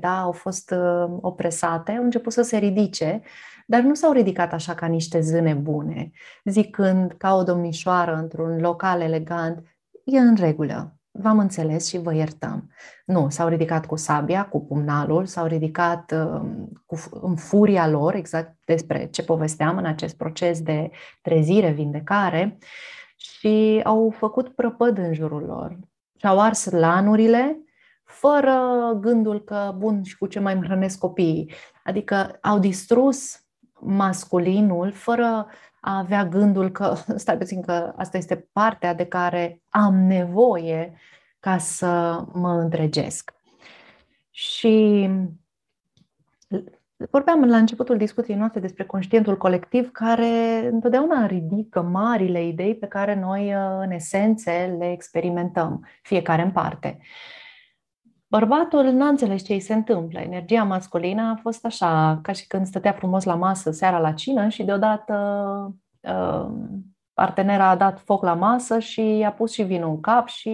da, 0.00 0.20
au 0.20 0.32
fost 0.32 0.70
uh, 0.70 1.16
opresate, 1.20 1.92
au 1.92 2.04
început 2.04 2.32
să 2.32 2.42
se 2.42 2.56
ridice, 2.56 3.22
dar 3.66 3.80
nu 3.80 3.94
s-au 3.94 4.12
ridicat 4.12 4.52
așa 4.52 4.74
ca 4.74 4.86
niște 4.86 5.20
zâne 5.20 5.54
bune, 5.54 6.10
zicând 6.44 7.12
ca 7.12 7.34
o 7.34 7.42
domnișoară 7.42 8.14
într-un 8.14 8.60
local 8.60 9.00
elegant, 9.00 9.75
e 10.06 10.18
în 10.18 10.34
regulă, 10.34 10.96
v-am 11.10 11.38
înțeles 11.38 11.88
și 11.88 11.98
vă 11.98 12.14
iertăm. 12.14 12.70
Nu, 13.04 13.28
s-au 13.28 13.48
ridicat 13.48 13.86
cu 13.86 13.96
sabia, 13.96 14.48
cu 14.48 14.64
pumnalul, 14.64 15.26
s-au 15.26 15.46
ridicat 15.46 16.12
uh, 16.12 16.40
cu, 16.86 16.96
în 17.10 17.36
furia 17.36 17.88
lor, 17.88 18.14
exact 18.14 18.56
despre 18.64 19.06
ce 19.06 19.22
povesteam 19.22 19.76
în 19.76 19.84
acest 19.84 20.16
proces 20.16 20.60
de 20.60 20.90
trezire, 21.22 21.70
vindecare, 21.70 22.58
și 23.16 23.80
au 23.84 24.14
făcut 24.16 24.48
prăpăd 24.48 24.98
în 24.98 25.14
jurul 25.14 25.42
lor. 25.42 25.78
Și 26.18 26.26
au 26.26 26.40
ars 26.40 26.70
lanurile, 26.70 27.60
fără 28.04 28.58
gândul 29.00 29.40
că, 29.40 29.74
bun, 29.76 30.02
și 30.02 30.16
cu 30.16 30.26
ce 30.26 30.40
mai 30.40 30.60
hrănesc 30.62 30.98
copiii. 30.98 31.52
Adică 31.84 32.38
au 32.40 32.58
distrus 32.58 33.40
masculinul 33.80 34.92
fără 34.92 35.46
a 35.86 35.98
avea 35.98 36.24
gândul 36.24 36.70
că, 36.70 36.94
stai 37.16 37.38
puțin 37.38 37.62
că 37.62 37.92
asta 37.96 38.16
este 38.16 38.48
partea 38.52 38.94
de 38.94 39.04
care 39.04 39.62
am 39.68 39.94
nevoie 39.94 40.92
ca 41.40 41.58
să 41.58 42.24
mă 42.32 42.50
întregesc. 42.50 43.34
Și 44.30 45.08
vorbeam 47.10 47.44
la 47.44 47.56
începutul 47.56 47.96
discuției 47.96 48.36
noastre 48.36 48.60
despre 48.60 48.84
conștientul 48.84 49.36
colectiv 49.36 49.90
care 49.90 50.66
întotdeauna 50.72 51.26
ridică 51.26 51.82
marile 51.82 52.46
idei 52.46 52.76
pe 52.76 52.86
care 52.86 53.14
noi 53.14 53.52
în 53.80 53.90
esențe 53.90 54.76
le 54.78 54.90
experimentăm, 54.90 55.86
fiecare 56.02 56.42
în 56.42 56.50
parte. 56.50 56.98
Bărbatul 58.38 58.84
n-a 58.84 59.08
înțeles 59.08 59.44
ce 59.44 59.52
îi 59.52 59.60
se 59.60 59.74
întâmplă. 59.74 60.20
Energia 60.20 60.62
masculină 60.62 61.22
a 61.22 61.38
fost 61.40 61.64
așa, 61.64 62.18
ca 62.22 62.32
și 62.32 62.46
când 62.46 62.66
stătea 62.66 62.92
frumos 62.92 63.24
la 63.24 63.34
masă 63.34 63.70
seara 63.70 63.98
la 63.98 64.12
cină 64.12 64.48
și 64.48 64.64
deodată 64.64 65.14
uh, 66.00 66.50
partenera 67.14 67.68
a 67.68 67.76
dat 67.76 68.00
foc 68.00 68.22
la 68.22 68.34
masă 68.34 68.78
și 68.78 69.22
a 69.26 69.32
pus 69.32 69.52
și 69.52 69.62
vinul 69.62 69.88
în 69.88 70.00
cap 70.00 70.28
și 70.28 70.50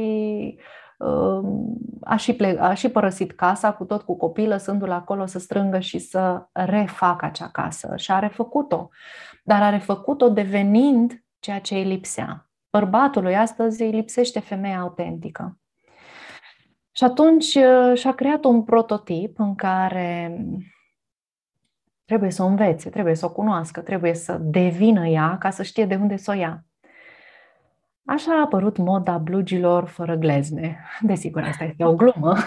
uh, 0.99 1.41
a, 2.01 2.17
și 2.17 2.35
ple- 2.35 2.59
a 2.61 2.75
și 2.75 2.89
părăsit 2.89 3.33
casa 3.33 3.73
cu 3.73 3.85
tot 3.85 4.03
cu 4.03 4.17
copii, 4.17 4.47
lăsându-l 4.47 4.91
acolo 4.91 5.27
să 5.27 5.39
strângă 5.39 5.79
și 5.79 5.99
să 5.99 6.47
refacă 6.53 7.25
acea 7.25 7.49
casă. 7.49 7.93
Și 7.97 8.13
a 8.13 8.19
refăcut-o. 8.19 8.89
Dar 9.45 9.63
a 9.63 9.71
refăcut-o 9.71 10.29
devenind 10.29 11.25
ceea 11.39 11.61
ce 11.61 11.75
îi 11.75 11.85
lipsea. 11.85 12.51
Bărbatului 12.71 13.37
astăzi 13.37 13.83
îi 13.83 13.91
lipsește 13.91 14.41
femeia 14.41 14.81
autentică. 14.81 15.57
Și 16.93 17.05
atunci 17.05 17.55
uh, 17.55 17.93
și-a 17.95 18.15
creat 18.15 18.45
un 18.45 18.63
prototip 18.63 19.39
în 19.39 19.55
care 19.55 20.37
trebuie 22.05 22.31
să 22.31 22.43
o 22.43 22.47
învețe, 22.47 22.91
trebuie 22.91 23.15
să 23.15 23.27
o 23.27 23.33
cunoască, 23.33 23.81
trebuie 23.81 24.15
să 24.15 24.39
devină 24.41 25.07
ea 25.07 25.39
ca 25.39 25.51
să 25.51 25.63
știe 25.63 25.87
de 25.87 25.95
unde 25.95 26.17
să 26.17 26.31
o 26.31 26.35
ia. 26.35 26.65
Așa 28.05 28.33
a 28.33 28.41
apărut 28.41 28.77
moda 28.77 29.19
blugilor 29.19 29.85
fără 29.85 30.15
glezne. 30.15 30.79
Desigur, 31.01 31.43
asta 31.43 31.65
este 31.65 31.85
o 31.85 31.95
glumă. 31.95 32.37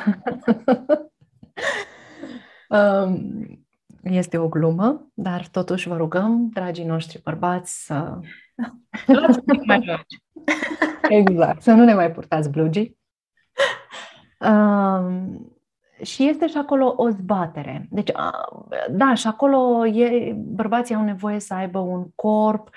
Um, 2.70 3.46
este 4.04 4.38
o 4.38 4.48
glumă, 4.48 5.12
dar 5.14 5.48
totuși 5.48 5.88
vă 5.88 5.98
rugăm, 5.98 6.50
dragii 6.54 6.86
noștri 6.86 7.22
bărbați, 7.24 7.86
să... 7.86 8.20
exact, 11.10 11.62
să 11.62 11.72
nu 11.72 11.84
ne 11.84 11.93
mai 11.93 12.12
purtați 12.12 12.50
blugii 12.50 12.98
și 16.02 16.28
este 16.28 16.48
și 16.48 16.58
acolo 16.58 16.93
o 16.98 17.10
zbatere. 17.10 17.88
Deci, 17.89 18.12
da, 18.89 19.14
și 19.14 19.28
acolo 19.28 19.86
e, 19.86 20.34
bărbații 20.38 20.96
au 20.96 21.04
nevoie 21.04 21.39
să 21.39 21.54
aibă 21.54 21.80
un 21.80 22.06
corp 22.16 22.70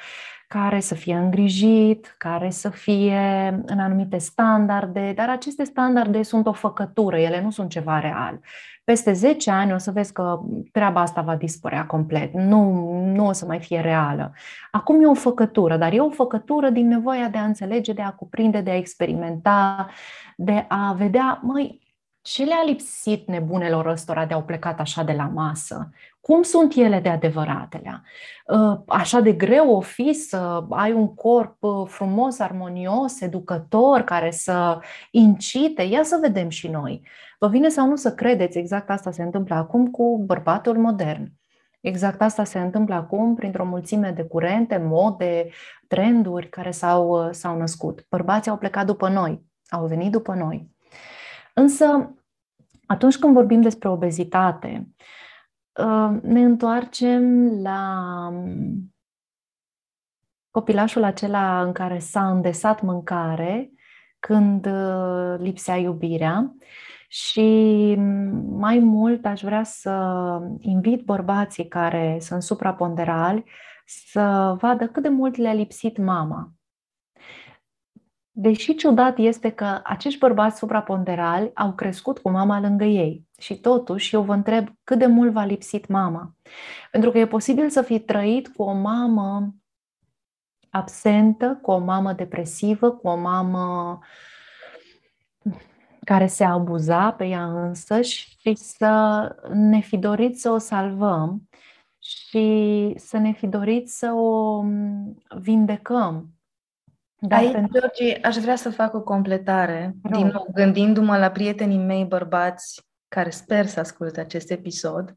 care 0.49 0.81
să 0.81 0.95
fie 0.95 1.15
îngrijit, 1.15 2.15
care 2.19 2.51
să 2.51 2.69
fie 2.69 3.49
în 3.67 3.79
anumite 3.79 4.19
standarde, 4.19 5.13
dar 5.17 5.29
aceste 5.29 5.65
standarde 5.65 6.23
sunt 6.23 6.47
o 6.47 6.53
făcătură, 6.53 7.19
ele 7.19 7.43
nu 7.43 7.51
sunt 7.51 7.71
ceva 7.71 7.99
real. 7.99 8.41
Peste 8.85 9.13
10 9.13 9.51
ani 9.51 9.73
o 9.73 9.79
să 9.79 9.91
vezi 9.91 10.13
că 10.13 10.41
treaba 10.73 11.01
asta 11.01 11.21
va 11.21 11.37
dispărea 11.37 11.87
complet, 11.87 12.33
nu, 12.33 12.93
nu 13.05 13.27
o 13.27 13.33
să 13.33 13.47
mai 13.47 13.61
fie 13.61 13.81
reală. 13.81 14.33
Acum 14.71 15.03
e 15.03 15.07
o 15.07 15.15
făcătură, 15.15 15.77
dar 15.77 15.93
e 15.93 16.01
o 16.01 16.11
făcătură 16.11 16.71
din 16.71 16.89
nevoia 16.89 17.29
de 17.29 17.39
a 17.39 17.45
înțelege, 17.45 17.93
de 17.93 18.03
a 18.03 18.13
cuprinde, 18.13 18.61
de 18.61 18.71
a 18.71 18.77
experimenta, 18.77 19.89
de 20.37 20.65
a 20.69 20.93
vedea, 20.93 21.41
măi, 21.43 21.89
ce 22.21 22.45
le-a 22.45 22.63
lipsit 22.67 23.27
nebunelor 23.27 23.87
ăstora 23.87 24.27
de 24.27 24.35
au 24.35 24.43
plecat 24.43 24.81
așa 24.81 25.03
de 25.03 25.13
la 25.13 25.31
masă? 25.35 25.91
Cum 26.21 26.43
sunt 26.43 26.75
ele 26.75 27.01
de 27.01 27.09
adevăratele? 27.09 28.03
Uh, 28.47 28.79
așa 28.87 29.21
de 29.21 29.33
greu 29.33 29.71
o 29.71 29.81
fi 29.81 30.13
să 30.13 30.65
ai 30.71 30.93
un 30.93 31.15
corp 31.15 31.63
uh, 31.63 31.87
frumos, 31.87 32.39
armonios, 32.39 33.21
educător, 33.21 34.01
care 34.01 34.31
să 34.31 34.81
incite? 35.11 35.83
Ia 35.83 36.03
să 36.03 36.19
vedem 36.21 36.49
și 36.49 36.69
noi. 36.69 37.03
Vă 37.39 37.49
vine 37.49 37.69
sau 37.69 37.89
nu 37.89 37.97
să 37.97 38.15
credeți, 38.15 38.59
exact 38.59 38.91
asta 38.91 39.11
se 39.11 39.23
întâmplă 39.23 39.55
acum 39.55 39.91
cu 39.91 40.23
bărbatul 40.27 40.79
modern. 40.79 41.33
Exact 41.81 42.23
asta 42.23 42.45
se 42.45 42.59
întâmplă 42.59 42.95
acum 42.95 43.35
printr-o 43.35 43.65
mulțime 43.65 44.11
de 44.11 44.23
curente, 44.23 44.77
mode, 44.77 45.49
trenduri 45.87 46.49
care 46.49 46.71
s-au, 46.71 47.33
s-au 47.33 47.57
născut. 47.57 48.07
Bărbații 48.11 48.51
au 48.51 48.57
plecat 48.57 48.87
după 48.87 49.09
noi, 49.09 49.43
au 49.69 49.87
venit 49.87 50.13
după 50.13 50.35
noi. 50.35 50.71
Însă, 51.55 52.15
atunci 52.87 53.19
când 53.19 53.35
vorbim 53.35 53.61
despre 53.61 53.89
obezitate, 53.89 54.87
uh, 54.87 55.07
ne 56.23 56.45
întoarcem 56.45 57.51
la 57.63 58.03
copilașul 60.51 61.05
acela 61.05 61.63
în 61.63 61.73
care 61.73 61.99
s-a 61.99 62.31
îndesat 62.31 62.83
mâncare 62.83 63.73
când 64.19 64.67
uh, 64.67 65.35
lipsea 65.39 65.77
iubirea 65.77 66.55
și 67.09 67.95
mai 68.49 68.79
mult 68.79 69.25
aș 69.25 69.41
vrea 69.41 69.63
să 69.63 69.93
invit 70.59 71.05
bărbații 71.05 71.69
care 71.69 72.19
sunt 72.21 72.43
supraponderali 72.43 73.45
să 73.87 74.57
vadă 74.61 74.89
cât 74.89 75.03
de 75.03 75.09
mult 75.09 75.37
le-a 75.37 75.53
lipsit 75.53 75.99
mama. 75.99 76.53
Deși 78.31 78.75
ciudat 78.75 79.19
este 79.19 79.51
că 79.51 79.81
acești 79.85 80.19
bărbați 80.19 80.59
supraponderali 80.59 81.51
au 81.55 81.75
crescut 81.75 82.19
cu 82.19 82.31
mama 82.31 82.61
lângă 82.61 82.85
ei 82.85 83.28
și 83.39 83.61
totuși 83.61 84.15
eu 84.15 84.23
vă 84.23 84.33
întreb 84.33 84.69
cât 84.85 84.99
de 84.99 85.07
mult 85.07 85.33
v-a 85.33 85.45
lipsit 85.45 85.87
mama. 85.87 86.35
Pentru 86.91 87.11
că 87.11 87.19
e 87.19 87.27
posibil 87.27 87.71
să 87.71 87.83
fi 87.83 87.99
trăit 87.99 88.49
cu 88.49 88.63
o 88.63 88.73
mamă 88.73 89.55
absentă, 90.71 91.59
cu 91.63 91.71
o 91.71 91.79
mamă 91.79 92.13
depresivă, 92.13 92.91
cu 92.91 93.09
o 93.09 93.17
mamă 93.17 93.99
care 96.05 96.27
se 96.27 96.45
abuza 96.45 97.13
pe 97.13 97.25
ea 97.25 97.45
însăși 97.45 98.37
și 98.41 98.55
să 98.55 99.37
ne 99.53 99.81
fi 99.81 99.97
dorit 99.97 100.41
să 100.41 100.51
o 100.51 100.59
salvăm 100.59 101.49
și 101.99 102.95
să 102.97 103.17
ne 103.17 103.33
fi 103.33 103.47
dorit 103.47 103.91
să 103.91 104.13
o 104.13 104.63
vindecăm. 105.41 106.29
Dar 107.21 107.39
Aici, 107.39 107.53
pentru... 107.53 107.79
Georgie, 107.79 108.19
aș 108.23 108.37
vrea 108.37 108.57
să 108.57 108.71
fac 108.71 108.95
o 108.95 109.01
completare, 109.01 109.95
Rău. 110.03 110.21
din 110.21 110.31
nou 110.33 110.49
gândindu-mă 110.53 111.19
la 111.19 111.31
prietenii 111.31 111.79
mei 111.79 112.05
bărbați 112.05 112.88
care 113.09 113.31
sper 113.31 113.67
să 113.67 113.81
asculte 113.81 114.21
acest 114.21 114.51
episod, 114.51 115.17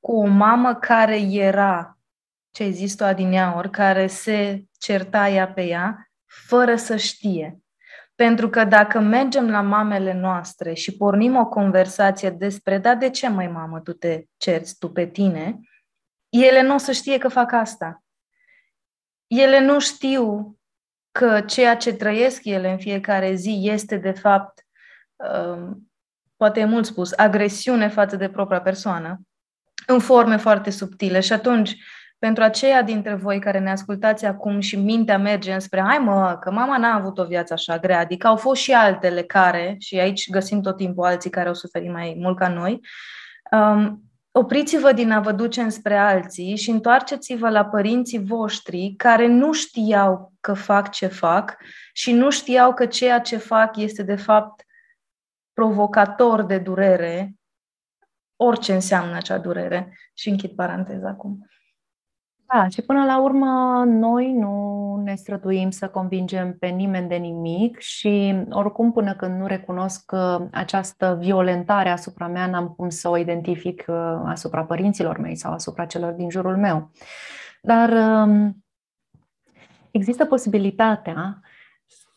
cu 0.00 0.16
o 0.16 0.26
mamă 0.26 0.74
care 0.74 1.16
era, 1.20 1.98
ce 2.50 2.62
ai 2.62 2.72
zis 2.72 2.94
tu 2.94 3.04
adineaori, 3.04 3.70
care 3.70 4.06
se 4.06 4.64
certa 4.78 5.28
ea 5.28 5.52
pe 5.52 5.62
ea, 5.62 6.10
fără 6.46 6.76
să 6.76 6.96
știe. 6.96 7.58
Pentru 8.14 8.50
că 8.50 8.64
dacă 8.64 9.00
mergem 9.00 9.50
la 9.50 9.60
mamele 9.60 10.12
noastre 10.12 10.72
și 10.72 10.96
pornim 10.96 11.36
o 11.36 11.46
conversație 11.46 12.30
despre, 12.30 12.78
da, 12.78 12.94
de 12.94 13.10
ce 13.10 13.28
mai 13.28 13.46
mamă 13.46 13.80
tu 13.80 13.92
te 13.92 14.24
cerți 14.36 14.78
tu 14.78 14.90
pe 14.92 15.06
tine, 15.06 15.60
ele 16.28 16.62
nu 16.62 16.74
o 16.74 16.78
să 16.78 16.92
știe 16.92 17.18
că 17.18 17.28
fac 17.28 17.52
asta. 17.52 18.04
Ele 19.26 19.60
nu 19.60 19.80
știu 19.80 20.56
că 21.10 21.40
ceea 21.40 21.76
ce 21.76 21.94
trăiesc 21.94 22.44
ele 22.44 22.70
în 22.70 22.78
fiecare 22.78 23.34
zi 23.34 23.60
este, 23.62 23.96
de 23.96 24.10
fapt, 24.10 24.66
um, 25.16 25.85
poate 26.36 26.60
e 26.60 26.64
mult 26.64 26.86
spus, 26.86 27.12
agresiune 27.12 27.88
față 27.88 28.16
de 28.16 28.28
propria 28.28 28.60
persoană, 28.60 29.20
în 29.86 29.98
forme 29.98 30.36
foarte 30.36 30.70
subtile. 30.70 31.20
Și 31.20 31.32
atunci, 31.32 31.76
pentru 32.18 32.42
aceia 32.42 32.82
dintre 32.82 33.14
voi 33.14 33.38
care 33.38 33.58
ne 33.58 33.70
ascultați 33.70 34.24
acum 34.24 34.60
și 34.60 34.76
mintea 34.76 35.18
merge 35.18 35.52
înspre, 35.52 35.80
hai 35.80 35.98
mă, 35.98 36.36
că 36.40 36.50
mama 36.50 36.76
n-a 36.78 36.94
avut 36.94 37.18
o 37.18 37.24
viață 37.24 37.52
așa 37.52 37.78
grea, 37.78 37.98
adică 37.98 38.26
au 38.26 38.36
fost 38.36 38.60
și 38.60 38.72
altele 38.72 39.22
care, 39.22 39.76
și 39.78 39.98
aici 39.98 40.30
găsim 40.30 40.60
tot 40.60 40.76
timpul 40.76 41.04
alții 41.04 41.30
care 41.30 41.48
au 41.48 41.54
suferit 41.54 41.92
mai 41.92 42.16
mult 42.18 42.38
ca 42.38 42.48
noi, 42.48 42.80
um, 43.50 44.00
opriți-vă 44.30 44.92
din 44.92 45.10
a 45.10 45.20
vă 45.20 45.32
duce 45.32 45.60
înspre 45.60 45.96
alții 45.96 46.56
și 46.56 46.70
întoarceți-vă 46.70 47.48
la 47.48 47.64
părinții 47.64 48.24
voștri 48.24 48.94
care 48.96 49.26
nu 49.26 49.52
știau 49.52 50.32
că 50.40 50.54
fac 50.54 50.90
ce 50.90 51.06
fac 51.06 51.56
și 51.92 52.12
nu 52.12 52.30
știau 52.30 52.74
că 52.74 52.86
ceea 52.86 53.20
ce 53.20 53.36
fac 53.36 53.76
este 53.76 54.02
de 54.02 54.16
fapt 54.16 54.65
provocator 55.56 56.42
de 56.42 56.58
durere, 56.58 57.34
orice 58.36 58.72
înseamnă 58.74 59.16
acea 59.16 59.38
durere. 59.38 59.96
Și 60.14 60.28
închid 60.28 60.50
paranteza 60.50 61.08
acum. 61.08 61.46
Da, 62.54 62.68
și 62.68 62.82
până 62.82 63.04
la 63.04 63.22
urmă 63.22 63.82
noi 63.86 64.32
nu 64.32 64.96
ne 65.04 65.14
străduim 65.14 65.70
să 65.70 65.88
convingem 65.88 66.56
pe 66.58 66.66
nimeni 66.66 67.08
de 67.08 67.16
nimic 67.16 67.78
și 67.78 68.44
oricum 68.50 68.92
până 68.92 69.14
când 69.14 69.38
nu 69.38 69.46
recunosc 69.46 70.12
uh, 70.12 70.46
această 70.52 71.16
violentare 71.20 71.88
asupra 71.88 72.28
mea, 72.28 72.46
n-am 72.46 72.68
cum 72.68 72.88
să 72.88 73.08
o 73.08 73.16
identific 73.16 73.84
uh, 73.88 74.20
asupra 74.24 74.64
părinților 74.64 75.18
mei 75.18 75.36
sau 75.36 75.52
asupra 75.52 75.86
celor 75.86 76.12
din 76.12 76.30
jurul 76.30 76.56
meu. 76.56 76.90
Dar 77.62 77.90
um, 77.90 78.64
există 79.90 80.24
posibilitatea 80.24 81.40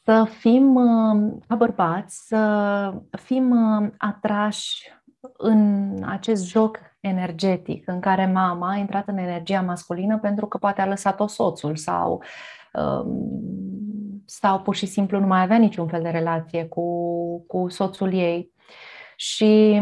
să 0.09 0.27
fim, 0.39 0.75
uh, 0.75 1.33
ca 1.47 1.55
bărbați, 1.55 2.27
să 2.27 2.93
fim 3.11 3.55
atrași 3.97 4.91
în 5.37 5.93
acest 6.05 6.47
joc 6.47 6.79
energetic 6.99 7.87
în 7.87 7.99
care 7.99 8.25
mama 8.25 8.69
a 8.69 8.75
intrat 8.75 9.07
în 9.07 9.17
energia 9.17 9.61
masculină 9.61 10.19
pentru 10.19 10.47
că 10.47 10.57
poate 10.57 10.81
a 10.81 10.87
lăsat-o 10.87 11.27
soțul 11.27 11.75
sau 11.75 12.23
um, 12.73 14.23
sau 14.25 14.59
pur 14.61 14.75
și 14.75 14.85
simplu 14.85 15.19
nu 15.19 15.27
mai 15.27 15.41
avea 15.41 15.57
niciun 15.57 15.87
fel 15.87 16.01
de 16.01 16.09
relație 16.09 16.65
cu, 16.65 16.85
cu 17.47 17.69
soțul 17.69 18.13
ei. 18.13 18.53
Și 19.15 19.81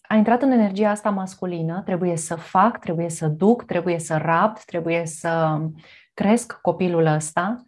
a 0.00 0.14
intrat 0.14 0.42
în 0.42 0.50
energia 0.50 0.90
asta 0.90 1.10
masculină, 1.10 1.82
trebuie 1.84 2.16
să 2.16 2.34
fac, 2.34 2.78
trebuie 2.78 3.08
să 3.08 3.26
duc, 3.26 3.64
trebuie 3.64 3.98
să 3.98 4.16
rapt, 4.16 4.64
trebuie 4.64 5.06
să 5.06 5.60
cresc 6.14 6.58
copilul 6.62 7.06
ăsta 7.06 7.64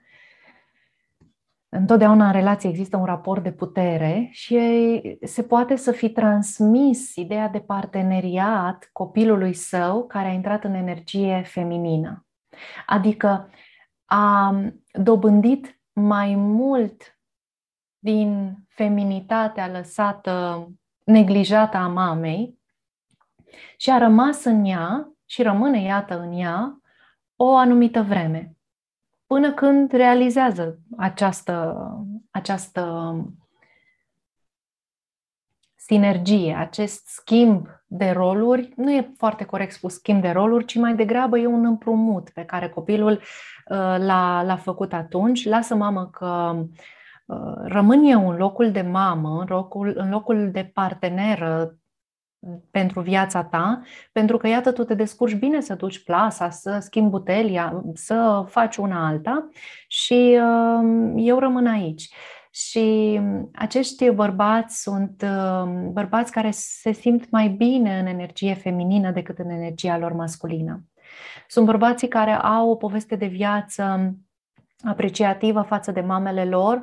Întotdeauna 1.74 2.26
în 2.26 2.32
relație 2.32 2.68
există 2.68 2.96
un 2.96 3.04
raport 3.04 3.42
de 3.42 3.52
putere 3.52 4.28
și 4.30 4.58
se 5.22 5.42
poate 5.42 5.76
să 5.76 5.92
fi 5.92 6.10
transmis 6.10 7.14
ideea 7.14 7.48
de 7.48 7.60
parteneriat 7.60 8.88
copilului 8.92 9.54
său 9.54 10.06
care 10.06 10.28
a 10.28 10.32
intrat 10.32 10.64
în 10.64 10.74
energie 10.74 11.42
feminină. 11.42 12.26
Adică 12.86 13.50
a 14.04 14.54
dobândit 14.92 15.80
mai 15.92 16.34
mult 16.34 17.18
din 17.98 18.56
feminitatea 18.68 19.70
lăsată 19.70 20.66
neglijată 21.04 21.76
a 21.76 21.88
mamei 21.88 22.58
și 23.76 23.90
a 23.90 23.98
rămas 23.98 24.44
în 24.44 24.64
ea 24.64 25.12
și 25.26 25.42
rămâne, 25.42 25.82
iată, 25.82 26.20
în 26.20 26.32
ea 26.32 26.80
o 27.36 27.56
anumită 27.56 28.02
vreme 28.02 28.56
până 29.32 29.52
când 29.52 29.92
realizează 29.92 30.78
această, 30.96 31.76
această 32.30 33.14
sinergie, 35.74 36.54
acest 36.54 37.06
schimb 37.06 37.66
de 37.86 38.10
roluri. 38.10 38.72
Nu 38.76 38.92
e 38.92 39.12
foarte 39.16 39.44
corect 39.44 39.72
spus 39.72 39.94
schimb 39.94 40.20
de 40.20 40.30
roluri, 40.30 40.64
ci 40.64 40.74
mai 40.74 40.94
degrabă 40.94 41.38
e 41.38 41.46
un 41.46 41.64
împrumut 41.64 42.30
pe 42.30 42.44
care 42.44 42.68
copilul 42.68 43.12
uh, 43.12 43.96
l-a, 43.98 44.42
l-a 44.42 44.56
făcut 44.56 44.92
atunci. 44.92 45.44
Lasă 45.44 45.74
mamă 45.74 46.06
că 46.06 46.64
uh, 47.26 47.54
rămân 47.64 48.04
eu 48.04 48.30
în 48.30 48.36
locul 48.36 48.70
de 48.70 48.82
mamă, 48.82 49.40
în 49.40 49.46
locul, 49.48 49.92
în 49.96 50.10
locul 50.10 50.50
de 50.50 50.70
parteneră 50.74 51.76
pentru 52.70 53.00
viața 53.00 53.44
ta, 53.44 53.82
pentru 54.12 54.36
că, 54.36 54.48
iată, 54.48 54.72
tu 54.72 54.84
te 54.84 54.94
descurci 54.94 55.34
bine 55.34 55.60
să 55.60 55.74
duci 55.74 56.04
plasa, 56.04 56.50
să 56.50 56.78
schimbi 56.80 57.10
butelia, 57.10 57.82
să 57.94 58.44
faci 58.48 58.76
una 58.76 59.06
alta 59.06 59.48
și 59.86 60.38
uh, 60.40 61.12
eu 61.16 61.38
rămân 61.38 61.66
aici. 61.66 62.08
Și 62.50 63.20
acești 63.54 64.10
bărbați 64.10 64.82
sunt 64.82 65.24
uh, 65.24 65.70
bărbați 65.92 66.32
care 66.32 66.50
se 66.50 66.92
simt 66.92 67.30
mai 67.30 67.48
bine 67.48 67.98
în 67.98 68.06
energie 68.06 68.54
feminină 68.54 69.10
decât 69.10 69.38
în 69.38 69.50
energia 69.50 69.98
lor 69.98 70.12
masculină. 70.12 70.84
Sunt 71.46 71.66
bărbații 71.66 72.08
care 72.08 72.32
au 72.32 72.70
o 72.70 72.76
poveste 72.76 73.16
de 73.16 73.26
viață 73.26 74.14
apreciativă 74.84 75.62
față 75.62 75.90
de 75.90 76.00
mamele 76.00 76.44
lor 76.44 76.82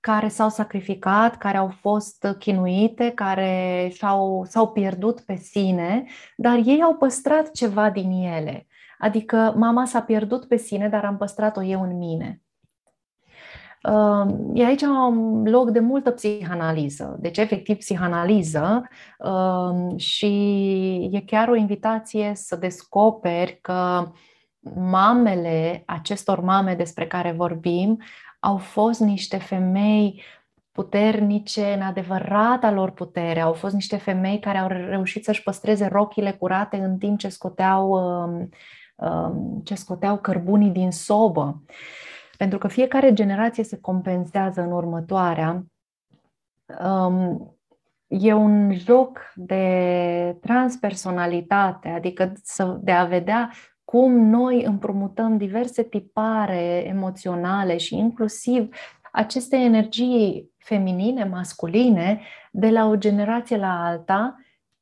care 0.00 0.28
s-au 0.28 0.48
sacrificat, 0.48 1.36
care 1.36 1.56
au 1.56 1.68
fost 1.80 2.36
chinuite, 2.38 3.10
care 3.10 3.90
s-au, 3.94 4.44
s-au 4.48 4.68
pierdut 4.68 5.20
pe 5.20 5.34
sine, 5.34 6.04
dar 6.36 6.60
ei 6.64 6.82
au 6.82 6.94
păstrat 6.94 7.50
ceva 7.50 7.90
din 7.90 8.10
ele. 8.10 8.66
Adică 8.98 9.54
mama 9.56 9.84
s-a 9.84 10.02
pierdut 10.02 10.44
pe 10.44 10.56
sine, 10.56 10.88
dar 10.88 11.04
am 11.04 11.16
păstrat-o 11.16 11.62
eu 11.62 11.82
în 11.82 11.96
mine. 11.96 12.42
E 14.54 14.64
aici 14.64 14.82
un 14.82 15.42
loc 15.44 15.70
de 15.70 15.80
multă 15.80 16.10
psihanaliză, 16.10 17.16
deci 17.20 17.38
efectiv 17.38 17.76
psihanaliză 17.76 18.88
și 19.96 20.26
e 21.12 21.20
chiar 21.20 21.48
o 21.48 21.54
invitație 21.54 22.32
să 22.34 22.56
descoperi 22.56 23.58
că 23.60 24.10
mamele, 24.74 25.82
acestor 25.86 26.40
mame 26.40 26.74
despre 26.74 27.06
care 27.06 27.32
vorbim, 27.32 28.02
au 28.40 28.56
fost 28.56 29.00
niște 29.00 29.36
femei 29.36 30.22
puternice 30.72 31.72
în 31.72 31.82
adevărata 31.82 32.70
lor 32.70 32.90
putere. 32.90 33.40
Au 33.40 33.52
fost 33.52 33.74
niște 33.74 33.96
femei 33.96 34.38
care 34.38 34.58
au 34.58 34.68
reușit 34.68 35.24
să-și 35.24 35.42
păstreze 35.42 35.86
rochile 35.86 36.32
curate 36.32 36.76
în 36.76 36.98
timp 36.98 37.18
ce 37.18 37.28
scoteau, 37.28 37.90
um, 37.90 38.48
um, 38.94 39.60
ce 39.64 39.74
scoteau 39.74 40.18
cărbunii 40.18 40.70
din 40.70 40.90
sobă. 40.90 41.62
Pentru 42.36 42.58
că 42.58 42.68
fiecare 42.68 43.12
generație 43.12 43.64
se 43.64 43.80
compensează 43.80 44.60
în 44.60 44.72
următoarea. 44.72 45.64
Um, 46.84 47.56
e 48.06 48.32
un 48.32 48.72
joc 48.72 49.32
de 49.34 50.36
transpersonalitate, 50.40 51.88
adică 51.88 52.32
de 52.80 52.92
a 52.92 53.04
vedea 53.04 53.50
cum 53.90 54.12
noi 54.12 54.64
împrumutăm 54.64 55.36
diverse 55.36 55.82
tipare 55.82 56.84
emoționale 56.86 57.76
și 57.76 57.96
inclusiv 57.96 58.76
aceste 59.12 59.56
energii 59.56 60.50
feminine, 60.56 61.24
masculine, 61.24 62.20
de 62.50 62.70
la 62.70 62.86
o 62.86 62.96
generație 62.96 63.56
la 63.56 63.84
alta 63.84 64.36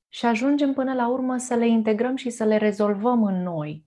și 0.08 0.26
ajungem 0.26 0.72
până 0.72 0.94
la 0.94 1.08
urmă 1.08 1.36
să 1.36 1.54
le 1.54 1.68
integrăm 1.68 2.16
și 2.16 2.30
să 2.30 2.44
le 2.44 2.56
rezolvăm 2.56 3.24
în 3.24 3.42
noi, 3.42 3.84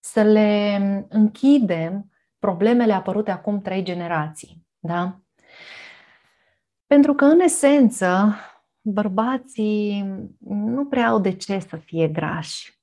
să 0.00 0.22
le 0.22 0.76
închidem 1.08 2.10
problemele 2.38 2.92
apărute 2.92 3.30
acum 3.30 3.60
trei 3.60 3.82
generații. 3.82 4.66
Da? 4.78 5.20
Pentru 6.86 7.14
că, 7.14 7.24
în 7.24 7.40
esență, 7.40 8.36
bărbații 8.80 10.04
nu 10.48 10.86
prea 10.86 11.08
au 11.08 11.20
de 11.20 11.32
ce 11.32 11.58
să 11.58 11.76
fie 11.76 12.08
grași. 12.08 12.79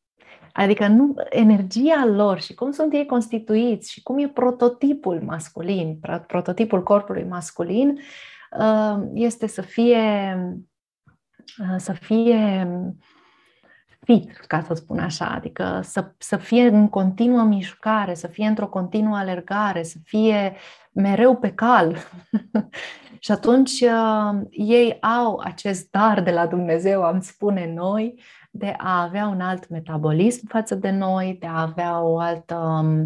Adică 0.57 0.87
nu, 0.87 1.13
energia 1.29 2.05
lor 2.05 2.39
și 2.39 2.53
cum 2.53 2.71
sunt 2.71 2.93
ei 2.93 3.05
constituiți 3.05 3.91
și 3.91 4.03
cum 4.03 4.19
e 4.19 4.27
prototipul 4.27 5.21
masculin, 5.25 5.99
prototipul 6.27 6.83
corpului 6.83 7.23
masculin, 7.23 7.99
uh, 8.59 8.97
este 9.13 9.47
să 9.47 9.61
fie, 9.61 10.03
uh, 11.59 11.75
să 11.77 11.93
fie 11.93 12.67
fit, 14.03 14.37
ca 14.47 14.61
să 14.61 14.73
spun 14.73 14.99
așa, 14.99 15.25
adică 15.25 15.79
să, 15.83 16.11
să 16.17 16.37
fie 16.37 16.67
în 16.67 16.89
continuă 16.89 17.43
mișcare, 17.43 18.13
să 18.13 18.27
fie 18.27 18.47
într-o 18.47 18.67
continuă 18.67 19.17
alergare, 19.17 19.83
să 19.83 19.97
fie 20.03 20.55
mereu 20.91 21.35
pe 21.35 21.51
cal. 21.53 21.97
și 23.19 23.31
atunci 23.31 23.81
uh, 23.81 24.41
ei 24.49 24.97
au 25.01 25.41
acest 25.43 25.91
dar 25.91 26.21
de 26.21 26.31
la 26.31 26.47
Dumnezeu, 26.47 27.03
am 27.03 27.21
spune 27.21 27.73
noi, 27.73 28.21
de 28.51 28.73
a 28.77 29.01
avea 29.01 29.27
un 29.27 29.41
alt 29.41 29.69
metabolism 29.69 30.47
față 30.47 30.75
de 30.75 30.89
noi, 30.89 31.37
de 31.39 31.47
a 31.47 31.61
avea 31.61 32.01
o 32.01 32.17
altă, 32.17 32.55
um, 32.55 32.99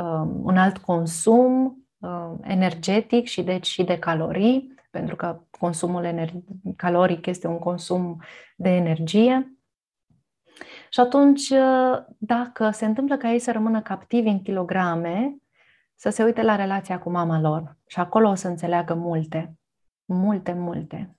um, 0.00 0.44
un 0.44 0.56
alt 0.56 0.78
consum 0.78 1.78
uh, 1.98 2.32
energetic 2.42 3.26
și 3.26 3.42
deci 3.42 3.66
și 3.66 3.84
de 3.84 3.98
calorii, 3.98 4.74
pentru 4.90 5.16
că 5.16 5.40
consumul 5.58 6.30
caloric 6.76 7.26
este 7.26 7.46
un 7.46 7.58
consum 7.58 8.22
de 8.56 8.68
energie. 8.68 9.58
Și 10.90 11.00
atunci, 11.00 11.48
uh, 11.48 11.98
dacă 12.18 12.70
se 12.70 12.84
întâmplă 12.84 13.16
ca 13.16 13.32
ei 13.32 13.38
să 13.38 13.52
rămână 13.52 13.82
captivi 13.82 14.28
în 14.28 14.42
kilograme, 14.42 15.36
să 15.94 16.10
se 16.10 16.24
uite 16.24 16.42
la 16.42 16.56
relația 16.56 16.98
cu 16.98 17.10
mama 17.10 17.40
lor. 17.40 17.76
Și 17.86 18.00
acolo 18.00 18.28
o 18.28 18.34
să 18.34 18.48
înțeleagă 18.48 18.94
multe, 18.94 19.58
multe, 20.04 20.52
multe. 20.52 21.17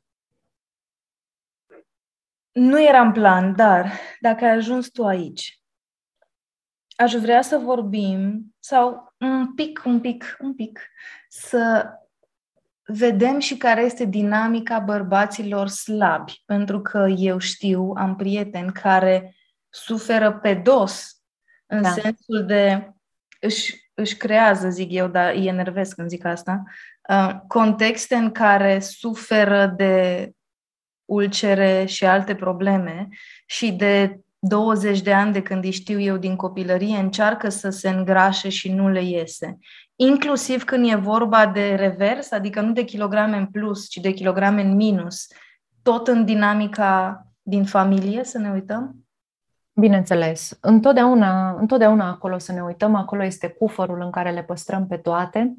Nu 2.51 2.81
era 2.81 3.01
în 3.01 3.11
plan, 3.11 3.55
dar 3.55 3.91
dacă 4.19 4.45
ai 4.45 4.51
ajuns 4.51 4.89
tu 4.89 5.05
aici, 5.05 5.61
aș 6.95 7.13
vrea 7.13 7.41
să 7.41 7.57
vorbim 7.57 8.45
sau 8.59 9.13
un 9.17 9.53
pic, 9.53 9.81
un 9.85 9.99
pic, 9.99 10.37
un 10.39 10.55
pic, 10.55 10.79
să 11.29 11.89
vedem 12.85 13.39
și 13.39 13.57
care 13.57 13.81
este 13.81 14.05
dinamica 14.05 14.79
bărbaților 14.79 15.67
slabi, 15.67 16.43
pentru 16.45 16.81
că 16.81 17.07
eu 17.17 17.37
știu, 17.37 17.93
am 17.95 18.15
prieteni 18.15 18.71
care 18.71 19.35
suferă 19.69 20.33
pe 20.33 20.53
dos, 20.53 21.21
în 21.65 21.81
da. 21.81 21.89
sensul 21.89 22.45
de 22.45 22.93
își, 23.39 23.91
își 23.93 24.17
creează, 24.17 24.69
zic 24.69 24.91
eu, 24.91 25.07
dar 25.07 25.33
îi 25.33 25.47
enervesc 25.47 25.95
când 25.95 26.09
zic 26.09 26.25
asta, 26.25 26.63
uh, 27.09 27.35
contexte 27.47 28.15
în 28.15 28.31
care 28.31 28.79
suferă 28.79 29.65
de 29.65 30.31
ulcere 31.09 31.85
și 31.85 32.05
alte 32.05 32.35
probleme 32.35 33.07
și 33.45 33.71
de 33.71 34.19
20 34.39 35.01
de 35.01 35.13
ani 35.13 35.33
de 35.33 35.41
când 35.41 35.63
îi 35.63 35.71
știu 35.71 35.99
eu 35.99 36.17
din 36.17 36.35
copilărie, 36.35 36.97
încearcă 36.97 37.49
să 37.49 37.69
se 37.69 37.89
îngrașe 37.89 38.49
și 38.49 38.71
nu 38.71 38.89
le 38.89 39.03
iese. 39.03 39.57
Inclusiv 39.95 40.63
când 40.63 40.89
e 40.89 40.95
vorba 40.95 41.47
de 41.47 41.75
revers, 41.75 42.31
adică 42.31 42.61
nu 42.61 42.71
de 42.71 42.83
kilograme 42.83 43.37
în 43.37 43.45
plus, 43.45 43.87
ci 43.87 43.97
de 43.97 44.11
kilograme 44.11 44.61
în 44.61 44.75
minus, 44.75 45.27
tot 45.81 46.07
în 46.07 46.25
dinamica 46.25 47.23
din 47.41 47.65
familie, 47.65 48.23
să 48.23 48.37
ne 48.37 48.51
uităm? 48.51 48.95
Bineînțeles. 49.73 50.57
Întotdeauna, 50.61 51.49
întotdeauna 51.59 52.09
acolo 52.09 52.37
să 52.37 52.51
ne 52.51 52.61
uităm, 52.61 52.95
acolo 52.95 53.23
este 53.23 53.47
cufărul 53.47 54.01
în 54.01 54.11
care 54.11 54.31
le 54.31 54.43
păstrăm 54.43 54.87
pe 54.87 54.97
toate. 54.97 55.55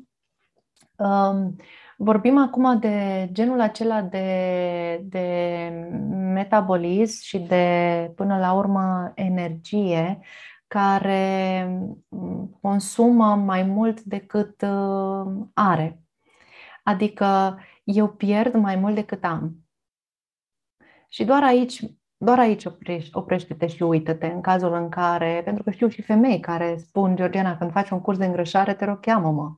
Um, 0.96 1.56
Vorbim 2.02 2.38
acum 2.38 2.78
de 2.78 3.28
genul 3.32 3.60
acela 3.60 4.02
de, 4.02 5.00
de 5.04 5.68
metabolism 6.32 7.22
și 7.22 7.38
de, 7.38 8.12
până 8.16 8.38
la 8.38 8.52
urmă, 8.52 9.12
energie 9.14 10.18
care 10.66 11.68
consumă 12.60 13.34
mai 13.34 13.62
mult 13.62 14.00
decât 14.00 14.62
uh, 14.62 15.46
are. 15.54 16.00
Adică 16.82 17.58
eu 17.84 18.08
pierd 18.08 18.54
mai 18.54 18.76
mult 18.76 18.94
decât 18.94 19.24
am. 19.24 19.56
Și 21.08 21.24
doar 21.24 21.42
aici, 21.42 21.80
doar 22.16 22.38
aici 22.38 22.64
oprești, 22.64 23.16
oprește-te 23.16 23.66
și 23.66 23.82
uită-te 23.82 24.26
în 24.26 24.40
cazul 24.40 24.72
în 24.72 24.88
care, 24.88 25.40
pentru 25.44 25.62
că 25.62 25.70
știu 25.70 25.88
și 25.88 26.02
femei 26.02 26.40
care 26.40 26.76
spun, 26.76 27.16
Georgiana, 27.16 27.56
când 27.56 27.70
faci 27.70 27.90
un 27.90 28.00
curs 28.00 28.18
de 28.18 28.24
îngrășare, 28.24 28.74
te 28.74 28.84
rog, 28.84 29.00
cheamă-mă. 29.00 29.56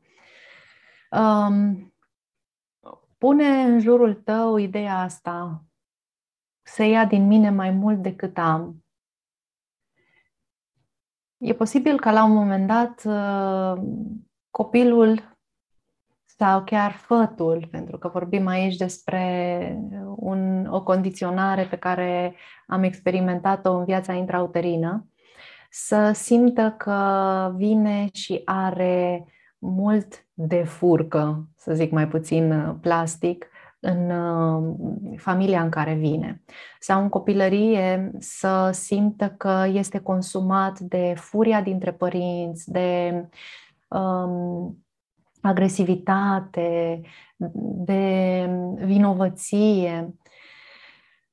Um, 1.18 1.91
Pune 3.22 3.62
în 3.62 3.80
jurul 3.80 4.14
tău 4.14 4.56
ideea 4.56 4.98
asta, 4.98 5.64
să 6.62 6.82
ia 6.82 7.04
din 7.04 7.26
mine 7.26 7.50
mai 7.50 7.70
mult 7.70 8.02
decât 8.02 8.38
am. 8.38 8.84
E 11.36 11.54
posibil 11.54 12.00
ca 12.00 12.12
la 12.12 12.24
un 12.24 12.32
moment 12.32 12.66
dat 12.66 13.02
uh, 13.04 13.82
copilul 14.50 15.36
sau 16.24 16.64
chiar 16.64 16.92
fătul, 16.92 17.68
pentru 17.70 17.98
că 17.98 18.08
vorbim 18.08 18.46
aici 18.46 18.76
despre 18.76 19.76
un, 20.16 20.66
o 20.66 20.82
condiționare 20.82 21.64
pe 21.64 21.76
care 21.78 22.34
am 22.66 22.82
experimentat-o 22.82 23.72
în 23.72 23.84
viața 23.84 24.12
intrauterină, 24.12 25.06
să 25.70 26.12
simtă 26.12 26.74
că 26.78 27.52
vine 27.56 28.08
și 28.12 28.42
are 28.44 29.24
mult 29.64 30.26
de 30.34 30.64
furcă, 30.64 31.48
să 31.56 31.74
zic 31.74 31.90
mai 31.90 32.08
puțin 32.08 32.52
uh, 32.52 32.74
plastic, 32.80 33.46
în 33.84 34.10
uh, 34.10 34.74
familia 35.16 35.62
în 35.62 35.70
care 35.70 35.94
vine. 35.94 36.42
Sau 36.78 37.02
în 37.02 37.08
copilărie 37.08 38.10
să 38.18 38.70
simtă 38.72 39.30
că 39.30 39.64
este 39.72 39.98
consumat 39.98 40.78
de 40.78 41.14
furia 41.16 41.62
dintre 41.62 41.92
părinți, 41.92 42.70
de 42.70 43.14
um, 43.88 44.84
agresivitate, 45.40 47.00
de 47.84 48.46
vinovăție. 48.84 50.14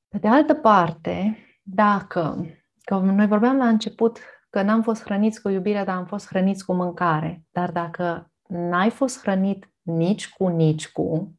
Pe 0.08 0.18
de 0.18 0.28
altă 0.28 0.54
parte, 0.54 1.36
dacă, 1.62 2.46
că 2.82 2.94
noi 2.98 3.26
vorbeam 3.26 3.56
la 3.56 3.68
început 3.68 4.18
că 4.50 4.62
n-am 4.62 4.82
fost 4.82 5.02
hrăniți 5.02 5.42
cu 5.42 5.48
iubire, 5.48 5.84
dar 5.84 5.96
am 5.96 6.06
fost 6.06 6.26
hrăniți 6.26 6.64
cu 6.64 6.72
mâncare. 6.72 7.42
Dar 7.50 7.70
dacă 7.70 8.30
n-ai 8.46 8.90
fost 8.90 9.20
hrănit 9.20 9.70
nici 9.82 10.28
cu, 10.28 10.48
nici 10.48 10.88
cu, 10.88 11.34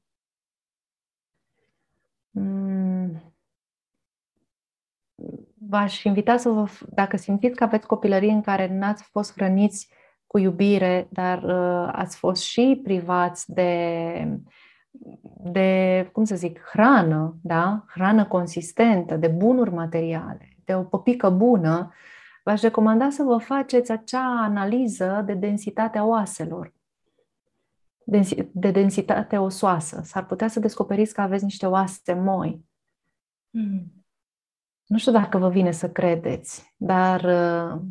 mm, 2.30 3.34
v-aș 5.70 6.03
invita 6.03 6.38
să 6.38 6.49
vă, 6.49 6.70
dacă 6.89 7.18
simțiți 7.18 7.55
că 7.55 7.64
aveți 7.64 7.88
copilărie 7.88 8.32
în 8.32 8.41
care 8.41 8.68
n-ați 8.68 9.03
fost 9.03 9.34
hrăniți 9.34 9.89
cu 10.28 10.38
iubire, 10.38 11.07
dar 11.12 11.43
uh, 11.43 11.89
ați 11.91 12.18
fost 12.18 12.43
și 12.43 12.80
privați 12.84 13.53
de, 13.53 14.41
de, 15.51 16.09
cum 16.12 16.24
să 16.24 16.36
zic, 16.36 16.59
hrană, 16.72 17.38
da? 17.41 17.86
Hrană 17.88 18.26
consistentă, 18.26 19.16
de 19.16 19.28
bunuri 19.28 19.74
materiale, 19.74 20.57
de 20.66 20.76
o 20.76 20.84
păpică 20.84 21.30
bună, 21.30 21.93
v-aș 22.43 22.61
recomanda 22.61 23.09
să 23.09 23.23
vă 23.23 23.37
faceți 23.37 23.91
acea 23.91 24.43
analiză 24.43 25.23
de 25.25 25.33
densitatea 25.33 26.05
oaselor, 26.05 26.73
de 28.51 28.71
densitate 28.71 29.37
osoasă. 29.37 30.01
S-ar 30.03 30.25
putea 30.25 30.47
să 30.47 30.59
descoperiți 30.59 31.13
că 31.13 31.21
aveți 31.21 31.43
niște 31.43 31.65
oase 31.65 32.13
moi. 32.13 32.65
Mm. 33.49 34.05
Nu 34.85 34.97
știu 34.97 35.11
dacă 35.11 35.37
vă 35.37 35.49
vine 35.49 35.71
să 35.71 35.91
credeți, 35.91 36.73
dar 36.77 37.23
uh, 37.23 37.81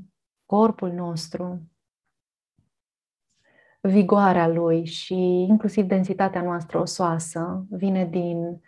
corpul 0.44 0.92
nostru 0.92 1.70
vigoarea 3.80 4.48
lui 4.48 4.84
și 4.84 5.14
inclusiv 5.48 5.84
densitatea 5.84 6.42
noastră 6.42 6.78
osoasă 6.78 7.66
vine 7.70 8.06
din 8.06 8.62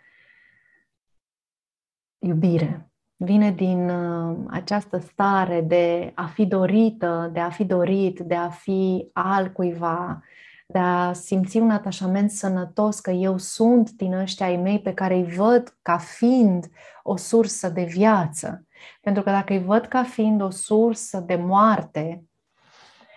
iubire. 2.19 2.92
Vine 3.15 3.51
din 3.51 3.89
uh, 3.89 4.37
această 4.49 4.97
stare 4.97 5.61
de 5.61 6.11
a 6.15 6.25
fi 6.25 6.45
dorită, 6.45 7.29
de 7.33 7.39
a 7.39 7.49
fi 7.49 7.63
dorit, 7.63 8.19
de 8.19 8.35
a 8.35 8.49
fi 8.49 9.09
al 9.13 9.51
cuiva, 9.51 10.23
de 10.67 10.79
a 10.79 11.13
simți 11.13 11.57
un 11.57 11.69
atașament 11.69 12.31
sănătos 12.31 12.99
că 12.99 13.11
eu 13.11 13.37
sunt 13.37 13.91
din 13.91 14.13
ăștia 14.13 14.45
ai 14.45 14.55
mei 14.55 14.81
pe 14.81 14.93
care 14.93 15.15
îi 15.15 15.33
văd 15.35 15.77
ca 15.81 15.97
fiind 15.97 16.65
o 17.03 17.17
sursă 17.17 17.69
de 17.69 17.83
viață. 17.83 18.67
Pentru 19.01 19.23
că 19.23 19.29
dacă 19.29 19.53
îi 19.53 19.63
văd 19.63 19.85
ca 19.85 20.03
fiind 20.03 20.41
o 20.41 20.49
sursă 20.49 21.19
de 21.19 21.35
moarte, 21.35 22.23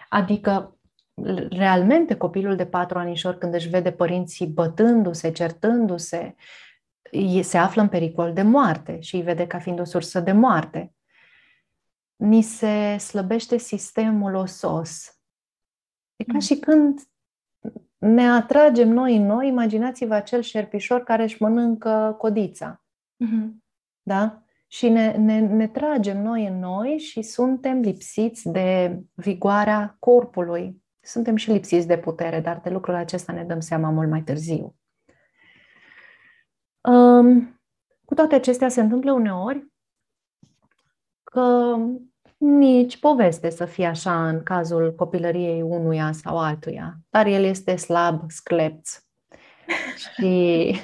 adică 0.08 0.76
realmente 1.50 2.14
copilul 2.14 2.56
de 2.56 2.66
patru 2.66 2.98
anișor 2.98 3.34
când 3.34 3.54
își 3.54 3.68
vede 3.68 3.90
părinții 3.90 4.46
bătându-se, 4.46 5.30
certându-se, 5.30 6.34
se 7.42 7.58
află 7.58 7.82
în 7.82 7.88
pericol 7.88 8.32
de 8.32 8.42
moarte 8.42 9.00
și 9.00 9.16
îi 9.16 9.22
vede 9.22 9.46
ca 9.46 9.58
fiind 9.58 9.80
o 9.80 9.84
sursă 9.84 10.20
de 10.20 10.32
moarte. 10.32 10.94
Ni 12.16 12.42
se 12.42 12.96
slăbește 12.96 13.56
sistemul 13.56 14.34
osos. 14.34 15.20
E 16.16 16.24
ca 16.24 16.32
mm. 16.32 16.40
și 16.40 16.56
când 16.56 17.00
ne 17.98 18.28
atragem 18.30 18.88
noi 18.88 19.16
în 19.16 19.26
noi, 19.26 19.48
imaginați-vă 19.48 20.14
acel 20.14 20.40
șerpișor 20.40 21.02
care 21.02 21.22
își 21.22 21.42
mănâncă 21.42 22.14
codița. 22.18 22.84
Mm-hmm. 23.24 23.48
Da? 24.02 24.42
Și 24.66 24.88
ne, 24.88 25.16
ne, 25.16 25.40
ne 25.40 25.68
tragem 25.68 26.22
noi 26.22 26.46
în 26.46 26.58
noi 26.58 26.98
și 26.98 27.22
suntem 27.22 27.80
lipsiți 27.80 28.48
de 28.48 29.00
vigoarea 29.14 29.96
corpului. 29.98 30.84
Suntem 31.00 31.36
și 31.36 31.50
lipsiți 31.50 31.86
de 31.86 31.98
putere, 31.98 32.40
dar 32.40 32.60
de 32.60 32.70
lucrul 32.70 32.94
acesta 32.94 33.32
ne 33.32 33.44
dăm 33.44 33.60
seama 33.60 33.90
mult 33.90 34.10
mai 34.10 34.22
târziu. 34.22 34.76
Um, 37.16 37.60
cu 38.04 38.14
toate 38.14 38.34
acestea 38.34 38.68
se 38.68 38.80
întâmplă 38.80 39.12
uneori 39.12 39.66
că 41.24 41.76
nici 42.36 42.98
poveste 42.98 43.50
să 43.50 43.64
fie 43.64 43.86
așa 43.86 44.28
în 44.28 44.42
cazul 44.42 44.94
copilăriei 44.94 45.62
unuia 45.62 46.12
sau 46.12 46.38
altuia, 46.38 46.98
dar 47.10 47.26
el 47.26 47.44
este 47.44 47.76
slab, 47.76 48.30
sclepț. 48.30 48.98
și, 50.14 50.74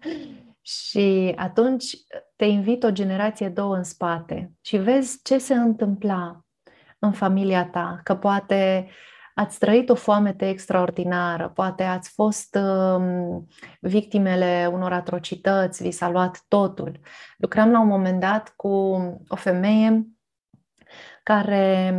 și 0.90 1.32
atunci 1.36 1.96
te 2.36 2.44
invit 2.44 2.82
o 2.82 2.90
generație 2.90 3.48
două 3.48 3.76
în 3.76 3.84
spate 3.84 4.52
și 4.60 4.76
vezi 4.76 5.20
ce 5.22 5.38
se 5.38 5.54
întâmpla 5.54 6.44
în 6.98 7.12
familia 7.12 7.66
ta, 7.66 8.00
că 8.02 8.14
poate 8.14 8.88
ați 9.34 9.58
trăit 9.58 9.88
o 9.88 9.94
foamete 9.94 10.48
extraordinară, 10.48 11.48
poate 11.54 11.82
ați 11.82 12.10
fost 12.10 12.58
um, 12.62 13.46
victimele 13.80 14.70
unor 14.72 14.92
atrocități, 14.92 15.82
vi 15.82 15.90
s-a 15.90 16.10
luat 16.10 16.44
totul. 16.48 17.00
Lucram 17.36 17.70
la 17.70 17.80
un 17.80 17.88
moment 17.88 18.20
dat 18.20 18.52
cu 18.56 18.68
o 19.28 19.36
femeie 19.36 20.06
care 21.22 21.94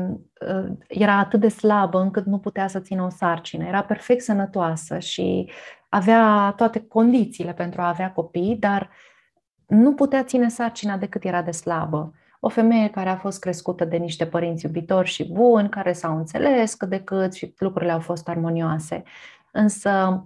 uh, 0.48 0.72
era 0.88 1.18
atât 1.18 1.40
de 1.40 1.48
slabă 1.48 2.00
încât 2.00 2.26
nu 2.26 2.40
putea 2.40 2.68
să 2.68 2.80
țină 2.80 3.04
o 3.04 3.10
sarcină. 3.10 3.66
Era 3.66 3.84
perfect 3.84 4.24
sănătoasă 4.24 5.00
și 5.00 5.50
avea 5.90 6.54
toate 6.58 6.88
condițiile 6.88 7.54
pentru 7.54 7.82
a 7.82 7.88
avea 7.88 8.12
copii, 8.12 8.58
dar 8.60 8.90
nu 9.68 9.94
putea 9.94 10.24
ține 10.24 10.50
sarcina 10.50 10.98
decât 10.98 11.24
era 11.24 11.42
de 11.42 11.52
slabă. 11.52 12.14
O 12.44 12.50
femeie 12.50 12.90
care 12.90 13.10
a 13.10 13.18
fost 13.18 13.40
crescută 13.40 13.86
de 13.86 13.98
niște 13.98 14.28
părinți 14.28 14.66
iubitori 14.66 15.08
și 15.08 15.32
buni, 15.32 15.70
care 15.70 15.94
s-au 15.94 16.18
înțeles 16.18 16.74
cât 16.74 16.90
de 16.90 17.04
cât 17.04 17.34
și 17.34 17.54
lucrurile 17.58 17.92
au 17.92 18.00
fost 18.00 18.28
armonioase. 18.28 19.04
Însă, 19.52 20.26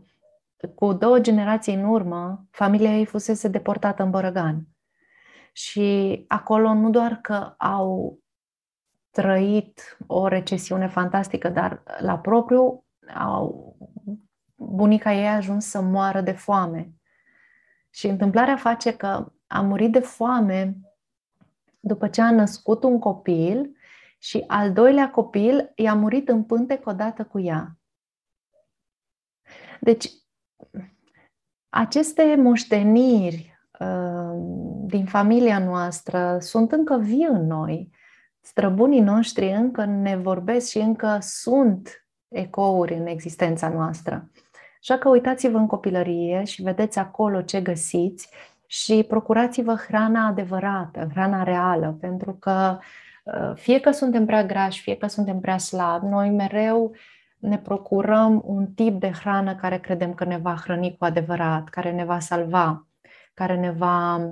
cu 0.75 0.93
două 0.93 1.19
generații 1.19 1.73
în 1.73 1.83
urmă, 1.83 2.45
familia 2.51 2.89
ei 2.89 3.05
fusese 3.05 3.47
deportată 3.47 4.03
în 4.03 4.09
Bărăgan. 4.09 4.67
Și 5.51 6.23
acolo 6.27 6.73
nu 6.73 6.89
doar 6.89 7.19
că 7.21 7.53
au 7.57 8.19
trăit 9.11 9.97
o 10.07 10.27
recesiune 10.27 10.87
fantastică, 10.87 11.49
dar 11.49 11.83
la 11.99 12.17
propriu 12.17 12.85
au, 13.15 13.75
bunica 14.55 15.13
ei 15.13 15.27
a 15.27 15.35
ajuns 15.35 15.65
să 15.65 15.81
moară 15.81 16.21
de 16.21 16.31
foame. 16.31 16.93
Și 17.89 18.07
întâmplarea 18.07 18.55
face 18.55 18.95
că 18.95 19.31
a 19.47 19.61
murit 19.61 19.91
de 19.91 19.99
foame 19.99 20.77
după 21.87 22.07
ce 22.07 22.21
a 22.21 22.31
născut 22.31 22.83
un 22.83 22.99
copil 22.99 23.75
și 24.17 24.43
al 24.47 24.73
doilea 24.73 25.09
copil 25.09 25.71
i-a 25.75 25.93
murit 25.93 26.29
în 26.29 26.43
pântec 26.43 26.87
odată 26.87 27.23
cu 27.23 27.39
ea. 27.39 27.77
Deci, 29.79 30.11
aceste 31.69 32.35
moșteniri 32.35 33.59
uh, 33.79 34.31
din 34.85 35.05
familia 35.05 35.59
noastră 35.59 36.37
sunt 36.39 36.71
încă 36.71 36.97
vii 36.97 37.27
în 37.29 37.45
noi 37.45 37.89
străbunii 38.41 39.01
noștri 39.01 39.51
încă 39.51 39.85
ne 39.85 40.15
vorbesc 40.15 40.69
și 40.69 40.77
încă 40.77 41.17
sunt 41.21 42.07
ecouri 42.27 42.93
în 42.93 43.05
existența 43.05 43.69
noastră. 43.69 44.31
Așa 44.79 44.97
că 44.97 45.09
uitați-vă 45.09 45.57
în 45.57 45.67
copilărie 45.67 46.43
și 46.43 46.61
vedeți 46.61 46.99
acolo 46.99 47.41
ce 47.41 47.61
găsiți 47.61 48.29
și 48.67 49.05
procurați-vă 49.07 49.73
hrana 49.73 50.27
adevărată, 50.27 51.07
hrana 51.11 51.43
reală, 51.43 51.97
pentru 51.99 52.33
că 52.33 52.77
uh, 53.23 53.51
fie 53.55 53.79
că 53.79 53.91
suntem 53.91 54.25
prea 54.25 54.43
grași, 54.43 54.81
fie 54.81 54.97
că 54.97 55.07
suntem 55.07 55.39
prea 55.39 55.57
slabi, 55.57 56.05
noi 56.05 56.29
mereu 56.29 56.95
ne 57.37 57.57
procurăm 57.57 58.41
un 58.45 58.67
tip 58.67 58.99
de 58.99 59.11
hrană 59.11 59.55
care 59.55 59.77
credem 59.77 60.13
că 60.13 60.25
ne 60.25 60.37
va 60.37 60.55
hrăni 60.63 60.95
cu 60.97 61.05
adevărat, 61.05 61.69
care 61.69 61.91
ne 61.91 62.05
va 62.05 62.19
salva, 62.19 62.87
care 63.33 63.55
ne 63.55 63.71
va 63.71 64.31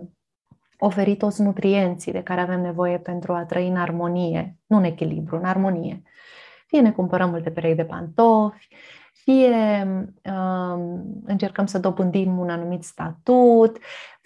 oferi 0.77 1.15
toți 1.15 1.41
nutrienții 1.41 2.11
de 2.11 2.23
care 2.23 2.41
avem 2.41 2.61
nevoie 2.61 2.97
pentru 2.97 3.33
a 3.33 3.45
trăi 3.45 3.67
în 3.67 3.75
armonie, 3.75 4.57
nu 4.65 4.77
în 4.77 4.83
echilibru, 4.83 5.35
în 5.35 5.43
armonie. 5.43 6.01
Fie 6.67 6.81
ne 6.81 6.91
cumpărăm 6.91 7.29
multe 7.29 7.49
perechi 7.49 7.75
de 7.75 7.85
pantofi, 7.85 8.67
fie 9.23 9.87
um, 10.23 11.03
încercăm 11.25 11.65
să 11.65 11.79
dobândim 11.79 12.37
un 12.37 12.49
anumit 12.49 12.83
statut, 12.83 13.77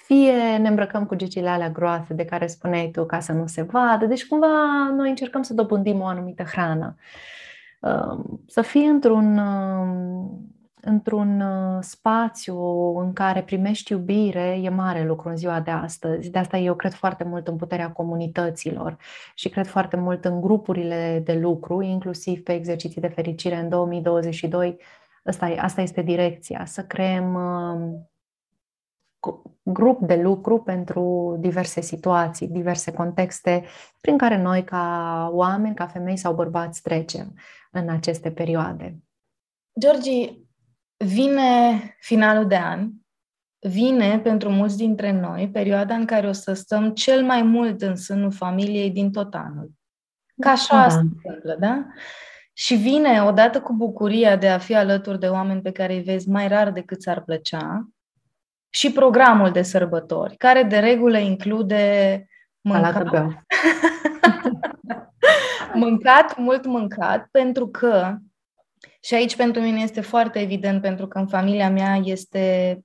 fie 0.07 0.57
ne 0.57 0.67
îmbrăcăm 0.67 1.05
cu 1.05 1.15
gecile 1.15 1.49
alea 1.49 1.69
groase 1.69 2.13
de 2.13 2.25
care 2.25 2.47
spuneai 2.47 2.89
tu 2.91 3.05
ca 3.05 3.19
să 3.19 3.31
nu 3.31 3.47
se 3.47 3.61
vadă. 3.61 4.05
Deci 4.05 4.27
cumva 4.27 4.89
noi 4.95 5.09
încercăm 5.09 5.41
să 5.41 5.53
dobândim 5.53 6.01
o 6.01 6.05
anumită 6.05 6.43
hrană. 6.43 6.95
Um, 7.81 8.43
să 8.47 8.61
fie 8.61 8.87
într-un 8.87 9.37
um, 9.37 10.57
într-un 10.81 11.41
uh, 11.41 11.77
spațiu 11.81 12.57
în 12.97 13.13
care 13.13 13.41
primești 13.41 13.91
iubire 13.91 14.59
e 14.63 14.69
mare 14.69 15.05
lucru 15.05 15.29
în 15.29 15.35
ziua 15.35 15.59
de 15.59 15.71
astăzi. 15.71 16.29
De 16.29 16.39
asta 16.39 16.57
eu 16.57 16.75
cred 16.75 16.93
foarte 16.93 17.23
mult 17.23 17.47
în 17.47 17.55
puterea 17.55 17.91
comunităților 17.91 18.97
și 19.35 19.49
cred 19.49 19.67
foarte 19.67 19.95
mult 19.95 20.25
în 20.25 20.41
grupurile 20.41 21.21
de 21.25 21.33
lucru, 21.33 21.81
inclusiv 21.81 22.43
pe 22.43 22.53
exerciții 22.53 23.01
de 23.01 23.07
fericire 23.07 23.55
în 23.55 23.69
2022. 23.69 24.77
Asta, 25.23 25.45
asta 25.57 25.81
este 25.81 26.01
direcția, 26.01 26.65
să 26.65 26.83
creăm 26.83 27.33
um, 27.33 28.09
grup 29.63 30.07
de 30.07 30.15
lucru 30.15 30.61
pentru 30.61 31.35
diverse 31.39 31.81
situații, 31.81 32.47
diverse 32.47 32.93
contexte 32.93 33.63
prin 34.01 34.17
care 34.17 34.41
noi 34.41 34.63
ca 34.63 35.29
oameni, 35.31 35.75
ca 35.75 35.85
femei 35.85 36.17
sau 36.17 36.33
bărbați 36.33 36.81
trecem 36.81 37.33
în 37.71 37.89
aceste 37.89 38.31
perioade. 38.31 38.97
Georgi, 39.79 40.45
Vine 41.05 41.79
finalul 41.99 42.47
de 42.47 42.55
an, 42.55 42.89
vine 43.59 44.19
pentru 44.19 44.49
mulți 44.49 44.77
dintre 44.77 45.11
noi 45.11 45.49
perioada 45.49 45.95
în 45.95 46.05
care 46.05 46.27
o 46.27 46.31
să 46.31 46.53
stăm 46.53 46.93
cel 46.93 47.23
mai 47.23 47.41
mult 47.41 47.81
în 47.81 47.95
sânul 47.95 48.31
familiei 48.31 48.91
din 48.91 49.11
tot 49.11 49.33
anul. 49.33 49.71
Ca 50.39 50.49
așa 50.49 50.81
da. 50.81 50.89
se 50.89 50.99
întâmplă, 50.99 51.55
da? 51.59 51.85
Și 52.53 52.75
vine 52.75 53.23
odată 53.23 53.61
cu 53.61 53.73
bucuria 53.73 54.35
de 54.35 54.49
a 54.49 54.57
fi 54.57 54.75
alături 54.75 55.19
de 55.19 55.27
oameni 55.27 55.61
pe 55.61 55.71
care 55.71 55.93
îi 55.93 56.01
vezi 56.01 56.29
mai 56.29 56.47
rar 56.47 56.71
decât 56.71 56.99
ți-ar 56.99 57.23
plăcea 57.23 57.87
și 58.77 58.91
programul 58.91 59.51
de 59.51 59.61
sărbători, 59.61 60.35
care 60.35 60.63
de 60.63 60.79
regulă 60.79 61.17
include 61.17 62.25
mâncat. 62.61 63.07
mâncat, 65.73 66.37
mult 66.37 66.65
mâncat, 66.65 67.27
pentru 67.31 67.67
că 67.67 68.15
și 69.01 69.13
aici 69.13 69.35
pentru 69.35 69.61
mine 69.61 69.81
este 69.81 70.01
foarte 70.01 70.39
evident, 70.39 70.81
pentru 70.81 71.07
că 71.07 71.17
în 71.17 71.27
familia 71.27 71.69
mea 71.69 71.95
este 72.03 72.79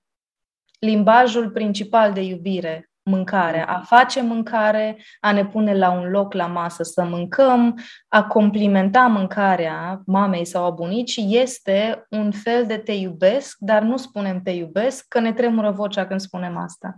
limbajul 0.79 1.51
principal 1.51 2.13
de 2.13 2.21
iubire, 2.21 2.91
mâncare, 3.05 3.67
a 3.67 3.81
face 3.81 4.23
mâncare, 4.23 4.99
a 5.21 5.33
ne 5.33 5.47
pune 5.47 5.79
la 5.79 5.91
un 5.91 6.11
loc 6.11 6.33
la 6.33 6.47
masă 6.47 6.83
să 6.83 7.05
mâncăm, 7.05 7.79
a 8.09 8.25
complimenta 8.25 9.07
mâncarea 9.07 10.03
mamei 10.07 10.45
sau 10.45 10.65
a 10.65 10.71
bunicii 10.71 11.39
este 11.41 12.07
un 12.11 12.31
fel 12.31 12.67
de 12.67 12.77
te 12.77 12.93
iubesc, 12.93 13.57
dar 13.59 13.83
nu 13.83 13.97
spunem 13.97 14.41
te 14.43 14.51
iubesc, 14.51 15.05
că 15.09 15.21
ne 15.21 15.33
tremură 15.33 15.71
vocea 15.71 16.07
când 16.07 16.21
spunem 16.21 16.57
asta. 16.57 16.95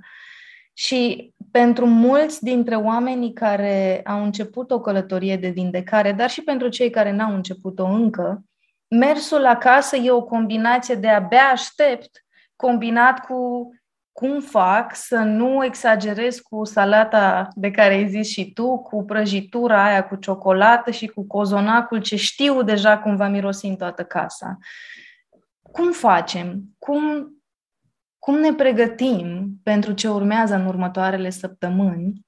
Și 0.77 1.33
pentru 1.51 1.87
mulți 1.87 2.43
dintre 2.43 2.77
oamenii 2.77 3.33
care 3.33 4.01
au 4.05 4.23
început 4.23 4.71
o 4.71 4.81
călătorie 4.81 5.37
de 5.37 5.49
vindecare, 5.49 6.13
dar 6.13 6.31
și 6.31 6.43
pentru 6.43 6.69
cei 6.69 6.91
care 6.91 7.13
n-au 7.13 7.35
început-o 7.35 7.85
încă, 7.85 8.45
mersul 8.89 9.47
acasă 9.47 9.97
e 9.97 10.11
o 10.11 10.23
combinație 10.23 10.95
de 10.95 11.09
abia 11.09 11.49
aștept, 11.53 12.25
combinat 12.57 13.19
cu 13.19 13.69
cum 14.17 14.41
fac 14.41 14.95
să 14.95 15.17
nu 15.17 15.65
exagerez 15.65 16.39
cu 16.39 16.65
salata 16.65 17.49
de 17.55 17.71
care 17.71 17.95
ai 17.95 18.09
zis 18.09 18.29
și 18.29 18.53
tu, 18.53 18.79
cu 18.79 19.05
prăjitura 19.05 19.85
aia 19.85 20.07
cu 20.09 20.17
ciocolată 20.17 20.91
și 20.91 21.07
cu 21.07 21.27
cozonacul 21.27 22.01
ce 22.01 22.17
știu 22.17 22.63
deja 22.63 22.99
cum 22.99 23.17
va 23.17 23.29
mirosi 23.29 23.67
în 23.67 23.77
toată 23.77 24.05
casa. 24.05 24.59
Cum 25.73 25.93
facem? 25.93 26.63
Cum, 26.79 27.33
cum 28.19 28.39
ne 28.39 28.53
pregătim 28.53 29.59
pentru 29.63 29.93
ce 29.93 30.09
urmează 30.09 30.55
în 30.55 30.67
următoarele 30.67 31.31
săptămâni, 31.31 32.21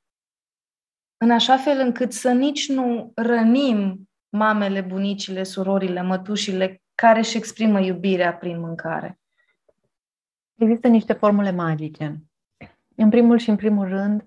în 1.16 1.30
așa 1.30 1.56
fel 1.56 1.78
încât 1.78 2.12
să 2.12 2.32
nici 2.32 2.68
nu 2.68 3.12
rănim 3.14 4.08
mamele, 4.28 4.80
bunicile, 4.80 5.42
surorile, 5.42 6.02
mătușile 6.02 6.82
care 6.94 7.18
își 7.18 7.36
exprimă 7.36 7.80
iubirea 7.80 8.34
prin 8.34 8.60
mâncare? 8.60 9.18
Există 10.56 10.88
niște 10.88 11.12
formule 11.12 11.50
magice. 11.50 12.22
În 12.94 13.08
primul 13.08 13.38
și 13.38 13.50
în 13.50 13.56
primul 13.56 13.88
rând, 13.88 14.26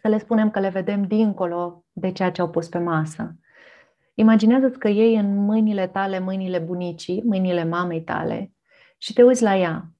să 0.00 0.08
le 0.08 0.18
spunem 0.18 0.50
că 0.50 0.60
le 0.60 0.68
vedem 0.68 1.06
dincolo 1.06 1.84
de 1.92 2.12
ceea 2.12 2.30
ce 2.30 2.40
au 2.40 2.50
pus 2.50 2.68
pe 2.68 2.78
masă. 2.78 3.36
Imaginează-ți 4.14 4.78
că 4.78 4.88
iei 4.88 5.16
în 5.16 5.36
mâinile 5.36 5.86
tale 5.86 6.18
mâinile 6.18 6.58
bunicii, 6.58 7.22
mâinile 7.22 7.64
mamei 7.64 8.02
tale 8.02 8.52
și 8.98 9.12
te 9.12 9.22
uiți 9.22 9.42
la 9.42 9.56
ea. 9.56 9.92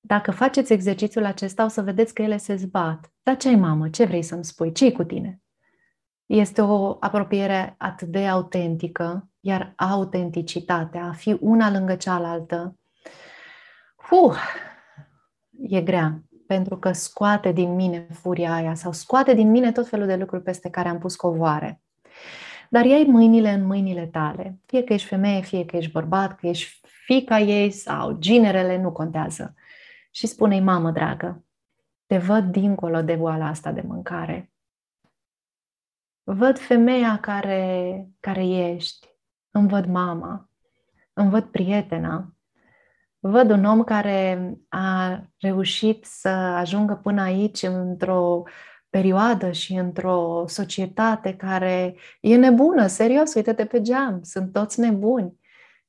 Dacă 0.00 0.30
faceți 0.30 0.72
exercițiul 0.72 1.24
acesta, 1.24 1.64
o 1.64 1.68
să 1.68 1.82
vedeți 1.82 2.14
că 2.14 2.22
ele 2.22 2.36
se 2.36 2.54
zbat. 2.54 3.12
Dar 3.22 3.36
ce 3.36 3.48
ai, 3.48 3.54
mamă? 3.54 3.88
Ce 3.88 4.04
vrei 4.04 4.22
să-mi 4.22 4.44
spui? 4.44 4.72
ce 4.72 4.92
cu 4.92 5.04
tine? 5.04 5.40
Este 6.26 6.60
o 6.60 6.96
apropiere 7.00 7.74
atât 7.78 8.08
de 8.08 8.26
autentică, 8.26 9.30
iar 9.40 9.72
autenticitatea, 9.76 11.04
a 11.04 11.12
fi 11.12 11.36
una 11.40 11.70
lângă 11.70 11.94
cealaltă, 11.94 12.78
uh, 14.10 14.36
e 15.68 15.80
grea, 15.80 16.22
pentru 16.46 16.78
că 16.78 16.92
scoate 16.92 17.52
din 17.52 17.74
mine 17.74 18.06
furia 18.12 18.54
aia 18.54 18.74
sau 18.74 18.92
scoate 18.92 19.34
din 19.34 19.50
mine 19.50 19.72
tot 19.72 19.88
felul 19.88 20.06
de 20.06 20.16
lucruri 20.16 20.42
peste 20.42 20.70
care 20.70 20.88
am 20.88 20.98
pus 20.98 21.16
covoare. 21.16 21.80
Dar 22.70 22.84
iei 22.84 23.04
mâinile 23.04 23.50
în 23.50 23.66
mâinile 23.66 24.06
tale, 24.06 24.58
fie 24.66 24.84
că 24.84 24.92
ești 24.92 25.08
femeie, 25.08 25.40
fie 25.40 25.64
că 25.64 25.76
ești 25.76 25.92
bărbat, 25.92 26.38
că 26.38 26.46
ești 26.46 26.80
fica 27.04 27.38
ei 27.38 27.70
sau 27.70 28.18
ginerele, 28.18 28.80
nu 28.80 28.92
contează. 28.92 29.54
Și 30.10 30.26
spune-i, 30.26 30.60
mamă 30.60 30.90
dragă, 30.90 31.44
te 32.06 32.18
văd 32.18 32.44
dincolo 32.44 33.02
de 33.02 33.14
boala 33.14 33.46
asta 33.46 33.72
de 33.72 33.80
mâncare. 33.86 34.52
Văd 36.22 36.58
femeia 36.58 37.18
care, 37.20 38.08
care 38.20 38.46
ești, 38.46 39.08
îmi 39.50 39.68
văd 39.68 39.86
mama, 39.86 40.50
îmi 41.12 41.30
văd 41.30 41.44
prietena, 41.44 42.35
văd 43.30 43.50
un 43.50 43.64
om 43.64 43.82
care 43.82 44.52
a 44.68 45.20
reușit 45.38 46.04
să 46.04 46.28
ajungă 46.28 47.00
până 47.02 47.22
aici 47.22 47.62
într-o 47.62 48.42
perioadă 48.90 49.50
și 49.50 49.72
într-o 49.72 50.44
societate 50.46 51.34
care 51.34 51.96
e 52.20 52.36
nebună, 52.36 52.86
serios, 52.86 53.34
uite-te 53.34 53.64
pe 53.64 53.80
geam, 53.80 54.20
sunt 54.22 54.52
toți 54.52 54.80
nebuni. 54.80 55.40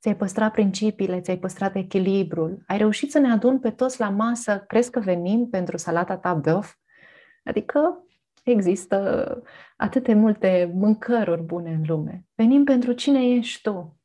Ți-ai 0.02 0.16
păstrat 0.16 0.52
principiile, 0.52 1.22
ți-ai 1.22 1.38
păstrat 1.38 1.76
echilibrul, 1.76 2.64
ai 2.68 2.78
reușit 2.78 3.12
să 3.12 3.20
ne 3.20 3.32
adun 3.32 3.60
pe 3.60 3.72
toți 3.72 4.00
la 4.00 4.10
masă, 4.10 4.64
crezi 4.68 4.92
că 4.92 5.00
venim 5.00 5.50
pentru 5.50 5.78
salata 5.78 6.18
ta 6.18 6.34
băf? 6.34 6.74
Adică 7.44 8.04
există 8.44 9.28
atât 9.78 10.04
de 10.04 10.14
multe 10.14 10.72
mâncăruri 10.74 11.42
bune 11.42 11.70
în 11.70 11.84
lume. 11.88 12.26
Venim 12.36 12.64
pentru 12.64 12.92
cine 12.92 13.30
ești 13.30 13.62
tu 13.62 14.00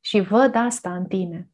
și 0.00 0.20
văd 0.20 0.54
asta 0.54 0.94
în 0.94 1.04
tine 1.04 1.50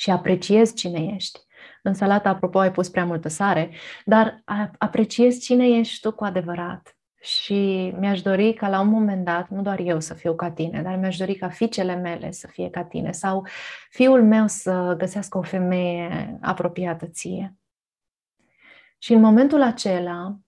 și 0.00 0.10
apreciez 0.10 0.74
cine 0.74 1.12
ești. 1.14 1.40
În 1.82 1.94
salată, 1.94 2.28
apropo, 2.28 2.58
ai 2.58 2.72
pus 2.72 2.88
prea 2.88 3.04
multă 3.04 3.28
sare, 3.28 3.70
dar 4.04 4.42
apreciez 4.78 5.38
cine 5.38 5.66
ești 5.66 6.00
tu 6.00 6.12
cu 6.12 6.24
adevărat. 6.24 6.98
Și 7.20 7.92
mi-aș 7.98 8.22
dori 8.22 8.52
ca 8.52 8.68
la 8.68 8.80
un 8.80 8.88
moment 8.88 9.24
dat, 9.24 9.48
nu 9.48 9.62
doar 9.62 9.78
eu 9.78 10.00
să 10.00 10.14
fiu 10.14 10.34
ca 10.34 10.50
tine, 10.50 10.82
dar 10.82 10.96
mi-aș 10.96 11.16
dori 11.16 11.34
ca 11.34 11.48
fiicele 11.48 11.94
mele 11.94 12.30
să 12.30 12.46
fie 12.46 12.70
ca 12.70 12.84
tine 12.84 13.12
sau 13.12 13.46
fiul 13.90 14.24
meu 14.24 14.46
să 14.46 14.94
găsească 14.98 15.38
o 15.38 15.42
femeie 15.42 16.38
apropiată 16.40 17.06
ție. 17.06 17.56
Și 18.98 19.12
în 19.12 19.20
momentul 19.20 19.62
acela, 19.62 20.38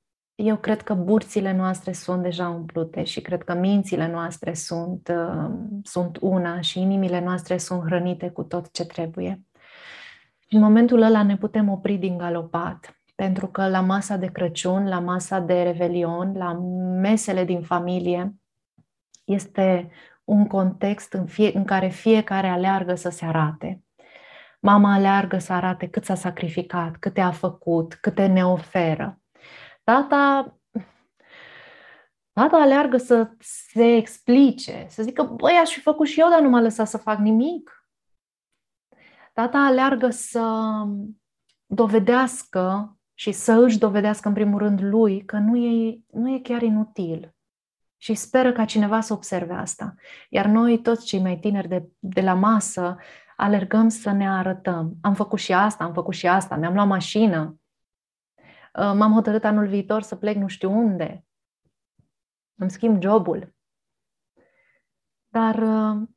eu 0.44 0.56
cred 0.56 0.82
că 0.82 0.94
burțile 0.94 1.52
noastre 1.52 1.92
sunt 1.92 2.22
deja 2.22 2.48
umplute 2.48 3.04
și 3.04 3.20
cred 3.20 3.42
că 3.42 3.54
mințile 3.54 4.08
noastre 4.08 4.54
sunt, 4.54 5.08
uh, 5.08 5.50
sunt 5.82 6.18
una 6.20 6.60
și 6.60 6.80
inimile 6.80 7.20
noastre 7.20 7.56
sunt 7.56 7.82
hrănite 7.84 8.30
cu 8.30 8.42
tot 8.42 8.72
ce 8.72 8.84
trebuie. 8.84 9.42
Și 10.46 10.54
în 10.54 10.60
momentul 10.62 11.02
ăla 11.02 11.22
ne 11.22 11.36
putem 11.36 11.68
opri 11.68 11.96
din 11.96 12.18
galopat, 12.18 12.96
pentru 13.14 13.46
că 13.46 13.68
la 13.68 13.80
masa 13.80 14.16
de 14.16 14.26
Crăciun, 14.26 14.88
la 14.88 14.98
masa 14.98 15.38
de 15.38 15.62
Revelion, 15.62 16.32
la 16.36 16.52
mesele 17.00 17.44
din 17.44 17.62
familie, 17.62 18.34
este 19.24 19.90
un 20.24 20.46
context 20.46 21.12
în, 21.12 21.26
fie, 21.26 21.50
în 21.54 21.64
care 21.64 21.88
fiecare 21.88 22.46
aleargă 22.46 22.94
să 22.94 23.08
se 23.08 23.24
arate. 23.24 23.82
Mama 24.60 24.94
aleargă 24.94 25.38
să 25.38 25.52
arate 25.52 25.88
cât 25.88 26.04
s-a 26.04 26.14
sacrificat, 26.14 26.96
câte 26.96 27.20
a 27.20 27.30
făcut, 27.30 27.94
câte 27.94 28.26
ne 28.26 28.46
oferă. 28.46 29.21
Tata, 29.84 30.56
tata 32.32 32.56
aleargă 32.56 32.96
să 32.96 33.30
se 33.38 33.96
explice, 33.96 34.86
să 34.88 35.02
zică, 35.02 35.22
băi, 35.22 35.52
aș 35.52 35.70
fi 35.70 35.80
făcut 35.80 36.06
și 36.06 36.20
eu, 36.20 36.28
dar 36.28 36.40
nu 36.40 36.48
m-a 36.48 36.60
lăsat 36.60 36.88
să 36.88 36.98
fac 36.98 37.18
nimic. 37.18 37.86
Tata 39.32 39.58
aleargă 39.58 40.10
să 40.10 40.72
dovedească 41.66 42.96
și 43.14 43.32
să 43.32 43.52
își 43.52 43.78
dovedească 43.78 44.28
în 44.28 44.34
primul 44.34 44.58
rând 44.58 44.80
lui 44.80 45.24
că 45.24 45.36
nu 45.36 45.56
e, 45.56 46.00
nu 46.12 46.34
e 46.34 46.40
chiar 46.40 46.62
inutil. 46.62 47.34
Și 47.96 48.14
speră 48.14 48.52
ca 48.52 48.64
cineva 48.64 49.00
să 49.00 49.12
observe 49.12 49.52
asta. 49.52 49.94
Iar 50.28 50.46
noi, 50.46 50.80
toți 50.80 51.06
cei 51.06 51.20
mai 51.20 51.38
tineri 51.38 51.68
de, 51.68 51.88
de 51.98 52.20
la 52.20 52.34
masă, 52.34 52.96
alergăm 53.36 53.88
să 53.88 54.10
ne 54.10 54.30
arătăm. 54.30 54.96
Am 55.00 55.14
făcut 55.14 55.38
și 55.38 55.52
asta, 55.52 55.84
am 55.84 55.92
făcut 55.92 56.14
și 56.14 56.26
asta, 56.26 56.56
mi-am 56.56 56.74
luat 56.74 56.86
mașină, 56.86 57.56
Uh, 57.56 57.61
m-am 58.72 59.12
hotărât 59.12 59.44
anul 59.44 59.66
viitor 59.66 60.02
să 60.02 60.16
plec 60.16 60.36
nu 60.36 60.46
știu 60.46 60.70
unde, 60.70 61.24
îmi 62.54 62.70
schimb 62.70 63.02
jobul. 63.02 63.54
Dar 65.28 65.54
uh, 65.58 66.08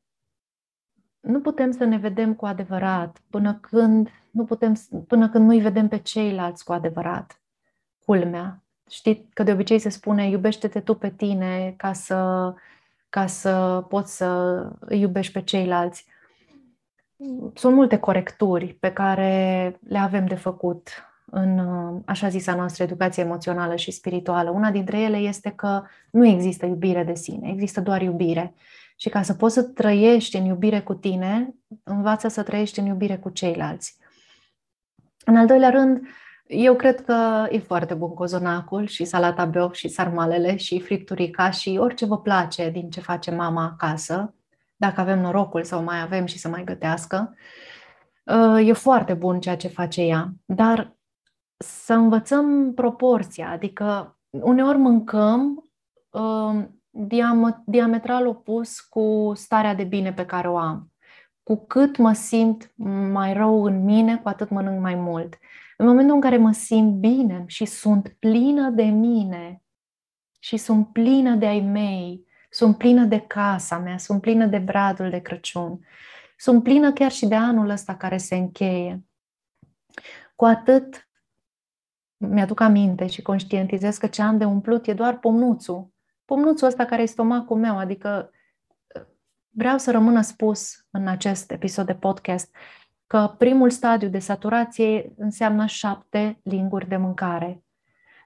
nu 1.20 1.40
putem 1.40 1.70
să 1.70 1.84
ne 1.84 1.96
vedem 1.96 2.34
cu 2.34 2.46
adevărat 2.46 3.22
până 3.30 3.54
când 3.54 4.08
nu 4.30 4.44
putem, 4.44 4.74
până 5.06 5.28
când 5.28 5.46
nu-i 5.46 5.60
vedem 5.60 5.88
pe 5.88 5.98
ceilalți 5.98 6.64
cu 6.64 6.72
adevărat. 6.72 7.40
Culmea. 8.04 8.62
Știi 8.90 9.28
că 9.34 9.42
de 9.42 9.52
obicei 9.52 9.78
se 9.78 9.88
spune 9.88 10.28
iubește-te 10.28 10.80
tu 10.80 10.94
pe 10.94 11.10
tine 11.10 11.74
ca 11.76 11.92
să, 11.92 12.54
ca 13.08 13.26
să 13.26 13.84
poți 13.88 14.16
să 14.16 14.60
îi 14.80 15.00
iubești 15.00 15.32
pe 15.32 15.42
ceilalți. 15.42 16.06
Sunt 17.54 17.74
multe 17.74 17.98
corecturi 17.98 18.74
pe 18.74 18.92
care 18.92 19.78
le 19.88 19.98
avem 19.98 20.26
de 20.26 20.34
făcut 20.34 20.88
în 21.30 21.58
uh, 21.58 22.00
așa 22.04 22.28
zisa 22.28 22.54
noastră 22.54 22.82
educație 22.82 23.22
emoțională 23.22 23.76
și 23.76 23.90
spirituală. 23.90 24.50
Una 24.50 24.70
dintre 24.70 25.00
ele 25.00 25.16
este 25.16 25.50
că 25.50 25.82
nu 26.10 26.26
există 26.26 26.66
iubire 26.66 27.04
de 27.04 27.14
sine, 27.14 27.50
există 27.50 27.80
doar 27.80 28.02
iubire. 28.02 28.54
Și 28.96 29.08
ca 29.08 29.22
să 29.22 29.34
poți 29.34 29.54
să 29.54 29.62
trăiești 29.62 30.36
în 30.36 30.44
iubire 30.44 30.80
cu 30.80 30.94
tine, 30.94 31.54
învață 31.82 32.28
să 32.28 32.42
trăiești 32.42 32.78
în 32.78 32.86
iubire 32.86 33.16
cu 33.16 33.30
ceilalți. 33.30 33.96
În 35.24 35.36
al 35.36 35.46
doilea 35.46 35.70
rând, 35.70 36.00
eu 36.46 36.74
cred 36.74 37.04
că 37.04 37.46
e 37.50 37.58
foarte 37.58 37.94
bun 37.94 38.14
cozonacul 38.14 38.86
și 38.86 39.04
salata 39.04 39.44
beof 39.44 39.74
și 39.74 39.88
sarmalele 39.88 40.56
și 40.56 40.80
fripturica 40.80 41.50
și 41.50 41.76
orice 41.80 42.06
vă 42.06 42.20
place 42.20 42.70
din 42.70 42.90
ce 42.90 43.00
face 43.00 43.30
mama 43.30 43.64
acasă, 43.64 44.34
dacă 44.76 45.00
avem 45.00 45.20
norocul 45.20 45.64
sau 45.64 45.82
mai 45.82 46.00
avem 46.00 46.26
și 46.26 46.38
să 46.38 46.48
mai 46.48 46.64
gătească. 46.64 47.34
Uh, 48.24 48.68
e 48.68 48.72
foarte 48.72 49.14
bun 49.14 49.40
ceea 49.40 49.56
ce 49.56 49.68
face 49.68 50.02
ea, 50.02 50.32
dar 50.44 50.95
să 51.56 51.92
învățăm 51.92 52.74
proporția, 52.74 53.50
adică 53.50 54.18
uneori 54.30 54.78
mâncăm 54.78 55.70
uh, 56.10 56.64
diam- 56.90 57.62
diametral 57.64 58.26
opus 58.26 58.80
cu 58.80 59.32
starea 59.34 59.74
de 59.74 59.84
bine 59.84 60.12
pe 60.12 60.26
care 60.26 60.48
o 60.48 60.56
am. 60.56 60.92
Cu 61.42 61.66
cât 61.66 61.96
mă 61.96 62.12
simt 62.12 62.72
mai 63.12 63.32
rău 63.32 63.64
în 63.64 63.84
mine, 63.84 64.18
cu 64.18 64.28
atât 64.28 64.50
mănânc 64.50 64.80
mai 64.80 64.94
mult. 64.94 65.38
În 65.76 65.86
momentul 65.86 66.14
în 66.14 66.20
care 66.20 66.36
mă 66.36 66.52
simt 66.52 66.94
bine 66.94 67.44
și 67.46 67.64
sunt 67.64 68.16
plină 68.18 68.70
de 68.70 68.82
mine 68.82 69.62
și 70.38 70.56
sunt 70.56 70.92
plină 70.92 71.34
de 71.34 71.46
ai 71.46 71.60
mei, 71.60 72.24
sunt 72.50 72.78
plină 72.78 73.04
de 73.04 73.20
casa 73.20 73.78
mea, 73.78 73.98
sunt 73.98 74.20
plină 74.20 74.46
de 74.46 74.58
bradul 74.58 75.10
de 75.10 75.18
Crăciun, 75.18 75.80
sunt 76.36 76.62
plină 76.62 76.92
chiar 76.92 77.10
și 77.10 77.26
de 77.26 77.34
anul 77.34 77.68
ăsta 77.68 77.96
care 77.96 78.16
se 78.16 78.36
încheie, 78.36 79.04
cu 80.34 80.44
atât 80.44 81.05
mi-aduc 82.16 82.60
aminte 82.60 83.06
și 83.06 83.22
conștientizez 83.22 83.96
că 83.96 84.06
ce 84.06 84.22
am 84.22 84.38
de 84.38 84.44
umplut 84.44 84.86
e 84.86 84.92
doar 84.92 85.18
pomnuțul. 85.18 85.90
Pomnuțul 86.24 86.66
ăsta 86.66 86.84
care 86.84 87.02
e 87.02 87.06
stomacul 87.06 87.56
meu, 87.56 87.78
adică 87.78 88.30
vreau 89.48 89.78
să 89.78 89.90
rămână 89.90 90.20
spus 90.20 90.86
în 90.90 91.08
acest 91.08 91.50
episod 91.50 91.86
de 91.86 91.94
podcast 91.94 92.56
că 93.06 93.34
primul 93.38 93.70
stadiu 93.70 94.08
de 94.08 94.18
saturație 94.18 95.12
înseamnă 95.16 95.66
șapte 95.66 96.40
linguri 96.42 96.88
de 96.88 96.96
mâncare. 96.96 97.64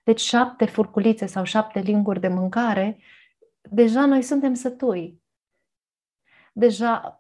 Deci 0.05 0.21
șapte 0.21 0.65
furculițe 0.65 1.27
sau 1.27 1.45
șapte 1.45 1.81
linguri 1.81 2.21
de 2.21 2.29
mâncare, 2.29 2.99
deja 3.71 4.07
noi 4.07 4.23
suntem 4.23 4.55
sătui. 4.55 5.23
Deja 6.53 7.19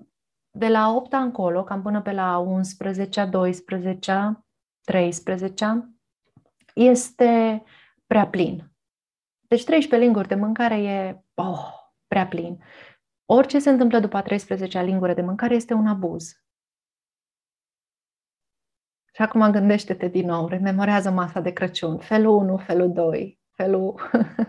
de 0.50 0.68
la 0.68 0.94
8 0.94 1.12
încolo, 1.12 1.64
cam 1.64 1.82
până 1.82 2.02
pe 2.02 2.12
la 2.12 2.38
11, 2.38 3.24
12, 3.24 4.44
13, 4.84 5.94
este 6.74 7.62
prea 8.06 8.26
plin. 8.28 8.70
Deci 9.48 9.64
13 9.64 10.06
linguri 10.08 10.28
de 10.28 10.34
mâncare 10.34 10.82
e 10.82 11.22
oh, 11.34 11.68
prea 12.06 12.26
plin. 12.26 12.62
Orice 13.24 13.58
se 13.58 13.70
întâmplă 13.70 13.98
după 13.98 14.16
a 14.16 14.22
13-a 14.22 14.82
lingură 14.82 15.14
de 15.14 15.22
mâncare 15.22 15.54
este 15.54 15.74
un 15.74 15.86
abuz. 15.86 16.40
Și 19.14 19.22
acum 19.22 19.50
gândește-te 19.50 20.08
din 20.08 20.26
nou, 20.26 20.48
rememorează 20.48 21.10
masa 21.10 21.40
de 21.40 21.52
Crăciun, 21.52 21.98
felul 21.98 22.36
1, 22.36 22.56
felul 22.56 22.92
2, 22.92 23.40
felul... 23.50 24.00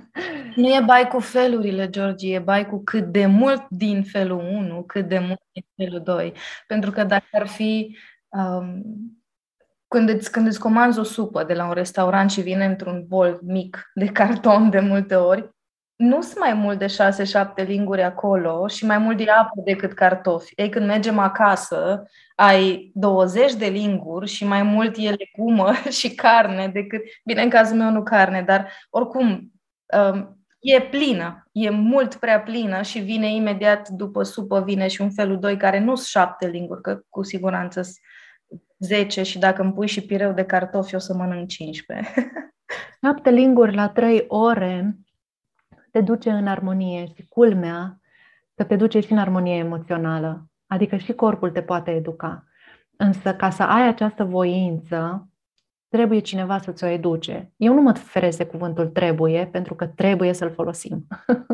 nu 0.56 0.68
e 0.68 0.82
bai 0.86 1.08
cu 1.08 1.20
felurile, 1.20 1.90
Georgie, 1.90 2.36
e 2.36 2.40
bai 2.40 2.68
cu 2.68 2.84
cât 2.84 3.06
de 3.06 3.26
mult 3.26 3.70
din 3.70 4.04
felul 4.04 4.40
1, 4.40 4.84
cât 4.84 5.08
de 5.08 5.20
mult 5.20 5.42
din 5.52 5.66
felul 5.76 6.04
2. 6.04 6.34
Pentru 6.68 6.92
că 6.92 7.04
dacă 7.04 7.28
ar 7.32 7.48
fi... 7.48 7.98
Um, 8.30 8.84
când 9.92 10.10
îți, 10.10 10.32
când 10.32 10.48
îți 10.48 10.60
comanzi 10.60 11.00
o 11.00 11.04
supă 11.04 11.44
de 11.44 11.54
la 11.54 11.68
un 11.68 11.74
restaurant 11.74 12.32
și 12.32 12.42
vine 12.42 12.66
într-un 12.66 13.06
bol 13.08 13.40
mic 13.44 13.92
de 13.94 14.06
carton 14.06 14.70
de 14.70 14.80
multe 14.80 15.16
ori, 15.16 15.50
nu 15.96 16.22
sunt 16.22 16.40
mai 16.40 16.54
mult 16.54 16.80
de 16.80 16.86
6-7 17.64 17.66
linguri 17.68 18.02
acolo 18.02 18.68
și 18.68 18.86
mai 18.86 18.98
mult 18.98 19.18
de 19.18 19.30
apă 19.30 19.62
decât 19.66 19.94
cartofi. 19.94 20.54
Ei, 20.56 20.70
când 20.70 20.86
mergem 20.86 21.20
acasă, 21.20 22.04
ai 22.36 22.92
20 22.94 23.54
de 23.54 23.66
linguri 23.66 24.28
și 24.28 24.46
mai 24.46 24.64
mult 24.64 24.96
e 24.98 25.10
legumă 25.10 25.72
și 26.00 26.16
carne 26.16 26.68
decât, 26.68 27.02
bine, 27.26 27.42
în 27.42 27.50
cazul 27.50 27.78
meu 27.78 27.90
nu 27.90 28.04
carne, 28.04 28.42
dar 28.42 28.72
oricum 28.90 29.52
um, 30.12 30.46
e 30.60 30.82
plină, 30.82 31.48
e 31.52 31.70
mult 31.70 32.16
prea 32.16 32.42
plină 32.42 32.82
și 32.82 33.00
vine 33.00 33.34
imediat 33.34 33.90
după 33.90 34.24
supă, 34.24 34.62
vine 34.62 34.88
și 34.88 35.02
un 35.02 35.12
felul 35.12 35.40
2 35.40 35.58
care 35.58 35.80
nu 35.80 35.96
sunt 35.96 36.26
7 36.26 36.48
linguri, 36.48 36.82
că 36.82 37.00
cu 37.10 37.24
siguranță 37.24 37.82
sunt 37.82 37.98
10 38.82 39.24
și 39.24 39.40
dacă 39.40 39.62
îmi 39.62 39.74
pui 39.74 39.88
și 39.88 40.06
pireu 40.06 40.32
de 40.32 40.44
cartofi 40.44 40.96
o 40.96 41.00
să 41.00 41.14
mănânc 41.14 41.48
15. 41.48 42.14
7 43.02 43.30
linguri 43.40 43.76
la 43.76 43.90
3 43.90 44.26
ore 44.28 44.98
te 45.92 46.02
duce 46.02 46.30
în 46.30 46.48
armonie 46.48 47.06
și 47.16 47.28
culmea 47.30 48.00
că 48.56 48.64
te 48.64 48.76
duce 48.76 49.00
și 49.00 49.12
în 49.12 49.18
armonie 49.18 49.56
emoțională. 49.56 50.46
Adică 50.68 50.98
și 50.98 51.14
corpul 51.14 51.50
te 51.50 51.62
poate 51.62 51.92
educa. 51.92 52.46
Însă 52.98 53.34
ca 53.36 53.50
să 53.50 53.64
ai 53.64 53.88
această 53.88 54.24
voință, 54.24 55.30
trebuie 55.88 56.20
cineva 56.20 56.58
să 56.58 56.72
ți-o 56.72 56.88
educe. 56.88 57.54
Eu 57.58 57.74
nu 57.74 57.82
mă 57.82 57.94
feresc 57.94 58.38
de 58.38 58.46
cuvântul 58.46 58.88
trebuie, 58.88 59.48
pentru 59.52 59.76
că 59.76 59.88
trebuie 59.88 60.34
să-l 60.34 60.52
folosim. 60.52 61.08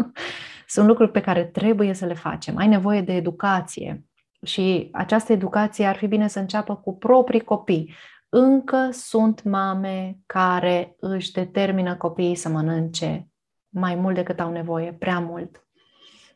Sunt 0.67 0.87
lucruri 0.87 1.11
pe 1.11 1.21
care 1.21 1.43
trebuie 1.45 1.93
să 1.93 2.05
le 2.05 2.13
facem. 2.13 2.57
Ai 2.57 2.67
nevoie 2.67 3.01
de 3.01 3.13
educație. 3.13 4.06
Și 4.47 4.89
această 4.91 5.31
educație 5.31 5.85
ar 5.85 5.95
fi 5.95 6.07
bine 6.07 6.27
să 6.27 6.39
înceapă 6.39 6.75
cu 6.75 6.97
proprii 6.97 7.41
copii. 7.41 7.93
Încă 8.29 8.89
sunt 8.91 9.43
mame 9.43 10.17
care 10.25 10.95
își 10.99 11.31
determină 11.31 11.95
copiii 11.95 12.35
să 12.35 12.49
mănânce 12.49 13.27
mai 13.69 13.95
mult 13.95 14.15
decât 14.15 14.39
au 14.39 14.51
nevoie, 14.51 14.93
prea 14.93 15.19
mult. 15.19 15.63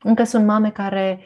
Încă 0.01 0.23
sunt 0.23 0.45
mame 0.45 0.71
care 0.71 1.19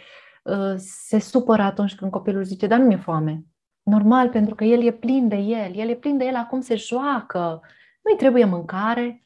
uh, 0.43 0.73
se 0.77 1.19
supără 1.19 1.61
atunci 1.61 1.95
când 1.95 2.11
copilul 2.11 2.43
zice, 2.43 2.67
dar 2.67 2.79
nu 2.79 2.85
mi-e 2.85 2.97
foame. 2.97 3.43
Normal, 3.83 4.29
pentru 4.29 4.55
că 4.55 4.63
el 4.63 4.83
e 4.83 4.91
plin 4.91 5.27
de 5.27 5.35
el, 5.35 5.75
el 5.75 5.89
e 5.89 5.95
plin 5.95 6.17
de 6.17 6.25
el, 6.25 6.35
acum 6.35 6.61
se 6.61 6.75
joacă, 6.75 7.61
nu-i 8.01 8.17
trebuie 8.17 8.45
mâncare, 8.45 9.21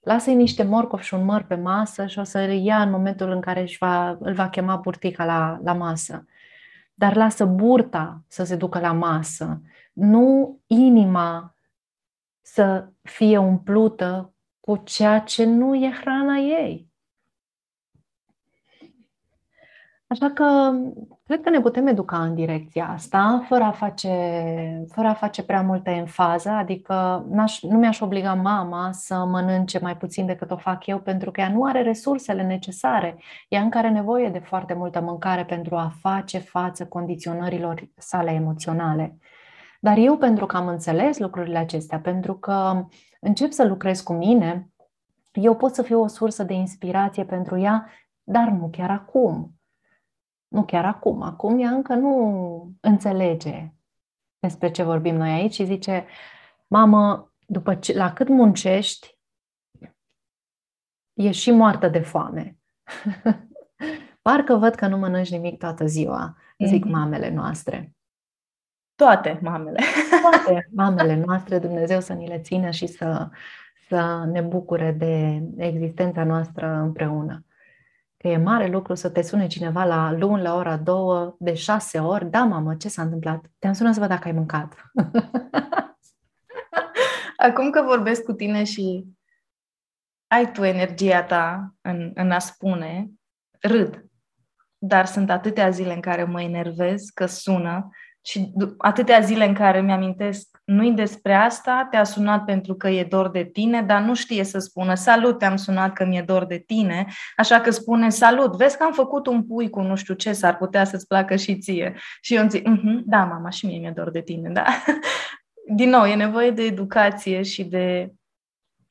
lasă-i 0.00 0.34
niște 0.34 0.62
morcovi 0.62 1.04
și 1.04 1.14
un 1.14 1.24
măr 1.24 1.42
pe 1.42 1.54
masă 1.54 2.06
și 2.06 2.18
o 2.18 2.22
să 2.22 2.38
îl 2.38 2.50
ia 2.50 2.82
în 2.82 2.90
momentul 2.90 3.30
în 3.30 3.40
care 3.40 3.60
își 3.60 3.78
va, 3.78 4.16
îl 4.20 4.32
va 4.32 4.48
chema 4.48 4.76
burtica 4.76 5.24
la, 5.24 5.58
la 5.62 5.72
masă. 5.72 6.26
Dar 6.94 7.16
lasă 7.16 7.44
burta 7.44 8.24
să 8.26 8.44
se 8.44 8.56
ducă 8.56 8.80
la 8.80 8.92
masă, 8.92 9.60
nu 9.92 10.58
inima 10.66 11.54
să 12.40 12.92
fie 13.02 13.38
umplută 13.38 14.34
cu 14.60 14.76
ceea 14.76 15.20
ce 15.20 15.44
nu 15.44 15.74
e 15.74 15.90
hrana 16.00 16.36
ei. 16.36 16.91
Așa 20.12 20.30
că 20.30 20.72
cred 21.24 21.40
că 21.40 21.50
ne 21.50 21.60
putem 21.60 21.86
educa 21.86 22.22
în 22.22 22.34
direcția 22.34 22.88
asta, 22.88 23.44
fără 23.48 23.64
a 23.64 23.70
face, 23.70 24.08
fără 24.88 25.08
a 25.08 25.14
face 25.14 25.42
prea 25.44 25.62
multă 25.62 25.90
enfază, 25.90 26.48
adică 26.48 27.26
n-aș, 27.30 27.62
nu 27.62 27.78
mi-aș 27.78 28.00
obliga 28.00 28.34
mama 28.34 28.90
să 28.92 29.14
mănânce 29.14 29.78
mai 29.78 29.96
puțin 29.96 30.26
decât 30.26 30.50
o 30.50 30.56
fac 30.56 30.86
eu, 30.86 30.98
pentru 30.98 31.30
că 31.30 31.40
ea 31.40 31.50
nu 31.50 31.64
are 31.64 31.82
resursele 31.82 32.42
necesare. 32.42 33.16
Ea 33.48 33.60
încă 33.60 33.78
are 33.78 33.90
nevoie 33.90 34.28
de 34.28 34.38
foarte 34.38 34.74
multă 34.74 35.00
mâncare 35.00 35.44
pentru 35.44 35.76
a 35.76 35.92
face 36.00 36.38
față 36.38 36.86
condiționărilor 36.86 37.88
sale 37.96 38.30
emoționale. 38.30 39.18
Dar 39.80 39.96
eu, 39.96 40.16
pentru 40.16 40.46
că 40.46 40.56
am 40.56 40.66
înțeles 40.66 41.18
lucrurile 41.18 41.58
acestea, 41.58 42.00
pentru 42.00 42.34
că 42.34 42.86
încep 43.20 43.50
să 43.50 43.64
lucrez 43.64 44.00
cu 44.00 44.12
mine, 44.12 44.70
eu 45.32 45.56
pot 45.56 45.74
să 45.74 45.82
fiu 45.82 46.00
o 46.00 46.06
sursă 46.06 46.42
de 46.42 46.52
inspirație 46.54 47.24
pentru 47.24 47.58
ea, 47.58 47.86
dar 48.22 48.48
nu 48.48 48.68
chiar 48.72 48.90
acum. 48.90 49.52
Nu 50.52 50.64
chiar 50.64 50.84
acum. 50.84 51.22
Acum 51.22 51.60
ea 51.60 51.70
încă 51.70 51.94
nu 51.94 52.72
înțelege 52.80 53.72
despre 54.38 54.70
ce 54.70 54.82
vorbim 54.82 55.16
noi 55.16 55.30
aici 55.30 55.54
și 55.54 55.64
zice, 55.64 56.06
mamă, 56.66 57.32
după 57.46 57.74
ce, 57.74 57.96
la 57.96 58.12
cât 58.12 58.28
muncești, 58.28 59.18
e 61.12 61.30
și 61.30 61.50
moartă 61.50 61.88
de 61.88 62.00
foame. 62.00 62.58
Parcă 64.22 64.54
văd 64.54 64.74
că 64.74 64.86
nu 64.86 64.96
mănânci 64.96 65.30
nimic 65.30 65.58
toată 65.58 65.86
ziua, 65.86 66.36
zic 66.64 66.86
mm-hmm. 66.86 66.90
mamele 66.90 67.30
noastre. 67.30 67.94
Toate 68.94 69.38
mamele. 69.42 69.80
Toate 70.22 70.68
mamele 70.72 71.14
noastre, 71.14 71.58
Dumnezeu 71.58 72.00
să 72.00 72.12
ni 72.12 72.26
le 72.26 72.40
țină 72.40 72.70
și 72.70 72.86
să, 72.86 73.28
să 73.88 74.28
ne 74.32 74.40
bucure 74.40 74.92
de 74.92 75.42
existența 75.56 76.24
noastră 76.24 76.66
împreună. 76.66 77.44
Că 78.22 78.28
e 78.28 78.36
mare 78.36 78.66
lucru 78.66 78.94
să 78.94 79.10
te 79.10 79.22
sune 79.22 79.46
cineva 79.46 79.84
la 79.84 80.12
luni, 80.12 80.42
la 80.42 80.54
ora 80.54 80.76
două, 80.76 81.36
de 81.38 81.54
șase 81.54 81.98
ori. 81.98 82.30
Da, 82.30 82.44
mamă, 82.44 82.74
ce 82.74 82.88
s-a 82.88 83.02
întâmplat? 83.02 83.44
Te-am 83.58 83.72
sunat 83.72 83.94
să 83.94 84.00
văd 84.00 84.08
dacă 84.08 84.28
ai 84.28 84.34
mâncat. 84.34 84.74
Acum 87.48 87.70
că 87.70 87.82
vorbesc 87.82 88.22
cu 88.22 88.32
tine 88.32 88.64
și 88.64 89.04
ai 90.26 90.52
tu 90.52 90.64
energia 90.64 91.22
ta 91.22 91.74
în, 91.80 92.10
în 92.14 92.30
a 92.30 92.38
spune, 92.38 93.10
râd. 93.60 94.04
Dar 94.78 95.06
sunt 95.06 95.30
atâtea 95.30 95.70
zile 95.70 95.94
în 95.94 96.00
care 96.00 96.24
mă 96.24 96.42
enervez 96.42 97.02
că 97.14 97.26
sună 97.26 97.88
și 98.20 98.52
atâtea 98.78 99.20
zile 99.20 99.44
în 99.44 99.54
care 99.54 99.80
mi-amintesc, 99.80 100.51
nu-i 100.64 100.92
despre 100.92 101.34
asta, 101.34 101.88
te-a 101.90 102.04
sunat 102.04 102.44
pentru 102.44 102.74
că 102.74 102.88
e 102.88 103.04
dor 103.04 103.30
de 103.30 103.44
tine, 103.44 103.82
dar 103.82 104.02
nu 104.02 104.14
știe 104.14 104.44
să 104.44 104.58
spună 104.58 104.94
salut, 104.94 105.38
te-am 105.38 105.56
sunat 105.56 105.92
că 105.92 106.04
mi-e 106.04 106.22
dor 106.22 106.44
de 106.44 106.58
tine, 106.58 107.06
așa 107.36 107.60
că 107.60 107.70
spune 107.70 108.08
salut, 108.08 108.56
vezi 108.56 108.76
că 108.76 108.82
am 108.82 108.92
făcut 108.92 109.26
un 109.26 109.46
pui 109.46 109.70
cu 109.70 109.80
nu 109.80 109.96
știu 109.96 110.14
ce, 110.14 110.32
s-ar 110.32 110.56
putea 110.56 110.84
să-ți 110.84 111.06
placă 111.06 111.36
și 111.36 111.58
ție. 111.58 111.94
Și 112.20 112.34
eu 112.34 112.40
îmi 112.40 112.50
zic, 112.50 112.68
uh-huh, 112.68 113.04
da, 113.04 113.24
mama, 113.24 113.50
și 113.50 113.66
mie 113.66 113.78
mi-e 113.78 113.92
dor 113.94 114.10
de 114.10 114.20
tine, 114.20 114.48
da. 114.48 114.64
Din 115.76 115.88
nou, 115.88 116.04
e 116.04 116.14
nevoie 116.14 116.50
de 116.50 116.62
educație 116.62 117.42
și 117.42 117.64
de 117.64 118.12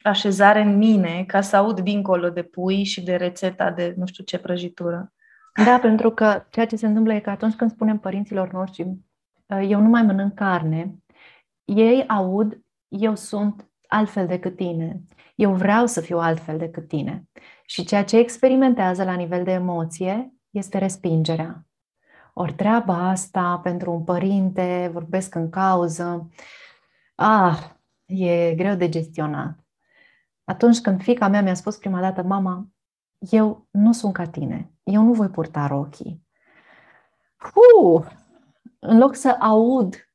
așezare 0.02 0.61
în 0.61 0.77
mine 0.77 1.23
ca 1.27 1.41
să 1.41 1.56
aud 1.56 1.80
dincolo 1.80 2.30
de 2.30 2.41
pui 2.41 2.84
și 2.84 3.03
de 3.03 3.15
rețeta 3.15 3.72
de 3.72 3.93
nu 3.98 4.06
știu 4.06 4.23
ce 4.23 4.39
prăjitură. 4.39 5.14
Da, 5.65 5.80
pentru 5.80 6.11
că 6.11 6.45
ceea 6.49 6.65
ce 6.65 6.76
se 6.76 6.88
întâmplă 6.88 7.14
e 7.14 7.19
că 7.19 7.30
atunci 7.30 7.53
când 7.53 7.72
spunem 7.72 7.98
părinților 7.98 8.52
noștri, 8.52 8.98
eu 9.60 9.80
nu 9.80 9.89
mai 9.89 10.02
mănânc 10.02 10.34
carne, 10.34 10.95
ei 11.76 12.07
aud, 12.07 12.61
eu 12.88 13.15
sunt 13.15 13.69
altfel 13.88 14.27
decât 14.27 14.56
tine. 14.56 15.02
Eu 15.35 15.53
vreau 15.53 15.85
să 15.85 16.02
fiu 16.02 16.19
altfel 16.19 16.57
decât 16.57 16.88
tine. 16.88 17.30
Și 17.65 17.85
ceea 17.85 18.03
ce 18.03 18.18
experimentează 18.18 19.03
la 19.03 19.14
nivel 19.14 19.43
de 19.43 19.52
emoție 19.52 20.34
este 20.49 20.77
respingerea. 20.77 21.65
Ori 22.34 22.53
treaba 22.53 23.10
asta 23.10 23.60
pentru 23.64 23.91
un 23.91 24.03
părinte, 24.03 24.89
vorbesc 24.93 25.35
în 25.35 25.49
cauză, 25.49 26.30
ah, 27.15 27.60
e 28.06 28.53
greu 28.56 28.76
de 28.76 28.89
gestionat. 28.89 29.60
Atunci 30.43 30.80
când 30.80 31.02
fica 31.02 31.27
mea 31.27 31.41
mi-a 31.41 31.53
spus 31.53 31.77
prima 31.77 31.99
dată, 31.99 32.23
mama, 32.23 32.68
eu 33.18 33.68
nu 33.72 33.91
sunt 33.91 34.14
ca 34.14 34.27
tine, 34.27 34.72
eu 34.84 35.03
nu 35.03 35.14
voi 35.14 35.27
purta 35.27 35.68
rochii. 35.68 36.27
Uu, 37.56 38.06
în 38.80 38.98
loc 38.98 39.15
să 39.15 39.30
aud, 39.39 40.11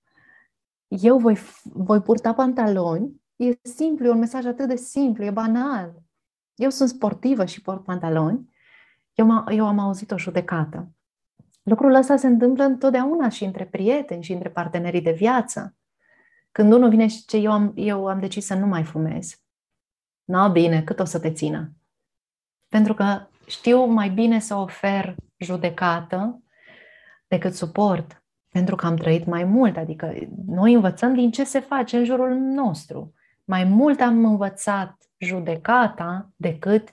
eu 0.89 1.19
voi, 1.19 1.39
voi 1.63 2.01
purta 2.01 2.35
pantaloni, 2.35 3.23
e 3.37 3.59
simplu, 3.63 4.07
e 4.07 4.11
un 4.11 4.19
mesaj 4.19 4.45
atât 4.45 4.69
de 4.69 4.77
simplu, 4.77 5.25
e 5.25 5.31
banal. 5.31 6.03
Eu 6.55 6.71
sunt 6.71 6.89
sportivă 6.89 7.45
și 7.45 7.63
port 7.63 7.85
pantaloni. 7.85 8.55
Eu, 9.15 9.45
eu 9.49 9.67
am 9.67 9.79
auzit 9.79 10.11
o 10.11 10.19
judecată. 10.19 10.91
Lucrul 11.63 11.95
ăsta 11.95 12.17
se 12.17 12.27
întâmplă 12.27 12.65
întotdeauna 12.65 13.29
și 13.29 13.45
între 13.45 13.67
prieteni 13.67 14.23
și 14.23 14.33
între 14.33 14.51
partenerii 14.51 15.01
de 15.03 15.13
viață. 15.13 15.77
Când 16.53 16.73
unul 16.73 16.89
vine 16.89 17.07
și 17.07 17.25
ce 17.25 17.37
eu 17.37 17.53
am, 17.53 17.73
eu 17.75 18.07
am 18.07 18.21
decis 18.21 18.47
să 18.47 18.55
nu 18.55 18.67
mai 18.67 18.85
fumez. 18.85 19.41
Nu, 20.25 20.51
bine, 20.51 20.83
cât 20.83 21.01
o 21.01 21.05
să 21.05 21.21
te 21.21 21.33
țină? 21.33 21.73
Pentru 22.69 22.95
că 22.95 23.27
știu 23.47 23.85
mai 23.85 24.11
bine 24.11 24.39
să 24.39 24.55
ofer 24.55 25.15
judecată 25.37 26.43
decât 27.27 27.55
suport. 27.55 28.25
Pentru 28.49 28.77
că 28.77 28.87
am 28.87 28.97
trăit 28.97 29.27
mai 29.27 29.45
mult, 29.45 29.77
adică 29.77 30.15
noi 30.47 30.73
învățăm 30.73 31.15
din 31.15 31.31
ce 31.31 31.45
se 31.45 31.61
face 31.61 31.97
în 31.97 32.05
jurul 32.05 32.35
nostru. 32.35 33.15
Mai 33.45 33.65
mult 33.65 34.01
am 34.01 34.25
învățat 34.25 35.11
judecata 35.19 36.31
decât 36.37 36.89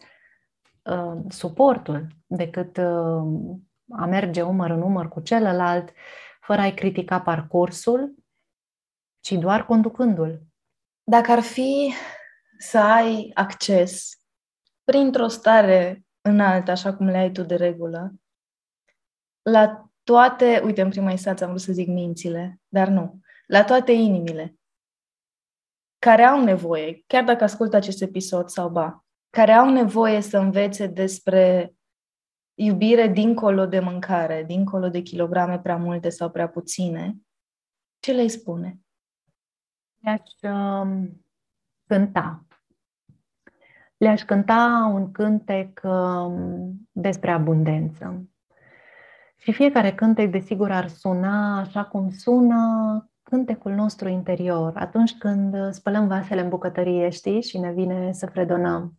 uh, 0.82 1.22
suportul, 1.30 2.08
decât 2.26 2.78
uh, 2.78 3.58
a 3.90 4.06
merge 4.06 4.42
umăr 4.42 4.70
în 4.70 4.82
umăr 4.82 5.08
cu 5.08 5.20
celălalt, 5.20 5.94
fără 6.40 6.62
a-i 6.62 6.74
critica 6.74 7.22
parcursul, 7.22 8.16
ci 9.20 9.32
doar 9.32 9.66
conducându-l. 9.66 10.42
Dacă 11.04 11.32
ar 11.32 11.40
fi 11.40 11.94
să 12.58 12.80
ai 12.80 13.32
acces 13.34 14.18
printr-o 14.84 15.28
stare 15.28 16.06
înaltă, 16.22 16.72
așa 16.72 16.94
cum 16.94 17.06
le 17.06 17.18
ai 17.18 17.32
tu 17.32 17.42
de 17.42 17.56
regulă, 17.56 18.14
la 19.42 19.90
toate, 20.04 20.62
uite, 20.64 20.82
în 20.82 20.90
prima 20.90 21.12
instanță 21.12 21.44
am 21.44 21.50
vrut 21.50 21.62
să 21.62 21.74
zic 21.74 21.88
mințile, 21.88 22.62
dar 22.68 22.88
nu, 22.88 23.20
la 23.48 23.64
toate 23.64 23.92
inimile 23.92 24.58
care 26.04 26.24
au 26.24 26.44
nevoie, 26.44 27.04
chiar 27.08 27.24
dacă 27.24 27.44
ascultă 27.44 27.76
acest 27.76 28.02
episod 28.02 28.50
sau 28.50 28.70
ba, 28.70 29.06
care 29.30 29.52
au 29.52 29.70
nevoie 29.70 30.22
să 30.22 30.38
învețe 30.38 30.88
despre 30.88 31.74
iubire 32.54 33.08
dincolo 33.08 33.66
de 33.66 33.80
mâncare, 33.80 34.44
dincolo 34.44 34.90
de 34.90 35.02
kilograme 35.02 35.60
prea 35.60 35.78
multe 35.78 36.10
sau 36.10 36.30
prea 36.30 36.50
puține, 36.50 37.16
ce 38.00 38.12
le 38.12 38.28
spune? 38.28 38.80
Le-aș 40.00 40.54
um, 40.54 41.26
cânta. 41.88 42.46
Le-aș 43.98 44.24
cânta 44.24 44.92
un 44.94 45.12
cântec 45.12 45.82
um, 45.84 46.90
despre 46.92 47.32
abundență. 47.32 48.28
Și 49.44 49.52
fiecare 49.52 49.94
cântec, 49.94 50.32
desigur, 50.32 50.72
ar 50.72 50.88
suna 50.88 51.60
așa 51.60 51.86
cum 51.86 52.10
sună 52.11 52.61
cântecul 53.24 53.72
nostru 53.72 54.07
interior, 54.10 54.74
atunci 54.76 55.18
când 55.18 55.74
spălăm 55.74 56.07
vasele 56.07 56.41
în 56.41 56.49
bucătărie, 56.49 57.10
știi, 57.10 57.41
și 57.41 57.57
ne 57.57 57.72
vine 57.72 58.11
să 58.11 58.26
fredonăm 58.26 58.98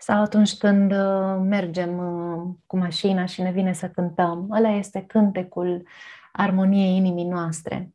sau 0.00 0.22
atunci 0.22 0.56
când 0.56 0.92
uh, 0.92 1.38
mergem 1.42 1.98
uh, 1.98 2.54
cu 2.66 2.76
mașina 2.76 3.24
și 3.24 3.42
ne 3.42 3.50
vine 3.50 3.72
să 3.72 3.88
cântăm. 3.88 4.48
Ăla 4.50 4.68
este 4.68 5.04
cântecul 5.06 5.86
armoniei 6.32 6.96
inimii 6.96 7.24
noastre. 7.24 7.94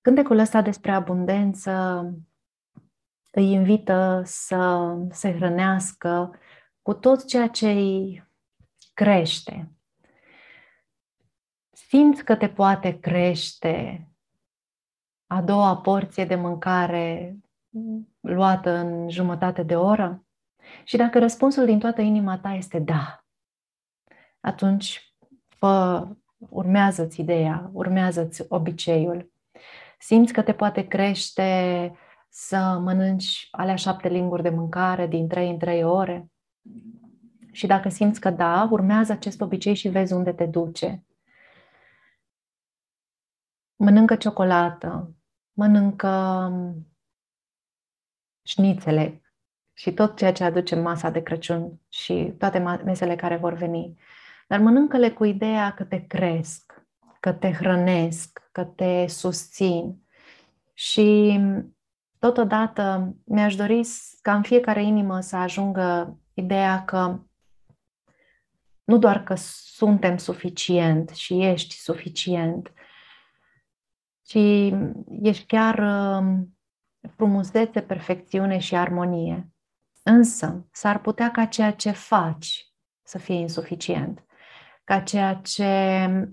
Cântecul 0.00 0.38
ăsta 0.38 0.62
despre 0.62 0.90
abundență 0.92 2.04
îi 3.30 3.52
invită 3.52 4.22
să 4.24 4.92
se 5.10 5.34
hrănească 5.34 6.30
cu 6.82 6.92
tot 6.92 7.26
ceea 7.26 7.48
ce 7.48 7.70
îi 7.70 8.28
crește. 8.94 9.75
Simți 11.96 12.24
că 12.24 12.36
te 12.36 12.48
poate 12.48 12.98
crește 12.98 14.08
a 15.26 15.42
doua 15.42 15.76
porție 15.76 16.24
de 16.24 16.34
mâncare 16.34 17.36
luată 18.20 18.70
în 18.70 19.08
jumătate 19.08 19.62
de 19.62 19.76
oră? 19.76 20.24
Și 20.84 20.96
dacă 20.96 21.18
răspunsul 21.18 21.64
din 21.64 21.78
toată 21.78 22.00
inima 22.00 22.38
ta 22.38 22.52
este 22.52 22.78
da, 22.78 23.24
atunci 24.40 25.14
fă, 25.48 26.06
urmează-ți 26.38 27.20
ideea, 27.20 27.70
urmează-ți 27.72 28.44
obiceiul. 28.48 29.32
Simți 29.98 30.32
că 30.32 30.42
te 30.42 30.52
poate 30.52 30.86
crește 30.86 31.92
să 32.28 32.78
mănânci 32.82 33.48
alea 33.50 33.76
șapte 33.76 34.08
linguri 34.08 34.42
de 34.42 34.50
mâncare 34.50 35.06
din 35.06 35.28
trei 35.28 35.50
în 35.50 35.58
trei 35.58 35.84
ore? 35.84 36.30
Și 37.52 37.66
dacă 37.66 37.88
simți 37.88 38.20
că 38.20 38.30
da, 38.30 38.68
urmează 38.70 39.12
acest 39.12 39.40
obicei 39.40 39.74
și 39.74 39.88
vezi 39.88 40.12
unde 40.12 40.32
te 40.32 40.46
duce. 40.46 41.06
Mănâncă 43.76 44.16
ciocolată, 44.16 45.14
mănâncă 45.52 46.50
șnițele, 48.42 49.20
și 49.78 49.92
tot 49.92 50.16
ceea 50.16 50.32
ce 50.32 50.44
aduce 50.44 50.74
masa 50.74 51.10
de 51.10 51.22
Crăciun 51.22 51.80
și 51.88 52.34
toate 52.38 52.58
mesele 52.84 53.16
care 53.16 53.36
vor 53.36 53.52
veni. 53.52 53.98
Dar 54.48 54.60
mănâncă-le 54.60 55.10
cu 55.10 55.24
ideea 55.24 55.74
că 55.74 55.84
te 55.84 56.06
cresc, 56.06 56.84
că 57.20 57.32
te 57.32 57.52
hrănesc, 57.52 58.48
că 58.52 58.64
te 58.64 59.06
susțin. 59.06 60.02
Și 60.74 61.40
totodată 62.18 63.14
mi-aș 63.24 63.56
dori 63.56 63.80
ca 64.22 64.34
în 64.34 64.42
fiecare 64.42 64.82
inimă 64.82 65.20
să 65.20 65.36
ajungă 65.36 66.18
ideea 66.34 66.84
că 66.84 67.20
nu 68.84 68.98
doar 68.98 69.22
că 69.22 69.34
suntem 69.36 70.16
suficient 70.16 71.08
și 71.08 71.44
ești 71.44 71.74
suficient, 71.74 72.72
ci 74.26 74.72
ești 75.22 75.46
chiar 75.46 75.78
um, 75.78 76.58
frumusețe, 77.16 77.80
perfecțiune 77.80 78.58
și 78.58 78.76
armonie. 78.76 79.50
Însă, 80.02 80.66
s-ar 80.72 81.00
putea 81.00 81.30
ca 81.30 81.44
ceea 81.44 81.72
ce 81.72 81.90
faci 81.90 82.72
să 83.02 83.18
fie 83.18 83.34
insuficient, 83.34 84.24
ca 84.84 85.00
ceea 85.00 85.34
ce 85.34 85.64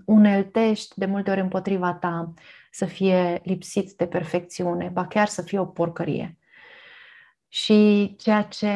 uneltești 0.04 0.98
de 0.98 1.06
multe 1.06 1.30
ori 1.30 1.40
împotriva 1.40 1.94
ta 1.94 2.32
să 2.70 2.84
fie 2.84 3.40
lipsit 3.44 3.92
de 3.92 4.06
perfecțiune, 4.06 4.88
ba 4.88 5.06
chiar 5.06 5.26
să 5.26 5.42
fie 5.42 5.58
o 5.58 5.66
porcărie. 5.66 6.38
Și 7.48 8.14
ceea 8.18 8.42
ce 8.42 8.72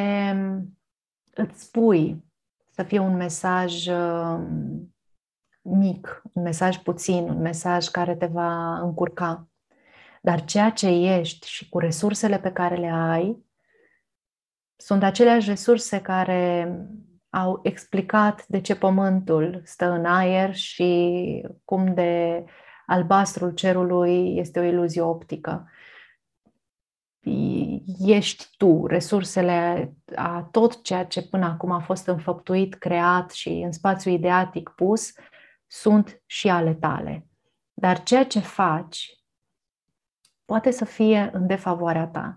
îți 1.35 1.62
spui 1.62 2.24
să 2.70 2.82
fie 2.82 2.99
un 2.99 3.16
mesaj 3.16 3.86
um, 3.86 4.95
mic, 5.77 6.23
un 6.32 6.43
mesaj 6.43 6.77
puțin, 6.77 7.28
un 7.28 7.40
mesaj 7.40 7.86
care 7.86 8.16
te 8.16 8.27
va 8.27 8.78
încurca. 8.78 9.49
Dar 10.23 10.45
ceea 10.45 10.70
ce 10.70 10.89
ești 10.89 11.49
și 11.49 11.69
cu 11.69 11.78
resursele 11.78 12.39
pe 12.39 12.53
care 12.53 12.77
le 12.77 12.90
ai, 12.90 13.47
sunt 14.77 15.03
aceleași 15.03 15.49
resurse 15.49 16.01
care 16.01 16.77
au 17.31 17.61
explicat 17.62 18.47
de 18.47 18.61
ce 18.61 18.77
pământul 18.77 19.62
stă 19.65 19.90
în 19.90 20.05
aer 20.05 20.55
și 20.55 21.47
cum 21.65 21.95
de 21.95 22.45
albastrul 22.86 23.51
cerului 23.51 24.36
este 24.36 24.59
o 24.59 24.62
iluzie 24.62 25.01
optică. 25.01 25.70
Ești 27.99 28.47
tu, 28.57 28.86
resursele 28.86 29.93
a 30.15 30.49
tot 30.51 30.82
ceea 30.82 31.05
ce 31.05 31.23
până 31.23 31.47
acum 31.47 31.70
a 31.70 31.78
fost 31.78 32.07
înfăptuit, 32.07 32.74
creat 32.74 33.31
și 33.31 33.49
în 33.49 33.73
spațiu 33.73 34.11
ideatic 34.11 34.69
pus, 34.69 35.12
sunt 35.69 36.23
și 36.27 36.49
ale 36.49 36.74
tale. 36.74 37.27
Dar 37.74 38.03
ceea 38.03 38.24
ce 38.24 38.39
faci 38.39 39.19
poate 40.45 40.70
să 40.70 40.85
fie 40.85 41.31
în 41.32 41.47
defavoarea 41.47 42.07
ta 42.07 42.36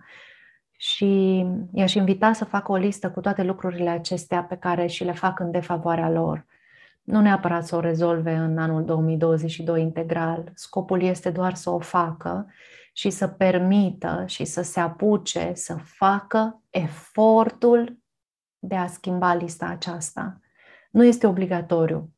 și 0.77 1.45
i-aș 1.73 1.93
invita 1.93 2.33
să 2.33 2.45
facă 2.45 2.71
o 2.71 2.75
listă 2.75 3.11
cu 3.11 3.19
toate 3.19 3.43
lucrurile 3.43 3.89
acestea 3.89 4.43
pe 4.43 4.55
care 4.55 4.87
și 4.87 5.03
le 5.03 5.11
fac 5.11 5.39
în 5.39 5.51
defavoarea 5.51 6.09
lor. 6.09 6.45
Nu 7.01 7.21
neapărat 7.21 7.65
să 7.65 7.75
o 7.75 7.79
rezolve 7.79 8.33
în 8.33 8.57
anul 8.57 8.85
2022 8.85 9.81
integral. 9.81 10.51
Scopul 10.53 11.01
este 11.01 11.29
doar 11.29 11.53
să 11.53 11.69
o 11.69 11.79
facă 11.79 12.51
și 12.93 13.09
să 13.09 13.27
permită 13.27 14.23
și 14.27 14.45
să 14.45 14.61
se 14.61 14.79
apuce 14.79 15.51
să 15.55 15.75
facă 15.75 16.61
efortul 16.69 17.99
de 18.59 18.75
a 18.75 18.87
schimba 18.87 19.33
lista 19.33 19.65
aceasta. 19.65 20.39
Nu 20.91 21.05
este 21.05 21.27
obligatoriu. 21.27 22.09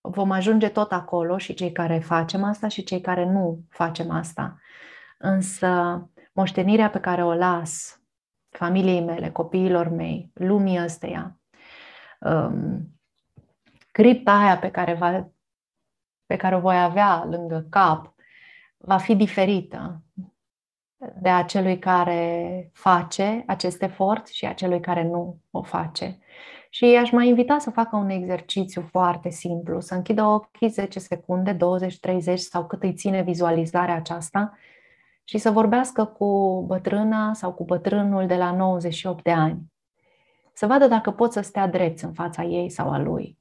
Vom 0.00 0.30
ajunge 0.30 0.68
tot 0.68 0.92
acolo 0.92 1.38
și 1.38 1.54
cei 1.54 1.72
care 1.72 1.98
facem 1.98 2.44
asta 2.44 2.68
și 2.68 2.82
cei 2.82 3.00
care 3.00 3.24
nu 3.24 3.64
facem 3.68 4.10
asta. 4.10 4.58
Însă 5.18 6.02
moștenirea 6.32 6.90
pe 6.90 7.00
care 7.00 7.24
o 7.24 7.34
las 7.34 8.00
familiei 8.50 9.00
mele, 9.00 9.30
copiilor 9.30 9.88
mei, 9.88 10.30
lumii 10.34 10.82
ăsteia, 10.82 11.38
um, 12.20 12.98
cripta 13.92 14.32
aia 14.32 14.58
pe 14.58 14.70
care, 14.70 14.94
va, 14.94 15.30
pe 16.26 16.36
care 16.36 16.56
o 16.56 16.60
voi 16.60 16.82
avea 16.82 17.24
lângă 17.24 17.66
cap, 17.70 18.14
va 18.76 18.96
fi 18.96 19.16
diferită 19.16 20.02
de 21.20 21.28
a 21.28 21.44
celui 21.44 21.78
care 21.78 22.70
face 22.72 23.44
acest 23.46 23.82
efort 23.82 24.26
și 24.26 24.46
a 24.46 24.54
celui 24.54 24.80
care 24.80 25.02
nu 25.02 25.40
o 25.50 25.62
face. 25.62 26.18
Și 26.72 26.84
aș 26.84 27.10
mai 27.10 27.28
invita 27.28 27.58
să 27.58 27.70
facă 27.70 27.96
un 27.96 28.08
exercițiu 28.08 28.82
foarte 28.90 29.30
simplu, 29.30 29.80
să 29.80 29.94
închidă 29.94 30.22
ochii 30.22 30.68
10 30.68 30.98
secunde, 30.98 31.52
20, 31.52 31.98
30 32.00 32.38
sau 32.38 32.66
cât 32.66 32.82
îi 32.82 32.94
ține 32.94 33.22
vizualizarea 33.22 33.94
aceasta 33.94 34.58
și 35.24 35.38
să 35.38 35.50
vorbească 35.50 36.04
cu 36.04 36.62
bătrâna 36.66 37.34
sau 37.34 37.52
cu 37.52 37.64
bătrânul 37.64 38.26
de 38.26 38.36
la 38.36 38.52
98 38.52 39.22
de 39.22 39.30
ani. 39.30 39.72
Să 40.52 40.66
vadă 40.66 40.86
dacă 40.86 41.10
pot 41.10 41.32
să 41.32 41.40
stea 41.40 41.68
drept 41.68 42.00
în 42.00 42.12
fața 42.12 42.42
ei 42.42 42.70
sau 42.70 42.90
a 42.90 42.98
lui. 42.98 43.38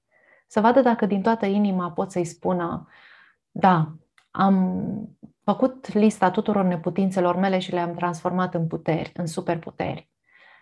să 0.48 0.60
vadă 0.62 0.82
dacă 0.82 1.06
din 1.06 1.22
toată 1.22 1.46
inima 1.46 1.92
pot 1.92 2.12
să-i 2.12 2.26
spună, 2.26 2.88
da, 3.52 3.94
am 4.32 5.18
făcut 5.44 5.94
lista 5.94 6.32
tuturor 6.32 6.64
neputințelor 6.64 7.36
mele 7.36 7.60
și 7.60 7.72
le-am 7.72 7.94
transformat 7.94 8.54
în 8.54 8.68
puteri, 8.68 9.12
în 9.16 9.26
superputeri. 9.26 10.10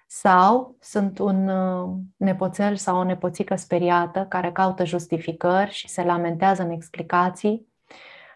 Sau 0.09 0.77
sunt 0.79 1.19
un 1.19 1.47
uh, 1.47 1.97
nepoțel 2.15 2.75
sau 2.75 2.97
o 2.97 3.03
nepoțică 3.03 3.55
speriată 3.55 4.25
care 4.25 4.51
caută 4.51 4.85
justificări 4.85 5.71
și 5.71 5.87
se 5.87 6.03
lamentează 6.03 6.61
în 6.61 6.69
explicații, 6.69 7.73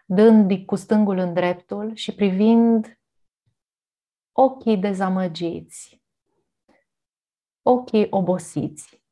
dând 0.04 0.64
cu 0.66 0.74
stângul 0.74 1.18
în 1.18 1.32
dreptul 1.32 1.94
și 1.94 2.14
privind 2.14 3.00
ochii 4.32 4.76
dezamăgiți, 4.76 6.02
ochii 7.62 8.06
obosiți 8.10 9.02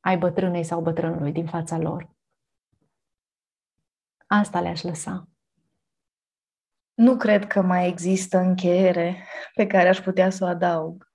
ai 0.00 0.18
bătrânei 0.18 0.64
sau 0.64 0.80
bătrânului 0.80 1.32
din 1.32 1.46
fața 1.46 1.78
lor. 1.78 2.10
Asta 4.26 4.60
le-aș 4.60 4.82
lăsa. 4.82 5.28
Nu 6.94 7.16
cred 7.16 7.46
că 7.46 7.62
mai 7.62 7.88
există 7.88 8.38
încheiere 8.38 9.26
pe 9.54 9.66
care 9.66 9.88
aș 9.88 10.00
putea 10.00 10.30
să 10.30 10.44
o 10.44 10.46
adaug. 10.46 11.07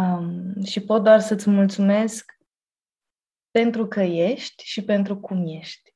Um, 0.00 0.62
și 0.64 0.80
pot 0.80 1.02
doar 1.02 1.20
să-ți 1.20 1.50
mulțumesc 1.50 2.38
pentru 3.50 3.86
că 3.86 4.00
ești 4.00 4.64
și 4.64 4.84
pentru 4.84 5.16
cum 5.20 5.46
ești. 5.46 5.94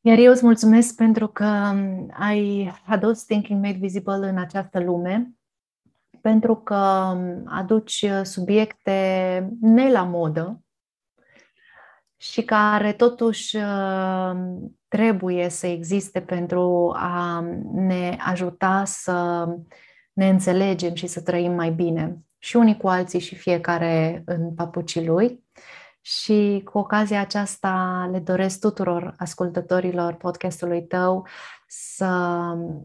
Iar 0.00 0.18
eu 0.18 0.32
îți 0.32 0.44
mulțumesc 0.44 0.94
pentru 0.96 1.28
că 1.28 1.44
ai 2.12 2.72
adus 2.86 3.24
Thinking 3.24 3.64
Made 3.64 3.78
Visible 3.78 4.28
în 4.28 4.38
această 4.38 4.80
lume, 4.80 5.34
pentru 6.20 6.56
că 6.56 6.74
aduci 7.46 8.04
subiecte 8.22 9.48
ne 9.60 9.90
la 9.90 10.02
modă 10.02 10.64
și 12.16 12.42
care 12.42 12.92
totuși 12.92 13.56
trebuie 14.88 15.48
să 15.48 15.66
existe 15.66 16.22
pentru 16.22 16.92
a 16.96 17.40
ne 17.72 18.16
ajuta 18.20 18.84
să 18.84 19.46
ne 20.12 20.28
înțelegem 20.28 20.94
și 20.94 21.06
să 21.06 21.22
trăim 21.22 21.52
mai 21.52 21.70
bine 21.70 22.24
și 22.42 22.56
unii 22.56 22.76
cu 22.76 22.88
alții 22.88 23.20
și 23.20 23.34
fiecare 23.34 24.22
în 24.26 24.54
papucii 24.54 25.06
lui. 25.06 25.44
Și 26.00 26.62
cu 26.64 26.78
ocazia 26.78 27.20
aceasta 27.20 28.08
le 28.12 28.18
doresc 28.18 28.60
tuturor 28.60 29.14
ascultătorilor 29.18 30.14
podcastului 30.14 30.86
tău 30.86 31.26
să 31.66 32.38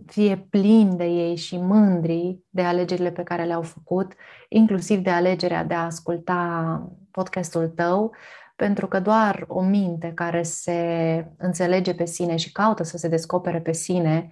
fie 0.05 0.47
plini 0.49 0.95
de 0.95 1.05
ei 1.05 1.35
și 1.35 1.57
mândri 1.57 2.39
de 2.49 2.61
alegerile 2.61 3.11
pe 3.11 3.23
care 3.23 3.43
le-au 3.43 3.61
făcut, 3.61 4.13
inclusiv 4.49 4.99
de 4.99 5.09
alegerea 5.09 5.63
de 5.63 5.73
a 5.73 5.85
asculta 5.85 6.89
podcastul 7.11 7.67
tău, 7.67 8.15
pentru 8.55 8.87
că 8.87 8.99
doar 8.99 9.45
o 9.47 9.61
minte 9.61 10.11
care 10.15 10.43
se 10.43 11.27
înțelege 11.37 11.93
pe 11.93 12.05
sine 12.05 12.35
și 12.35 12.51
caută 12.51 12.83
să 12.83 12.97
se 12.97 13.07
descopere 13.07 13.61
pe 13.61 13.71
sine 13.71 14.31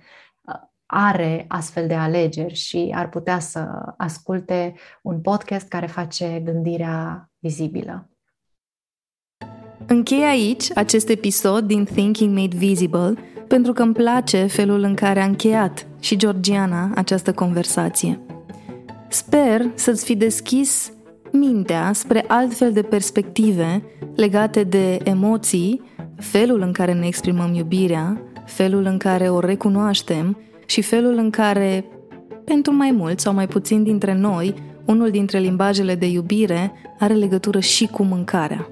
are 0.86 1.46
astfel 1.48 1.88
de 1.88 1.94
alegeri 1.94 2.54
și 2.54 2.92
ar 2.96 3.10
putea 3.10 3.40
să 3.40 3.68
asculte 3.98 4.74
un 5.02 5.22
podcast 5.22 5.68
care 5.68 5.86
face 5.86 6.42
gândirea 6.44 7.30
vizibilă. 7.40 8.08
Închei 9.88 10.24
aici 10.24 10.78
acest 10.78 11.10
episod 11.10 11.64
din 11.64 11.86
Thinking 11.86 12.38
Made 12.38 12.58
Visible 12.58 13.14
pentru 13.48 13.74
că 13.74 13.82
îmi 13.82 13.94
place 13.94 14.46
felul 14.46 14.82
în 14.82 14.96
care 14.96 15.22
a 15.22 15.26
încheiat 15.26 15.88
și 16.00 16.16
Georgiana 16.16 16.92
această 16.96 17.34
conversație. 17.34 18.20
Sper 19.10 19.62
să-ți 19.74 20.06
fi 20.06 20.16
deschis 20.16 20.94
mintea 21.32 21.94
spre 21.94 22.26
altfel 22.28 22.72
de 22.72 22.82
perspective 22.82 23.84
legate 24.16 24.64
de 24.64 25.00
emoții, 25.04 25.82
felul 26.16 26.62
în 26.62 26.72
care 26.72 26.94
ne 26.94 27.08
exprimăm 27.08 27.54
iubirea, 27.54 28.22
felul 28.46 28.86
în 28.86 28.98
care 28.98 29.30
o 29.30 29.40
recunoaștem 29.40 30.38
și 30.65 30.81
felul 30.81 31.18
în 31.18 31.30
care, 31.30 31.85
pentru 32.44 32.73
mai 32.73 32.91
mult 32.91 33.19
sau 33.19 33.34
mai 33.34 33.48
puțin 33.48 33.84
dintre 33.84 34.14
noi, 34.14 34.53
unul 34.85 35.10
dintre 35.10 35.40
limbajele 35.40 35.95
de 35.95 36.06
iubire 36.06 36.72
are 36.99 37.14
legătură 37.14 37.60
și 37.60 37.88
cu 37.88 38.03
mâncarea. 38.03 38.69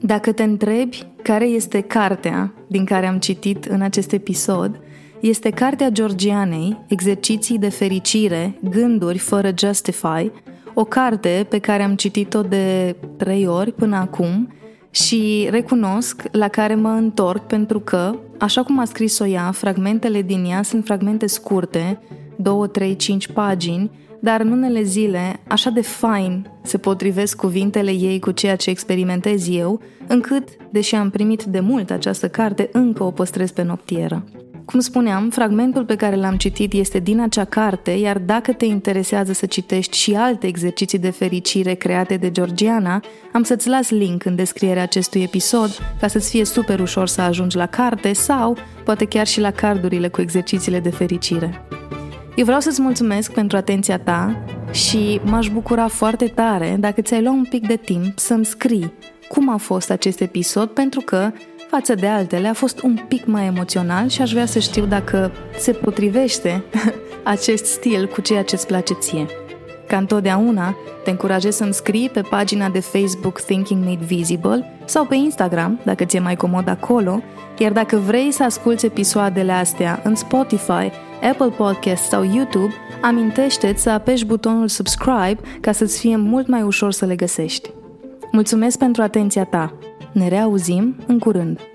Dacă 0.00 0.32
te 0.32 0.42
întrebi 0.42 1.06
care 1.22 1.44
este 1.44 1.80
cartea 1.80 2.52
din 2.66 2.84
care 2.84 3.06
am 3.06 3.18
citit 3.18 3.64
în 3.64 3.80
acest 3.80 4.12
episod, 4.12 4.80
este 5.20 5.50
cartea 5.50 5.88
Georgianei, 5.88 6.84
Exerciții 6.88 7.58
de 7.58 7.68
fericire, 7.68 8.58
gânduri 8.70 9.18
fără 9.18 9.50
justify, 9.58 10.30
o 10.74 10.84
carte 10.84 11.46
pe 11.48 11.58
care 11.58 11.82
am 11.82 11.94
citit-o 11.94 12.42
de 12.42 12.96
trei 13.16 13.46
ori 13.46 13.72
până 13.72 13.96
acum 13.96 14.52
și 14.94 15.48
recunosc 15.50 16.22
la 16.30 16.48
care 16.48 16.74
mă 16.74 16.88
întorc 16.88 17.46
pentru 17.46 17.80
că, 17.80 18.14
așa 18.38 18.62
cum 18.62 18.78
a 18.78 18.84
scris-o 18.84 19.26
ea, 19.26 19.50
fragmentele 19.50 20.22
din 20.22 20.44
ea 20.44 20.62
sunt 20.62 20.84
fragmente 20.84 21.26
scurte, 21.26 22.00
2, 22.36 22.68
3, 22.68 22.96
5 22.96 23.28
pagini, 23.28 23.90
dar 24.20 24.40
în 24.40 24.52
unele 24.52 24.82
zile, 24.82 25.40
așa 25.48 25.70
de 25.70 25.80
fain 25.80 26.50
se 26.62 26.78
potrivesc 26.78 27.36
cuvintele 27.36 27.90
ei 27.90 28.18
cu 28.20 28.30
ceea 28.30 28.56
ce 28.56 28.70
experimentez 28.70 29.48
eu, 29.48 29.80
încât, 30.06 30.48
deși 30.70 30.94
am 30.94 31.10
primit 31.10 31.42
de 31.42 31.60
mult 31.60 31.90
această 31.90 32.28
carte, 32.28 32.68
încă 32.72 33.02
o 33.02 33.10
păstrez 33.10 33.50
pe 33.50 33.62
noptieră. 33.62 34.24
Cum 34.72 34.80
spuneam, 34.80 35.30
fragmentul 35.30 35.84
pe 35.84 35.96
care 35.96 36.16
l-am 36.16 36.36
citit 36.36 36.72
este 36.72 36.98
din 36.98 37.20
acea 37.20 37.44
carte, 37.44 37.90
iar 37.90 38.18
dacă 38.18 38.52
te 38.52 38.64
interesează 38.64 39.32
să 39.32 39.46
citești 39.46 39.96
și 39.96 40.14
alte 40.14 40.46
exerciții 40.46 40.98
de 40.98 41.10
fericire 41.10 41.74
create 41.74 42.16
de 42.16 42.30
Georgiana, 42.30 43.00
am 43.32 43.42
să-ți 43.42 43.68
las 43.68 43.90
link 43.90 44.24
în 44.24 44.34
descrierea 44.34 44.82
acestui 44.82 45.22
episod 45.22 45.70
ca 46.00 46.06
să-ți 46.06 46.30
fie 46.30 46.44
super 46.44 46.80
ușor 46.80 47.08
să 47.08 47.20
ajungi 47.20 47.56
la 47.56 47.66
carte 47.66 48.12
sau 48.12 48.56
poate 48.84 49.04
chiar 49.04 49.26
și 49.26 49.40
la 49.40 49.50
cardurile 49.50 50.08
cu 50.08 50.20
exercițiile 50.20 50.80
de 50.80 50.90
fericire. 50.90 51.66
Eu 52.36 52.44
vreau 52.44 52.60
să-ți 52.60 52.82
mulțumesc 52.82 53.32
pentru 53.32 53.56
atenția 53.56 53.98
ta 53.98 54.44
și 54.70 55.20
m-aș 55.24 55.48
bucura 55.48 55.88
foarte 55.88 56.26
tare 56.26 56.76
dacă 56.78 57.00
ți-ai 57.00 57.22
luat 57.22 57.34
un 57.34 57.46
pic 57.48 57.66
de 57.66 57.76
timp 57.76 58.18
să-mi 58.18 58.44
scrii 58.44 58.92
cum 59.28 59.48
a 59.48 59.56
fost 59.56 59.90
acest 59.90 60.20
episod 60.20 60.68
pentru 60.68 61.00
că 61.00 61.32
față 61.76 61.94
de 61.94 62.06
altele 62.06 62.48
a 62.48 62.52
fost 62.52 62.82
un 62.82 62.98
pic 63.08 63.26
mai 63.26 63.46
emoțional 63.46 64.08
și 64.08 64.22
aș 64.22 64.32
vrea 64.32 64.46
să 64.46 64.58
știu 64.58 64.84
dacă 64.84 65.32
se 65.58 65.72
potrivește 65.72 66.64
acest 67.34 67.64
stil 67.64 68.08
cu 68.08 68.20
ceea 68.20 68.42
ce 68.42 68.54
îți 68.54 68.66
place 68.66 68.92
ție. 68.94 69.26
Ca 69.86 69.96
întotdeauna, 69.96 70.76
te 71.04 71.10
încurajez 71.10 71.56
să-mi 71.56 71.72
scrii 71.74 72.08
pe 72.08 72.20
pagina 72.20 72.68
de 72.68 72.80
Facebook 72.80 73.40
Thinking 73.40 73.84
Made 73.84 74.04
Visible 74.04 74.80
sau 74.84 75.04
pe 75.04 75.14
Instagram, 75.14 75.80
dacă 75.84 76.04
ți-e 76.04 76.20
mai 76.20 76.36
comod 76.36 76.68
acolo, 76.68 77.22
iar 77.58 77.72
dacă 77.72 77.96
vrei 77.96 78.30
să 78.32 78.42
asculți 78.42 78.86
episoadele 78.86 79.52
astea 79.52 80.00
în 80.04 80.14
Spotify, 80.14 80.90
Apple 81.30 81.50
Podcast 81.56 82.02
sau 82.02 82.24
YouTube, 82.24 82.72
amintește-ți 83.02 83.82
să 83.82 83.90
apeși 83.90 84.26
butonul 84.26 84.68
subscribe 84.68 85.38
ca 85.60 85.72
să-ți 85.72 85.98
fie 85.98 86.16
mult 86.16 86.46
mai 86.46 86.62
ușor 86.62 86.92
să 86.92 87.06
le 87.06 87.16
găsești. 87.16 87.70
Mulțumesc 88.32 88.78
pentru 88.78 89.02
atenția 89.02 89.44
ta! 89.44 89.74
Ne 90.12 90.28
reauzim 90.28 90.96
în 91.06 91.18
curând! 91.18 91.71